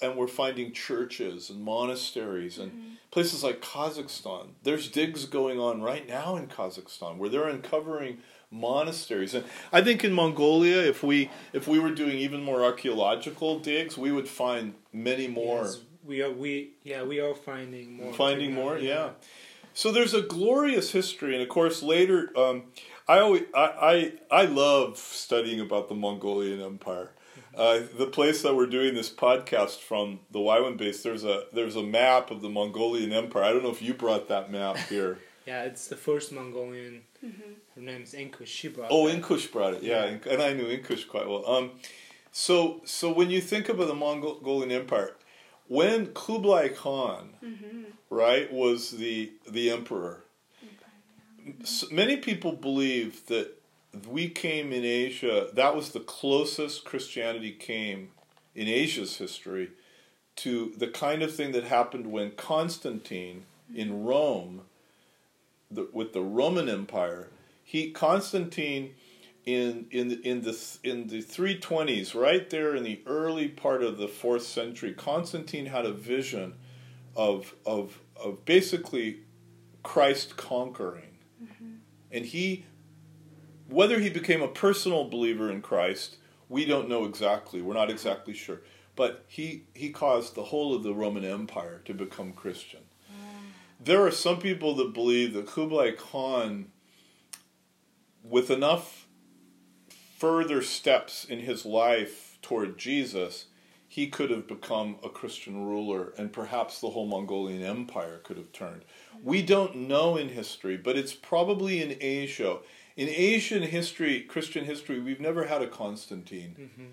and 0.00 0.16
we're 0.16 0.28
finding 0.28 0.72
churches 0.72 1.50
and 1.50 1.62
monasteries 1.62 2.58
and 2.58 2.70
mm-hmm. 2.70 2.88
places 3.10 3.42
like 3.42 3.60
Kazakhstan. 3.60 4.50
There's 4.62 4.88
digs 4.88 5.24
going 5.24 5.58
on 5.58 5.82
right 5.82 6.06
now 6.06 6.36
in 6.36 6.46
Kazakhstan 6.46 7.16
where 7.16 7.28
they're 7.28 7.48
uncovering 7.48 8.18
monasteries. 8.50 9.34
And 9.34 9.44
I 9.72 9.82
think 9.82 10.04
in 10.04 10.12
Mongolia 10.12 10.80
if 10.80 11.02
we 11.02 11.30
if 11.52 11.68
we 11.68 11.78
were 11.78 11.90
doing 11.90 12.18
even 12.18 12.42
more 12.42 12.62
archaeological 12.62 13.58
digs, 13.58 13.98
we 13.98 14.12
would 14.12 14.28
find 14.28 14.74
many 14.92 15.26
more. 15.26 15.64
Yes, 15.64 15.80
we 16.08 16.22
are 16.22 16.32
we 16.32 16.70
yeah 16.82 17.02
we 17.04 17.20
are 17.20 17.34
finding 17.34 17.98
more. 17.98 18.12
Finding 18.14 18.54
more, 18.54 18.78
yeah. 18.78 19.10
So 19.74 19.92
there's 19.92 20.14
a 20.14 20.22
glorious 20.22 20.90
history, 20.90 21.34
and 21.34 21.42
of 21.42 21.48
course 21.48 21.82
later, 21.82 22.32
um, 22.36 22.64
I 23.06 23.20
always 23.20 23.42
I, 23.54 24.12
I 24.30 24.42
I 24.42 24.44
love 24.46 24.98
studying 24.98 25.60
about 25.60 25.88
the 25.88 25.94
Mongolian 25.94 26.60
Empire. 26.60 27.10
Uh, 27.54 27.80
the 27.96 28.06
place 28.06 28.42
that 28.42 28.54
we're 28.54 28.66
doing 28.66 28.94
this 28.94 29.10
podcast 29.10 29.80
from, 29.80 30.20
the 30.30 30.38
YWAM 30.38 30.76
base, 30.76 31.02
there's 31.02 31.24
a 31.24 31.44
there's 31.52 31.76
a 31.76 31.82
map 31.82 32.30
of 32.30 32.40
the 32.40 32.48
Mongolian 32.48 33.12
Empire. 33.12 33.42
I 33.42 33.52
don't 33.52 33.62
know 33.62 33.70
if 33.70 33.82
you 33.82 33.94
brought 33.94 34.28
that 34.28 34.50
map 34.50 34.76
here. 34.88 35.18
Yeah, 35.46 35.64
it's 35.64 35.88
the 35.88 35.96
first 35.96 36.32
Mongolian. 36.32 37.02
Her 37.22 37.80
name's 37.80 38.12
Inkush. 38.12 38.46
She 38.46 38.68
brought. 38.68 38.88
oh, 38.90 39.08
that. 39.08 39.20
Inkush 39.20 39.50
brought 39.50 39.74
it, 39.74 39.82
yeah, 39.82 40.04
and 40.04 40.42
I 40.42 40.52
knew 40.52 40.66
Inkush 40.66 41.08
quite 41.08 41.26
well. 41.28 41.48
Um, 41.48 41.72
so 42.32 42.80
so 42.84 43.12
when 43.12 43.30
you 43.30 43.40
think 43.40 43.68
about 43.68 43.88
the 43.88 43.94
Mongolian 43.94 44.70
Empire, 44.70 45.16
when 45.68 46.06
Kublai 46.08 46.68
Khan, 46.68 47.30
mm-hmm. 47.44 47.82
right, 48.10 48.52
was 48.52 48.92
the 48.92 49.32
the 49.48 49.70
emperor, 49.70 50.24
mm-hmm. 50.64 51.62
s 51.62 51.84
many 51.90 52.16
people 52.16 52.52
believe 52.52 53.26
that 53.26 53.54
we 54.06 54.28
came 54.28 54.72
in 54.72 54.84
Asia. 54.84 55.48
That 55.52 55.76
was 55.76 55.90
the 55.90 56.00
closest 56.00 56.84
Christianity 56.84 57.52
came 57.52 58.10
in 58.54 58.66
Asia's 58.68 59.16
history 59.16 59.70
to 60.36 60.72
the 60.76 60.88
kind 60.88 61.22
of 61.22 61.34
thing 61.34 61.52
that 61.52 61.64
happened 61.64 62.06
when 62.06 62.30
Constantine 62.32 63.44
mm-hmm. 63.70 63.80
in 63.80 64.04
Rome, 64.04 64.62
the, 65.70 65.88
with 65.92 66.12
the 66.12 66.22
Roman 66.22 66.68
Empire, 66.68 67.28
he 67.62 67.90
Constantine 67.90 68.94
in 69.48 69.86
in 69.90 70.08
the, 70.08 70.20
in 70.28 70.42
the 70.42 70.78
in 70.84 71.06
the 71.06 71.22
320s, 71.22 72.14
right 72.14 72.50
there 72.50 72.74
in 72.74 72.82
the 72.82 73.00
early 73.06 73.48
part 73.48 73.82
of 73.82 73.96
the 73.96 74.06
fourth 74.06 74.42
century, 74.42 74.92
Constantine 74.92 75.66
had 75.66 75.86
a 75.86 75.92
vision 75.92 76.52
of 77.16 77.54
of 77.64 77.98
of 78.14 78.44
basically 78.44 79.20
Christ 79.82 80.36
conquering, 80.36 81.16
mm-hmm. 81.42 81.76
and 82.12 82.26
he 82.26 82.66
whether 83.70 83.98
he 83.98 84.10
became 84.10 84.42
a 84.42 84.48
personal 84.48 85.08
believer 85.08 85.50
in 85.50 85.62
Christ, 85.62 86.16
we 86.50 86.66
don't 86.66 86.88
know 86.88 87.06
exactly. 87.06 87.62
We're 87.62 87.72
not 87.72 87.90
exactly 87.90 88.34
sure, 88.34 88.60
but 88.96 89.24
he 89.28 89.64
he 89.72 89.88
caused 89.88 90.34
the 90.34 90.44
whole 90.44 90.74
of 90.74 90.82
the 90.82 90.92
Roman 90.92 91.24
Empire 91.24 91.80
to 91.86 91.94
become 91.94 92.34
Christian. 92.34 92.80
Mm. 93.10 93.52
There 93.80 94.04
are 94.04 94.10
some 94.10 94.40
people 94.40 94.74
that 94.74 94.92
believe 94.92 95.32
that 95.32 95.46
Kublai 95.46 95.92
Khan, 95.92 96.66
with 98.22 98.50
enough 98.50 99.07
further 100.18 100.62
steps 100.62 101.24
in 101.24 101.40
his 101.40 101.64
life 101.64 102.38
toward 102.42 102.76
Jesus, 102.76 103.46
he 103.86 104.08
could 104.08 104.30
have 104.30 104.46
become 104.46 104.96
a 105.02 105.08
Christian 105.08 105.64
ruler, 105.64 106.12
and 106.18 106.32
perhaps 106.32 106.80
the 106.80 106.90
whole 106.90 107.06
Mongolian 107.06 107.62
Empire 107.62 108.20
could 108.22 108.36
have 108.36 108.52
turned. 108.52 108.84
We 109.22 109.42
don't 109.42 109.76
know 109.76 110.16
in 110.16 110.28
history, 110.28 110.76
but 110.76 110.98
it's 110.98 111.14
probably 111.14 111.80
in 111.82 111.96
Asia. 112.00 112.58
In 112.96 113.08
Asian 113.08 113.62
history, 113.62 114.20
Christian 114.20 114.64
history, 114.64 115.00
we've 115.00 115.20
never 115.20 115.46
had 115.46 115.62
a 115.62 115.68
Constantine. 115.68 116.56
Mm-hmm. 116.58 116.88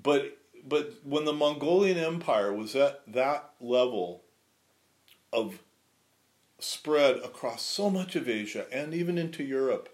But 0.00 0.38
but 0.64 0.94
when 1.02 1.24
the 1.24 1.32
Mongolian 1.32 1.98
Empire 1.98 2.52
was 2.52 2.76
at 2.76 3.02
that 3.08 3.50
level 3.60 4.22
of 5.32 5.58
spread 6.60 7.16
across 7.16 7.62
so 7.62 7.90
much 7.90 8.14
of 8.14 8.28
Asia 8.28 8.66
and 8.72 8.94
even 8.94 9.18
into 9.18 9.42
Europe, 9.42 9.88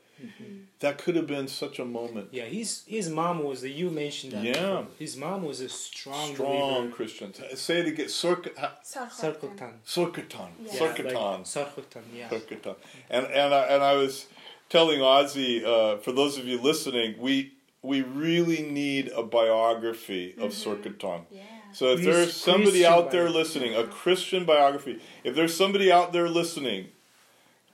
that 0.81 0.99
could 0.99 1.17
have 1.17 1.27
been 1.27 1.49
such 1.49 1.79
a 1.79 1.85
moment. 1.85 2.29
Yeah, 2.33 2.45
his 2.45 2.85
his 2.87 3.09
mom 3.11 3.43
was 3.45 3.63
the 3.63 3.71
you 3.71 3.91
mentioned 3.91 4.33
that. 4.33 4.45
Yeah. 4.45 4.53
before. 4.53 4.87
His 4.99 5.17
mom 5.17 5.43
was 5.45 5.61
a 5.61 5.69
strong, 5.69 6.35
Strong 6.35 6.81
believer. 6.81 6.95
Christians. 6.95 7.41
Say 7.55 7.81
it 7.81 7.87
again. 7.89 8.07
Sork- 8.07 8.53
Sarkotan. 8.85 9.73
Sorkatan. 9.87 10.49
Yeah. 10.65 10.73
Sorkatan. 10.73 11.41
Sarkotan, 11.43 12.03
yeah. 12.15 12.29
Sorkatan. 12.29 12.77
And 13.11 13.27
and 13.27 13.55
I, 13.55 13.63
and 13.67 13.83
I 13.83 13.95
was 13.95 14.27
telling 14.69 15.01
Ozzy, 15.01 15.65
uh, 15.65 15.99
for 15.99 16.13
those 16.13 16.39
of 16.39 16.47
you 16.47 16.61
listening, 16.61 17.15
we 17.19 17.53
we 17.83 18.03
really 18.03 18.63
need 18.63 19.09
a 19.15 19.23
biography 19.23 20.35
of 20.39 20.51
Sorkatan. 20.53 21.23
Yeah. 21.31 21.43
So 21.73 21.89
if 21.93 22.03
Chris- 22.03 22.07
there's 22.17 22.35
somebody 22.37 22.71
Christian 22.83 22.93
out 22.93 23.11
there 23.11 23.25
biography. 23.25 23.39
listening, 23.61 23.75
a 23.77 23.85
Christian 23.87 24.45
biography, 24.45 25.01
if 25.25 25.35
there's 25.35 25.55
somebody 25.57 25.93
out 25.93 26.13
there 26.13 26.29
listening, 26.29 26.89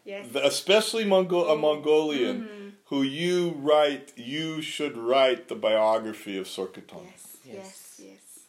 Yes. 0.05 0.27
especially 0.35 1.05
Mongo- 1.05 1.45
a 1.47 1.53
mm-hmm. 1.53 1.61
Mongolian, 1.61 2.41
mm-hmm. 2.43 2.69
who 2.87 3.03
you 3.03 3.51
write, 3.59 4.13
you 4.17 4.61
should 4.61 4.97
write 4.97 5.49
the 5.49 5.55
biography 5.55 6.37
of 6.39 6.47
Sorkatan. 6.47 7.05
Yes. 7.07 7.37
Yes. 7.45 7.55
Yes. 7.55 7.99
Yes. 7.99 8.41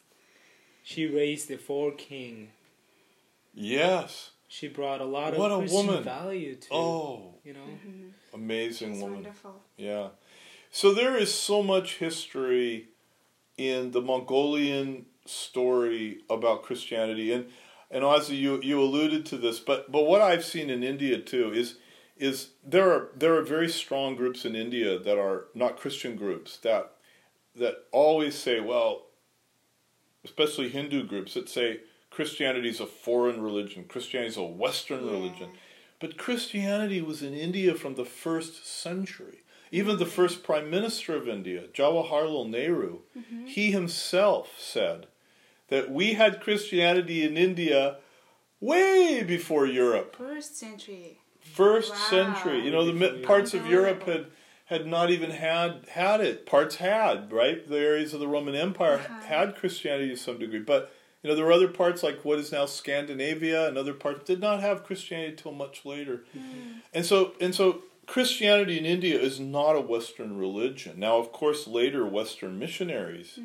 She 0.84 1.06
raised 1.08 1.48
the 1.48 1.58
four 1.58 1.92
king. 1.94 2.50
Yes. 3.54 4.32
She 4.48 4.68
brought 4.68 5.02
a 5.02 5.06
lot 5.06 5.34
of 5.34 5.40
What 5.40 5.52
a 5.52 5.58
Christian 5.58 5.88
woman. 5.88 6.04
value 6.04 6.56
to 6.56 6.68
Oh, 6.74 7.36
you 7.44 7.54
know. 7.54 7.60
Mm-hmm. 7.62 8.10
amazing 8.36 8.92
It's 8.92 9.02
woman. 9.02 9.16
wonderful. 9.24 9.56
Yeah. 9.78 10.10
So 10.72 10.94
there 10.94 11.16
is 11.18 11.34
so 11.34 11.64
much 11.64 11.96
history 11.98 12.90
in 13.58 13.92
the 13.92 14.02
Mongolian 14.02 15.06
story 15.26 16.20
about 16.30 16.64
Christianity 16.64 17.32
and 17.32 17.46
and 17.96 18.04
Ozzy 18.04 18.38
you 18.38 18.62
you 18.62 18.80
alluded 18.80 19.26
to 19.28 19.38
this 19.38 19.60
but 19.60 19.92
but 19.92 20.06
what 20.06 20.22
I've 20.22 20.46
seen 20.46 20.70
in 20.70 20.84
India 20.84 21.18
too 21.18 21.52
is 21.54 21.78
is 22.18 22.50
there 22.64 22.92
are 22.92 23.10
there 23.16 23.36
are 23.36 23.42
very 23.42 23.70
strong 23.70 24.16
groups 24.16 24.46
in 24.46 24.56
India 24.56 24.98
that 25.00 25.18
are 25.18 25.46
not 25.54 25.78
Christian 25.78 26.16
groups 26.16 26.58
that 26.58 26.92
that 27.56 27.86
always 27.92 28.36
say, 28.36 28.60
well, 28.60 29.06
especially 30.24 30.70
Hindu 30.70 31.08
groups 31.08 31.34
that 31.34 31.50
say 31.50 31.82
Christianity 32.10 32.70
is 32.70 32.80
a 32.80 32.86
foreign 32.86 33.42
religion, 33.42 33.86
Christianity 33.88 34.32
is 34.32 34.38
a 34.38 34.44
Western 34.44 35.06
Yeah. 35.06 35.12
religion. 35.12 35.50
But 36.00 36.18
Christianity 36.18 37.02
was 37.02 37.24
in 37.24 37.34
India 37.34 37.74
from 37.74 37.96
the 37.96 38.06
first 38.06 38.66
century. 38.68 39.40
Even 39.72 39.98
the 39.98 40.06
first 40.06 40.44
prime 40.44 40.70
minister 40.70 41.16
of 41.16 41.28
India, 41.28 41.64
Jawaharlal 41.74 42.50
Nehru, 42.50 43.00
mm-hmm. 43.18 43.46
he 43.46 43.72
himself 43.72 44.60
said 44.60 45.08
that 45.70 45.92
we 45.92 46.14
had 46.14 46.42
Christianity 46.42 47.24
in 47.24 47.38
India 47.38 47.98
way 48.60 49.24
before 49.24 49.66
Europe. 49.66 50.16
First 50.16 50.58
century. 50.58 51.20
First 51.40 51.92
Wow. 51.94 51.98
century. 51.98 52.66
You 52.66 52.72
know, 52.72 52.86
the 52.86 52.94
mi- 52.94 53.20
parts 53.20 53.54
of 53.54 53.66
Europe 53.68 54.04
had 54.04 54.28
had 54.70 54.88
not 54.88 55.12
even 55.12 55.30
had 55.30 55.86
had 55.90 56.22
it. 56.22 56.46
Parts 56.48 56.78
had, 56.78 57.32
right? 57.32 57.68
The 57.68 57.78
areas 57.78 58.16
of 58.16 58.20
the 58.20 58.28
Roman 58.28 58.56
Empire 58.56 58.96
Uh-huh. 58.96 59.22
had 59.26 59.56
Christianity 59.56 60.10
to 60.10 60.18
some 60.18 60.40
degree, 60.40 60.58
but 60.60 60.92
you 61.22 61.30
know 61.30 61.36
there 61.36 61.46
were 61.46 61.52
other 61.52 61.68
parts 61.68 62.02
like 62.02 62.26
what 62.26 62.40
is 62.40 62.52
now 62.52 62.66
Scandinavia 62.66 63.68
and 63.68 63.78
other 63.78 63.94
parts 63.94 64.24
did 64.26 64.40
not 64.40 64.62
have 64.62 64.84
Christianity 64.84 65.30
until 65.32 65.52
much 65.52 65.86
later. 65.86 66.24
And 66.94 67.06
so 67.06 67.34
and 67.40 67.54
so 67.54 67.84
Christianity 68.08 68.80
in 68.80 68.86
India 68.86 69.20
is 69.20 69.40
not 69.40 69.76
a 69.76 69.82
Western 69.82 70.36
religion. 70.38 71.00
Now, 71.00 71.18
of 71.18 71.32
course, 71.32 71.68
later 71.68 72.04
Western 72.06 72.58
missionaries, 72.58 73.38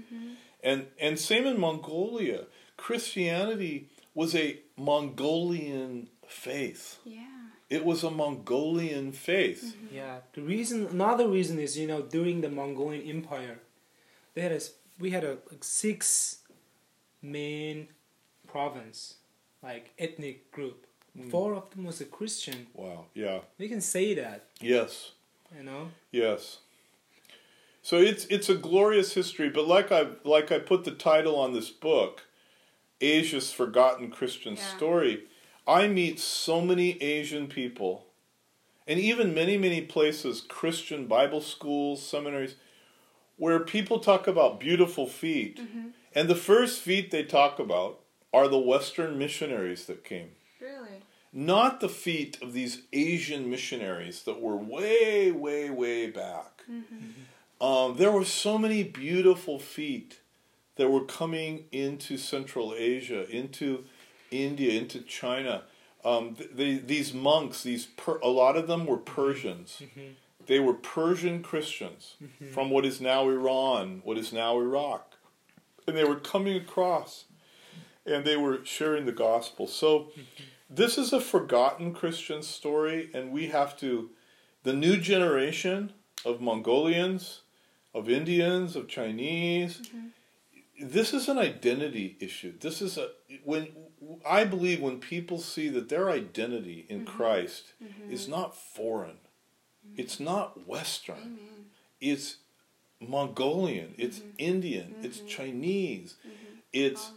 and 0.62 0.86
and 1.00 1.18
same 1.18 1.46
in 1.46 1.58
Mongolia, 1.61 2.46
Christianity 2.76 3.88
was 4.14 4.34
a 4.34 4.58
Mongolian 4.76 6.08
faith. 6.26 6.98
Yeah. 7.04 7.26
It 7.68 7.84
was 7.84 8.02
a 8.02 8.11
Mongolian 8.11 9.12
faith. 9.12 9.62
Mm-hmm. 9.76 9.94
Yeah, 9.94 10.16
the 10.32 10.42
reason, 10.42 10.86
another 10.86 11.28
reason 11.28 11.58
is 11.61 11.78
you 11.78 11.86
know 11.86 12.02
during 12.02 12.40
the 12.40 12.48
Mongolian 12.48 13.06
Empire, 13.08 13.58
they 14.34 14.40
had 14.42 14.52
a, 14.52 14.56
s- 14.56 14.72
we 14.98 15.11
had 15.11 15.22
a 15.24 15.38
like 15.50 15.62
six 15.62 16.38
main 17.22 17.88
province, 18.46 19.14
like 19.62 19.90
ethnic 19.98 20.50
group. 20.50 20.86
Mm. 21.18 21.30
Four 21.30 21.54
of 21.54 21.70
them 21.70 21.84
was 21.84 22.00
a 22.00 22.04
Christian. 22.04 22.66
Wow. 22.74 23.04
Yeah. 23.14 23.40
We 23.58 23.68
can 23.68 23.80
say 23.80 24.14
that, 24.14 24.46
Yes. 24.61 25.12
you 25.56 25.62
know. 25.64 25.90
Yes. 26.12 26.58
So 27.82 27.96
it's 27.96 28.26
it's 28.26 28.48
a 28.48 28.54
glorious 28.54 29.14
history, 29.14 29.48
but 29.48 29.66
like 29.66 29.90
I 29.90 30.08
like 30.24 30.52
I 30.52 30.58
put 30.58 30.84
the 30.84 30.90
title 30.90 31.36
on 31.36 31.52
this 31.52 31.70
book, 31.70 32.22
Asia's 33.00 33.52
Forgotten 33.52 34.10
Christian 34.10 34.56
Yeah. 34.56 34.76
Story. 34.76 35.24
I 35.66 35.88
meet 35.88 36.18
so 36.18 36.60
many 36.60 37.00
Asian 37.02 37.46
people, 37.46 38.06
and 38.86 38.98
even 38.98 39.34
many 39.34 39.56
many 39.56 39.80
places, 39.80 40.40
Christian 40.40 41.06
Bible 41.06 41.40
schools, 41.40 42.06
seminaries, 42.06 42.56
where 43.36 43.60
people 43.60 43.98
talk 43.98 44.26
about 44.26 44.60
beautiful 44.60 45.06
feet, 45.06 45.58
mm-hmm. 45.60 45.88
and 46.14 46.28
the 46.28 46.34
first 46.34 46.80
feet 46.80 47.10
they 47.10 47.24
talk 47.24 47.58
about 47.58 48.00
are 48.32 48.48
the 48.48 48.58
Western 48.58 49.18
missionaries 49.18 49.86
that 49.86 50.04
came 50.04 50.30
Really? 50.60 51.02
not 51.32 51.80
the 51.80 51.88
feet 51.88 52.38
of 52.42 52.52
these 52.52 52.82
Asian 52.92 53.48
missionaries 53.48 54.22
that 54.24 54.40
were 54.40 54.56
way, 54.56 55.30
way, 55.30 55.70
way 55.70 56.10
back. 56.10 56.62
Mm-hmm. 56.70 56.94
Mm-hmm. 56.94 57.22
Um, 57.61 57.96
there 57.96 58.11
were 58.11 58.24
so 58.24 58.56
many 58.58 58.82
beautiful 58.82 59.58
feet 59.58 60.20
that 60.76 60.88
were 60.88 61.04
coming 61.04 61.64
into 61.72 62.16
Central 62.16 62.74
Asia, 62.76 63.28
into 63.28 63.84
India, 64.30 64.80
into 64.80 65.00
China. 65.02 65.64
Um, 66.04 66.34
th- 66.36 66.50
they, 66.54 66.74
these 66.76 67.12
monks, 67.12 67.62
these 67.62 67.84
per- 67.86 68.18
a 68.20 68.28
lot 68.28 68.56
of 68.56 68.66
them 68.66 68.86
were 68.86 68.96
Persians. 68.96 69.82
They 70.46 70.58
were 70.58 70.72
Persian 70.74 71.42
Christians 71.42 72.16
from 72.52 72.70
what 72.70 72.86
is 72.86 73.00
now 73.00 73.28
Iran, 73.28 74.00
what 74.04 74.16
is 74.16 74.32
now 74.32 74.58
Iraq, 74.58 75.16
and 75.86 75.94
they 75.96 76.04
were 76.04 76.16
coming 76.18 76.56
across, 76.56 77.26
and 78.06 78.24
they 78.24 78.36
were 78.38 78.64
sharing 78.64 79.04
the 79.04 79.12
gospel. 79.12 79.66
So 79.66 80.11
this 80.70 80.96
is 80.96 81.12
a 81.12 81.20
forgotten 81.20 81.92
Christian 81.92 82.42
story, 82.42 83.11
and 83.12 83.30
we 83.32 83.48
have 83.48 83.78
to, 83.80 84.11
the 84.62 84.72
new 84.72 84.96
generation 84.96 85.92
of 86.24 86.40
Mongolians, 86.40 87.42
of 87.95 88.09
Indians, 88.09 88.76
of 88.76 88.88
Chinese. 88.88 89.78
Mm-hmm. 89.78 90.07
This 90.88 91.12
is 91.12 91.28
an 91.28 91.38
identity 91.38 92.16
issue. 92.20 92.55
This 92.59 92.80
is 92.80 92.97
a 92.97 93.11
when 93.45 93.68
I 94.26 94.45
believe 94.45 94.80
when 94.80 94.99
people 94.99 95.38
see 95.38 95.68
that 95.68 95.88
their 95.88 96.11
identity 96.11 96.86
in 96.88 97.05
mm-hmm. 97.05 97.16
Christ 97.16 97.72
mm-hmm. 97.82 98.11
is 98.11 98.28
not 98.28 98.57
foreign, 98.57 99.18
it's 99.97 100.18
not 100.18 100.66
Western, 100.66 101.16
Amen. 101.16 101.66
it's 102.01 102.36
Mongolian, 103.01 103.95
it's 103.99 104.22
Indian, 104.38 104.95
it's 105.03 105.20
Chinese, 105.20 106.16
it's 106.72 107.11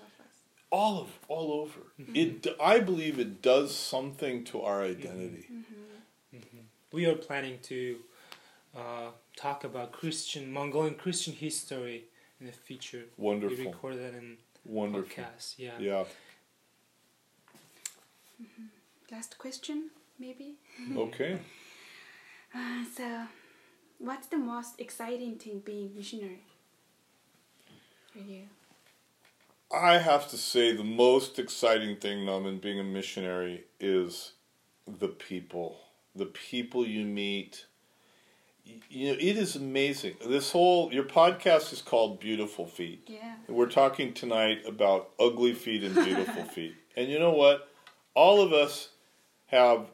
All 0.69 0.99
of 0.99 1.07
us. 1.07 1.09
all 1.29 1.47
of 1.47 1.51
all 1.51 1.61
over. 1.61 1.79
It 2.13 2.47
I 2.61 2.79
believe 2.79 3.17
it 3.17 3.41
does 3.41 3.73
something 3.73 4.43
to 4.45 4.61
our 4.61 4.81
identity. 4.81 5.47
We 6.91 7.05
are 7.05 7.15
planning 7.15 7.57
to 7.63 7.97
uh, 8.75 9.09
talk 9.35 9.63
about 9.63 9.91
Christian 9.91 10.51
Mongolian 10.51 10.95
Christian 10.95 11.33
history 11.33 12.05
in 12.39 12.45
the 12.47 12.51
future. 12.51 13.05
Wonderful. 13.17 13.57
We 13.57 13.63
Wonderful, 13.65 13.89
record 13.89 13.97
that 14.03 14.17
in 14.17 14.37
wonderful. 14.65 15.23
podcast. 15.23 15.55
Yeah. 15.57 15.71
Yeah. 15.79 16.03
Last 19.11 19.37
question, 19.37 19.89
maybe. 20.19 20.55
Okay. 20.97 21.39
Uh, 22.55 22.83
so, 22.95 23.23
what's 23.99 24.27
the 24.27 24.37
most 24.37 24.79
exciting 24.79 25.35
thing 25.37 25.59
being 25.65 25.91
missionary 25.95 26.41
for 28.11 28.19
you? 28.19 28.43
I 29.71 29.97
have 29.97 30.29
to 30.29 30.37
say 30.37 30.71
the 30.75 30.83
most 30.83 31.39
exciting 31.39 31.97
thing, 31.97 32.25
Norman, 32.25 32.59
being 32.59 32.79
a 32.79 32.83
missionary 32.83 33.63
is 33.79 34.33
the 34.87 35.07
people. 35.07 35.77
The 36.15 36.27
people 36.27 36.85
you 36.85 37.05
meet. 37.05 37.65
You 38.89 39.07
know, 39.07 39.17
it 39.19 39.37
is 39.37 39.55
amazing. 39.55 40.15
This 40.25 40.51
whole 40.51 40.93
your 40.93 41.03
podcast 41.03 41.73
is 41.73 41.81
called 41.81 42.19
Beautiful 42.19 42.65
Feet. 42.65 43.03
Yeah. 43.07 43.35
We're 43.47 43.65
talking 43.65 44.13
tonight 44.13 44.63
about 44.67 45.09
ugly 45.19 45.53
feet 45.53 45.83
and 45.83 45.95
beautiful 45.95 46.43
feet. 46.55 46.75
And 46.95 47.09
you 47.09 47.19
know 47.19 47.31
what? 47.31 47.69
All 48.13 48.41
of 48.41 48.53
us 48.53 48.89
have, 49.47 49.87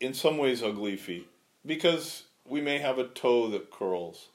in 0.00 0.14
some 0.14 0.38
ways, 0.38 0.62
ugly 0.62 0.96
feet 0.96 1.28
because 1.64 2.24
we 2.46 2.60
may 2.60 2.78
have 2.78 2.98
a 2.98 3.08
toe 3.08 3.48
that 3.50 3.70
curls. 3.70 4.28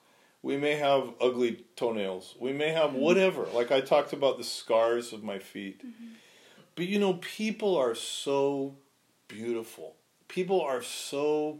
We 0.44 0.58
may 0.58 0.76
have 0.76 1.14
ugly 1.22 1.64
toenails. 1.76 2.36
We 2.40 2.52
may 2.52 2.72
have 2.72 2.92
mm-hmm. 2.92 3.00
whatever. 3.00 3.46
Like 3.54 3.72
I 3.72 3.82
talked 3.82 4.12
about 4.12 4.38
the 4.38 4.44
scars 4.44 5.14
of 5.14 5.24
my 5.24 5.40
feet. 5.40 5.86
Mm-hmm. 5.86 6.14
But 6.76 6.88
you 6.88 7.00
know, 7.00 7.14
people 7.22 7.78
are 7.78 7.96
so 7.96 8.76
beautiful. 9.28 9.96
People 10.28 10.62
are 10.62 10.82
so 10.82 11.60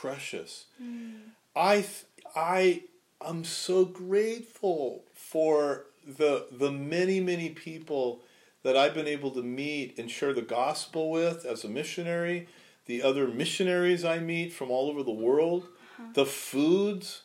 precious. 0.00 0.66
Mm. 0.82 1.30
I 1.54 1.76
th- 1.76 2.04
I 2.34 2.82
I'm 3.20 3.44
so 3.44 3.84
grateful 3.84 5.04
for 5.14 5.86
the 6.06 6.46
the 6.52 6.70
many 6.70 7.20
many 7.20 7.50
people 7.50 8.22
that 8.62 8.76
I've 8.76 8.94
been 8.94 9.06
able 9.06 9.30
to 9.30 9.42
meet 9.42 9.98
and 9.98 10.10
share 10.10 10.32
the 10.32 10.42
gospel 10.42 11.10
with 11.10 11.44
as 11.44 11.64
a 11.64 11.68
missionary, 11.68 12.48
the 12.86 13.02
other 13.02 13.28
missionaries 13.28 14.04
I 14.04 14.18
meet 14.18 14.52
from 14.52 14.72
all 14.72 14.90
over 14.90 15.02
the 15.04 15.12
world, 15.12 15.68
uh-huh. 15.98 16.08
the 16.14 16.26
foods. 16.26 17.22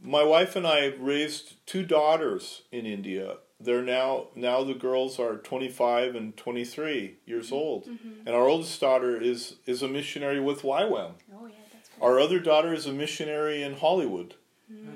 My 0.00 0.22
wife 0.22 0.54
and 0.54 0.66
I 0.66 0.94
raised 0.98 1.66
two 1.66 1.82
daughters 1.82 2.62
in 2.70 2.86
India. 2.86 3.38
They're 3.58 3.82
now 3.82 4.28
now 4.34 4.62
the 4.64 4.74
girls 4.74 5.18
are 5.18 5.36
25 5.36 6.14
and 6.14 6.36
23 6.36 7.16
years 7.26 7.46
mm-hmm. 7.46 7.54
old. 7.54 7.86
Mm-hmm. 7.86 8.26
And 8.26 8.34
our 8.34 8.46
oldest 8.46 8.80
daughter 8.80 9.20
is 9.20 9.56
is 9.66 9.82
a 9.82 9.88
missionary 9.88 10.40
with 10.40 10.62
YWAM. 10.62 11.12
Oh 11.34 11.46
yeah. 11.46 11.63
Our 12.00 12.20
other 12.20 12.38
daughter 12.38 12.72
is 12.72 12.86
a 12.86 12.92
missionary 12.92 13.62
in 13.62 13.76
Hollywood 13.76 14.34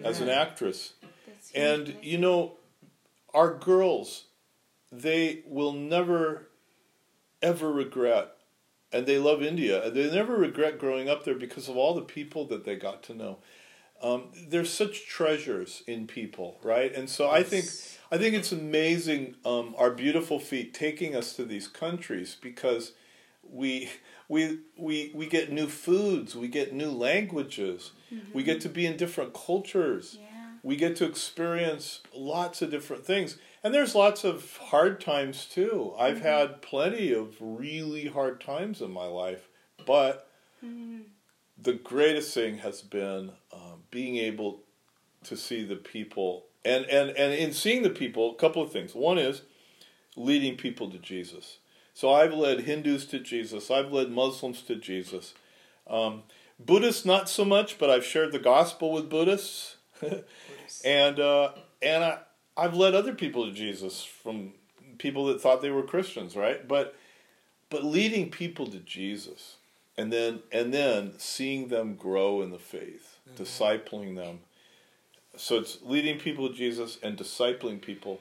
as 0.05 0.21
an 0.21 0.29
actress. 0.29 0.95
That's 1.27 1.53
And 1.53 1.97
you 2.03 2.19
know, 2.19 2.55
our 3.35 3.55
girls, 3.55 4.25
they 4.91 5.43
will 5.47 5.73
never, 5.73 6.49
ever 7.43 7.73
regret, 7.73 8.33
and 8.93 9.07
they 9.07 9.19
love 9.19 9.43
India. 9.43 9.91
They 9.91 10.11
never 10.11 10.37
regret 10.37 10.79
growing 10.79 11.09
up 11.09 11.25
there 11.25 11.35
because 11.35 11.69
of 11.69 11.77
all 11.77 11.95
the 11.95 12.03
people 12.03 12.47
that 12.47 12.65
they 12.65 12.77
got 12.77 13.03
to 13.05 13.15
know. 13.15 13.39
Um, 14.01 14.29
there's 14.49 14.73
such 14.73 15.07
treasures 15.07 15.83
in 15.87 16.07
people, 16.07 16.59
right? 16.63 16.95
And 16.95 17.11
so 17.11 17.29
I 17.29 17.43
think 17.43 17.67
I 18.13 18.17
think 18.17 18.35
it's 18.35 18.53
amazing 18.53 19.35
um, 19.45 19.75
our 19.77 19.91
beautiful 19.91 20.39
feet 20.39 20.73
taking 20.73 21.17
us 21.17 21.35
to 21.35 21.45
these 21.45 21.67
countries 21.67 22.37
because 22.41 22.93
we 23.51 23.91
we 24.29 24.59
we 24.77 25.11
we 25.15 25.27
get 25.27 25.53
new 25.53 25.67
foods, 25.67 26.37
we 26.37 26.49
get 26.49 26.73
new 26.73 26.91
languages, 26.91 27.93
mm-hmm. 28.13 28.33
we 28.33 28.43
get 28.43 28.61
to 28.63 28.69
be 28.69 28.87
in 28.87 28.97
different 28.97 29.33
cultures 29.35 30.19
Yeah. 30.21 30.27
we 30.63 30.77
get 30.77 30.97
to 30.97 31.05
experience 31.07 32.01
lots 32.15 32.63
of 32.63 32.71
different 32.71 33.05
things. 33.05 33.39
And 33.65 33.75
there's 33.75 33.95
lots 33.95 34.25
of 34.25 34.57
hard 34.57 35.01
times 35.01 35.47
too. 35.47 35.95
I've 35.99 36.17
mm-hmm. 36.17 36.25
had 36.25 36.63
plenty 36.63 37.13
of 37.13 37.37
really 37.41 38.07
hard 38.07 38.41
times 38.41 38.81
in 38.81 38.91
my 38.91 39.07
life 39.07 39.49
but 39.87 40.29
mm-hmm. 40.65 41.01
the 41.61 41.73
greatest 41.73 42.35
thing 42.35 42.59
has 42.59 42.83
been 42.83 43.33
um, 43.53 43.83
being 43.91 44.17
able 44.17 44.61
to 45.25 45.37
see 45.37 45.65
the 45.65 45.77
people 45.77 46.45
and 46.65 46.85
and 46.87 47.11
and 47.11 47.33
in 47.33 47.53
seeing 47.53 47.83
the 47.83 47.91
people 47.91 48.33
a 48.33 48.35
couple 48.35 48.63
of 48.63 48.71
things. 48.71 48.95
One 48.95 49.19
is 49.19 49.43
leading 50.17 50.57
people 50.57 50.91
to 50.91 50.99
jesus 50.99 51.59
so 51.99 52.13
i've 52.13 52.33
led 52.33 52.61
hindus 52.61 53.07
to 53.07 53.19
jesus. 53.19 53.71
I've 53.71 53.93
led 53.93 54.11
muslims 54.11 54.63
to 54.63 54.77
jesus. 54.77 55.35
Um, 55.89 56.23
buddhists 56.59 57.05
not 57.05 57.29
so 57.29 57.45
much 57.45 57.79
but 57.79 57.91
i've 57.91 58.05
shared 58.05 58.33
the 58.33 58.39
gospel 58.39 58.93
with 58.93 59.11
buddhists. 59.11 59.77
And 60.85 61.19
uh, 61.19 61.53
and 61.83 62.05
I, 62.05 62.19
i've 62.57 62.75
led 62.75 62.95
other 62.95 63.15
people 63.15 63.47
to 63.47 63.53
jesus 63.53 64.05
from 64.05 64.53
people 64.99 65.27
that 65.27 65.41
thought 65.41 65.63
they 65.63 65.71
were 65.71 65.83
christians 65.83 66.37
right? 66.37 66.67
But 66.69 66.95
but 67.71 67.85
leading 67.85 68.31
people 68.31 68.67
to 68.69 68.79
jesus 68.79 69.57
and 69.97 70.13
then 70.13 70.41
and 70.53 70.73
then 70.73 71.15
seeing 71.19 71.69
them 71.69 71.97
grow 71.97 72.43
in 72.43 72.51
the 72.51 72.59
faith 72.59 73.19
discipling 73.37 74.17
them. 74.17 74.41
So 75.37 75.57
it's 75.57 75.79
leading 75.83 76.19
people 76.19 76.49
to 76.49 76.55
Jesus 76.55 76.99
and 77.03 77.17
discipling 77.17 77.81
people. 77.81 78.21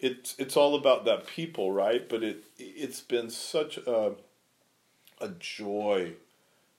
It's 0.00 0.34
it's 0.38 0.56
all 0.56 0.74
about 0.74 1.04
that 1.06 1.26
people, 1.26 1.72
right? 1.72 2.06
But 2.08 2.22
it 2.22 2.44
it's 2.58 3.00
been 3.00 3.30
such 3.30 3.78
a 3.78 4.12
a 5.20 5.28
joy 5.38 6.12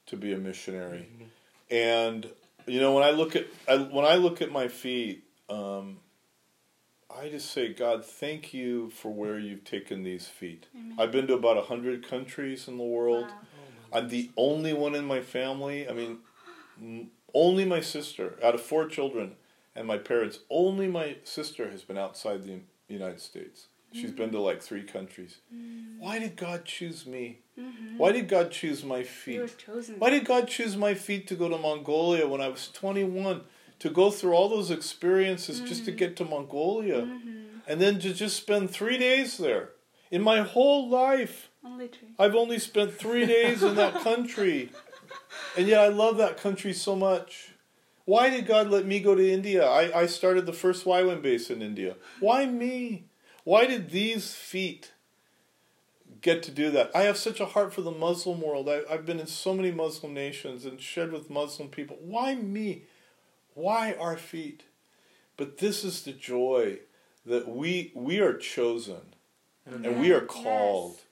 to 0.06 0.16
be 0.16 0.34
a 0.34 0.38
missionary, 0.38 1.08
and 1.72 2.30
you 2.66 2.80
know 2.80 2.94
when 2.94 3.04
I 3.04 3.12
look 3.12 3.36
at 3.36 3.48
I, 3.68 3.78
when 3.78 4.06
I 4.06 4.16
look 4.16 4.42
at 4.42 4.52
my 4.52 4.68
feet, 4.68 5.24
um, 5.50 5.98
I 7.10 7.30
just 7.30 7.52
say, 7.52 7.74
God, 7.74 8.06
thank 8.06 8.54
you 8.54 8.90
for 8.92 9.12
where 9.12 9.40
you've 9.40 9.64
taken 9.64 10.04
these 10.04 10.28
feet. 10.28 10.68
Amen. 10.76 10.96
I've 11.00 11.12
been 11.12 11.28
to 11.28 11.34
about 11.34 11.58
a 11.58 11.64
hundred 11.64 12.08
countries 12.08 12.68
in 12.68 12.78
the 12.78 12.84
world. 12.84 13.26
Wow. 13.26 13.38
I'm 13.94 14.10
the 14.10 14.30
only 14.36 14.74
one 14.74 14.96
in 14.96 15.06
my 15.06 15.22
family. 15.22 15.88
I 15.88 15.94
mean, 15.94 17.10
only 17.34 17.66
my 17.66 17.82
sister 17.82 18.36
out 18.44 18.54
of 18.54 18.62
four 18.62 18.88
children 18.88 19.36
and 19.76 19.88
my 19.88 19.98
parents. 19.98 20.40
Only 20.50 20.88
my 20.88 21.18
sister 21.24 21.70
has 21.72 21.84
been 21.84 21.98
outside 21.98 22.44
the 22.44 22.60
United 22.88 23.20
States. 23.20 23.68
She's 23.94 24.12
been 24.12 24.32
to 24.32 24.38
mm. 24.38 24.44
like 24.44 24.62
three 24.62 24.84
countries. 24.84 25.38
Mm. 25.54 26.00
Why 26.00 26.20
did 26.20 26.36
God 26.36 26.66
choose 26.66 27.06
me? 27.06 27.40
Mm-hmm. 27.58 27.98
Why 27.98 28.12
did 28.12 28.28
God 28.28 28.52
choose 28.52 28.84
my 28.84 29.04
feet? 29.04 29.66
Why 29.98 30.10
did 30.10 30.26
God 30.26 30.48
choose 30.48 30.76
my 30.76 30.94
feet 30.94 31.28
to 31.28 31.36
go 31.36 31.48
to 31.48 31.58
Mongolia 31.58 32.28
when 32.28 32.42
I 32.42 32.50
was 32.50 32.70
21? 32.74 33.42
To 33.80 33.90
go 33.90 34.12
through 34.12 34.34
all 34.34 34.50
those 34.50 34.72
experiences 34.72 35.62
just 35.62 35.86
to 35.86 35.92
mm. 35.92 35.98
get 35.98 36.16
to 36.18 36.26
Mongolia. 36.26 37.04
Mm-hmm. 37.04 37.60
And 37.68 37.82
then 37.82 38.00
to 38.00 38.14
just 38.14 38.36
spend 38.36 38.72
three 38.72 38.98
days 38.98 39.38
there. 39.38 39.70
In 40.12 40.22
my 40.22 40.42
whole 40.42 40.90
life, 40.90 41.50
Only 41.66 41.88
three. 41.88 42.10
I've 42.20 42.36
only 42.36 42.60
spent 42.60 42.94
three 42.94 43.26
days 43.26 43.64
in 43.64 43.76
that 43.76 43.96
country. 43.96 44.72
And 45.56 45.68
yet 45.68 45.82
I 45.82 45.88
love 45.88 46.18
that 46.18 46.38
country 46.38 46.74
so 46.74 46.96
much. 46.96 47.54
Why 48.08 48.30
did 48.30 48.48
God 48.48 48.70
let 48.70 48.86
me 48.86 49.02
go 49.02 49.16
to 49.16 49.30
India? 49.30 49.68
I, 49.68 50.04
I 50.04 50.06
started 50.06 50.46
the 50.46 50.54
first 50.54 50.86
YWAM 50.86 51.22
base 51.22 51.50
in 51.50 51.62
India. 51.62 51.98
Why 52.22 52.46
me? 52.46 53.04
Why 53.44 53.66
did 53.66 53.90
these 53.90 54.34
feet 54.34 54.94
get 56.22 56.42
to 56.44 56.52
do 56.52 56.72
that? 56.72 56.90
I 56.96 57.02
have 57.02 57.18
such 57.18 57.42
a 57.42 57.48
heart 57.48 57.74
for 57.74 57.82
the 57.82 57.92
Muslim 57.92 58.40
world. 58.40 58.70
I, 58.70 58.84
I've 58.90 59.06
been 59.06 59.20
in 59.20 59.28
so 59.28 59.54
many 59.54 59.72
Muslim 59.72 60.14
nations 60.14 60.64
and 60.64 60.80
shared 60.80 61.12
with 61.12 61.30
Muslim 61.30 61.68
people. 61.68 61.98
Why 62.00 62.34
me? 62.34 62.84
Why 63.56 63.94
our 64.00 64.16
feet? 64.16 64.64
But 65.36 65.58
this 65.58 65.84
is 65.84 66.04
the 66.04 66.14
joy 66.14 66.80
that 67.26 67.50
we 67.50 67.92
we 67.94 68.20
are 68.20 68.38
chosen 68.38 69.16
and 69.66 70.00
we 70.00 70.14
are 70.14 70.22
called. 70.22 70.96
Yes. 70.96 71.07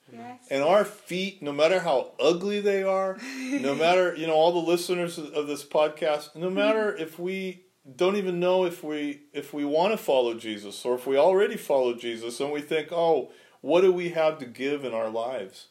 And 0.50 0.62
our 0.62 0.84
feet, 0.84 1.42
no 1.42 1.52
matter 1.52 1.80
how 1.80 2.12
ugly 2.20 2.60
they 2.60 2.82
are, 2.82 3.18
no 3.38 3.74
matter, 3.86 4.14
you 4.14 4.26
know, 4.26 4.34
all 4.34 4.52
the 4.52 4.70
listeners 4.70 5.18
of 5.18 5.32
of 5.34 5.46
this 5.46 5.64
podcast, 5.64 6.36
no 6.36 6.50
matter 6.50 6.94
if 6.96 7.18
we 7.18 7.64
don't 7.94 8.16
even 8.16 8.40
know 8.40 8.64
if 8.64 8.82
we 8.82 9.22
if 9.32 9.52
we 9.52 9.64
want 9.64 9.92
to 9.92 9.98
follow 9.98 10.34
Jesus 10.34 10.84
or 10.84 10.94
if 10.94 11.06
we 11.06 11.16
already 11.16 11.56
follow 11.56 11.94
Jesus 11.94 12.40
and 12.40 12.52
we 12.52 12.60
think, 12.60 12.92
"Oh, 12.92 13.32
what 13.60 13.80
do 13.80 13.92
we 13.92 14.10
have 14.10 14.38
to 14.38 14.46
give 14.46 14.84
in 14.84 14.94
our 14.94 15.10
lives?" 15.10 15.68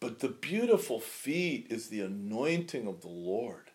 But 0.00 0.18
the 0.18 0.28
beautiful 0.28 0.98
feet 0.98 1.68
is 1.70 1.88
the 1.88 2.00
anointing 2.00 2.88
of 2.88 3.02
the 3.02 3.08
Lord. 3.08 3.71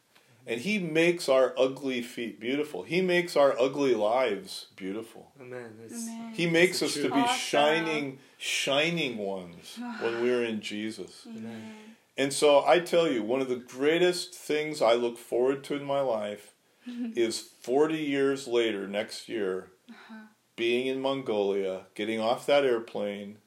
And 0.47 0.61
he 0.61 0.79
makes 0.79 1.27
our 1.27 1.53
ugly 1.57 2.01
feet 2.01 2.39
beautiful. 2.39 2.83
He 2.83 3.01
makes 3.01 3.35
our 3.35 3.59
ugly 3.59 3.93
lives 3.93 4.67
beautiful. 4.77 5.31
Amen. 5.41 5.73
It's, 5.83 5.93
Amen. 6.07 6.31
He 6.33 6.47
makes 6.47 6.81
It's 6.81 6.95
us 6.95 7.03
to 7.03 7.09
be 7.09 7.19
Awesome. 7.19 7.37
shining, 7.37 8.19
shining 8.37 9.17
ones 9.17 9.77
when 9.99 10.21
we're 10.21 10.45
in 10.45 10.61
Jesus. 10.61 11.27
Amen. 11.27 11.73
And 12.17 12.31
so 12.33 12.65
I 12.65 12.79
tell 12.79 13.11
you, 13.11 13.23
one 13.23 13.41
of 13.41 13.49
the 13.49 13.57
greatest 13.57 14.33
things 14.33 14.81
I 14.81 14.93
look 14.93 15.17
forward 15.17 15.63
to 15.65 15.75
in 15.75 15.83
my 15.83 15.99
life 16.01 16.53
is 16.87 17.39
40 17.39 17.97
years 17.97 18.47
later, 18.47 18.87
next 18.87 19.27
year, 19.27 19.67
uh-huh. 19.89 20.15
being 20.55 20.87
in 20.87 21.01
Mongolia, 21.01 21.87
getting 21.93 22.19
off 22.21 22.45
that 22.45 22.63
airplane, 22.63 23.37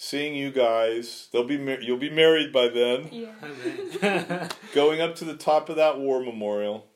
seeing 0.00 0.36
you 0.36 0.52
guys. 0.52 1.28
They'll 1.32 1.42
be 1.44 1.58
mar- 1.58 1.80
you'll 1.80 1.98
be 1.98 2.08
married 2.08 2.52
by 2.52 2.68
then. 2.68 3.08
Yeah. 3.10 4.48
Going 4.74 5.00
up 5.00 5.16
to 5.16 5.24
the 5.24 5.36
top 5.36 5.68
of 5.68 5.74
that 5.76 5.98
war 5.98 6.22
memorial. 6.22 6.86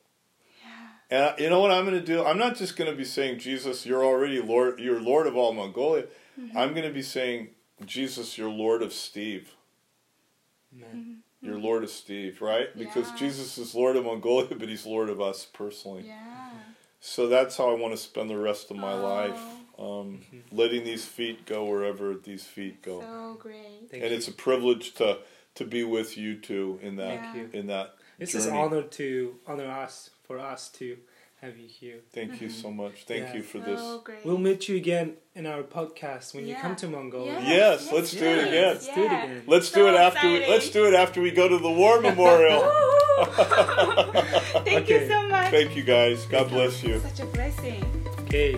Yeah. 0.63 0.87
And 1.11 1.23
I- 1.25 1.43
you 1.43 1.49
know 1.49 1.59
what 1.59 1.69
I'm 1.71 1.85
going 1.85 1.99
to 1.99 2.05
do? 2.05 2.23
I'm 2.23 2.37
not 2.39 2.55
just 2.55 2.77
going 2.77 2.89
to 2.89 2.95
be 2.95 3.03
saying, 3.03 3.39
Jesus, 3.39 3.85
you're 3.85 4.05
already 4.05 4.41
Lord, 4.41 4.79
you're 4.79 5.01
Lord 5.01 5.27
of 5.27 5.35
all 5.35 5.53
Mongolia. 5.53 6.05
Mm-hmm. 6.39 6.57
I'm 6.57 6.69
going 6.73 6.87
to 6.87 6.93
be 6.93 7.01
saying, 7.03 7.49
Jesus, 7.85 8.37
you're 8.37 8.49
Lord 8.49 8.81
of 8.81 8.93
Steve. 8.93 9.51
Amen. 10.73 10.89
Mm-hmm. 10.95 11.45
You're 11.45 11.59
Lord 11.59 11.83
of 11.83 11.89
Steve, 11.89 12.41
right? 12.41 12.75
Because 12.77 13.09
Yeah. 13.09 13.17
Jesus 13.17 13.57
is 13.57 13.75
Lord 13.75 13.97
of 13.97 14.05
Mongolia, 14.05 14.55
but 14.57 14.69
he's 14.69 14.85
Lord 14.85 15.09
of 15.09 15.19
us 15.19 15.45
personally. 15.45 16.05
Yeah. 16.07 16.51
So 17.01 17.27
that's 17.27 17.57
how 17.57 17.69
I 17.69 17.73
want 17.77 17.93
to 17.93 17.97
spend 17.97 18.29
the 18.29 18.37
rest 18.37 18.71
of 18.71 18.77
my 18.77 18.93
Oh. 18.93 19.03
life. 19.03 19.41
Um, 19.83 20.21
letting 20.51 20.83
these 20.85 21.05
feet 21.05 21.45
go 21.45 21.65
wherever 21.65 22.13
these 22.15 22.43
feet 22.45 22.81
go. 22.81 23.01
So 23.01 23.37
great. 23.39 23.89
Thank 23.89 24.03
and 24.03 24.11
you. 24.11 24.17
it's 24.17 24.27
a 24.27 24.31
privilege 24.31 24.93
to 24.95 25.19
to 25.55 25.65
be 25.65 25.83
with 25.83 26.17
you 26.17 26.35
two 26.35 26.79
in 26.81 26.95
that 26.95 27.19
Thank 27.21 27.35
you. 27.53 27.59
in 27.59 27.67
that 27.67 27.95
This 28.19 28.33
is 28.35 28.45
journey. 28.45 28.57
honor 28.57 28.81
to 28.83 29.35
honor 29.47 29.67
us 29.67 30.09
for 30.23 30.39
us 30.39 30.69
to 30.79 30.97
have 31.41 31.57
you 31.57 31.67
here. 31.67 31.97
Thank 32.13 32.39
you 32.41 32.49
so 32.49 32.71
much. 32.71 33.03
Thank 33.05 33.25
Yeah. 33.27 33.33
you 33.35 33.43
for 33.43 33.59
so 33.59 33.65
this. 33.65 33.81
great. 34.05 34.25
We'll 34.25 34.37
meet 34.37 34.69
you 34.69 34.77
again 34.77 35.17
in 35.35 35.45
our 35.45 35.61
podcast 35.63 36.33
when 36.33 36.47
you 36.47 36.55
come 36.55 36.75
to 36.77 36.87
Mongolia. 36.87 37.33
Yes, 37.41 37.83
Yes, 37.83 37.91
let's 37.91 38.11
do 38.11 38.25
it 38.25 38.47
again. 38.47 38.73
Let's 38.73 38.87
do 38.87 39.01
it 39.03 39.05
again. 39.07 39.43
Let's 39.47 39.71
do 39.71 39.87
it 39.89 39.95
after 39.95 40.27
we, 40.31 40.47
let's 40.47 40.69
do 40.69 40.85
it 40.87 40.93
after 40.93 41.21
we 41.21 41.31
go 41.31 41.49
to 41.49 41.57
the 41.57 41.71
war 41.71 41.99
memorial. 41.99 42.61
Thank 44.63 44.85
Okay. 44.85 45.03
you 45.03 45.07
so 45.09 45.27
much. 45.27 45.51
Thank 45.51 45.75
you 45.75 45.83
guys. 45.83 46.25
God 46.25 46.49
bless 46.49 46.81
you. 46.81 46.99
Such 46.99 47.19
a 47.19 47.25
blessing. 47.27 47.83
Okay. 48.21 48.57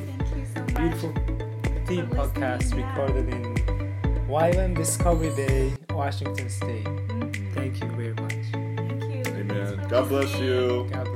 Thank 0.56 0.94
you 0.94 1.00
so 1.00 1.08
much. 1.08 1.26
Beautiful 1.26 1.86
theme 1.86 2.08
podcast 2.08 2.74
recorded 2.76 3.30
in 3.30 3.56
YWAM 4.28 4.76
Discovery 4.76 5.30
Bay, 5.36 5.74
Washington 5.92 6.50
State. 6.50 6.86
Mhm. 6.86 7.54
Thank 7.54 7.82
you 7.82 7.90
very 7.90 8.14
much. 8.14 8.34
Thank 8.52 9.04
you. 9.04 9.34
Amen. 9.36 9.88
God 9.90 10.10
bless 10.10 10.40
you. 10.40 10.88
God 10.92 11.08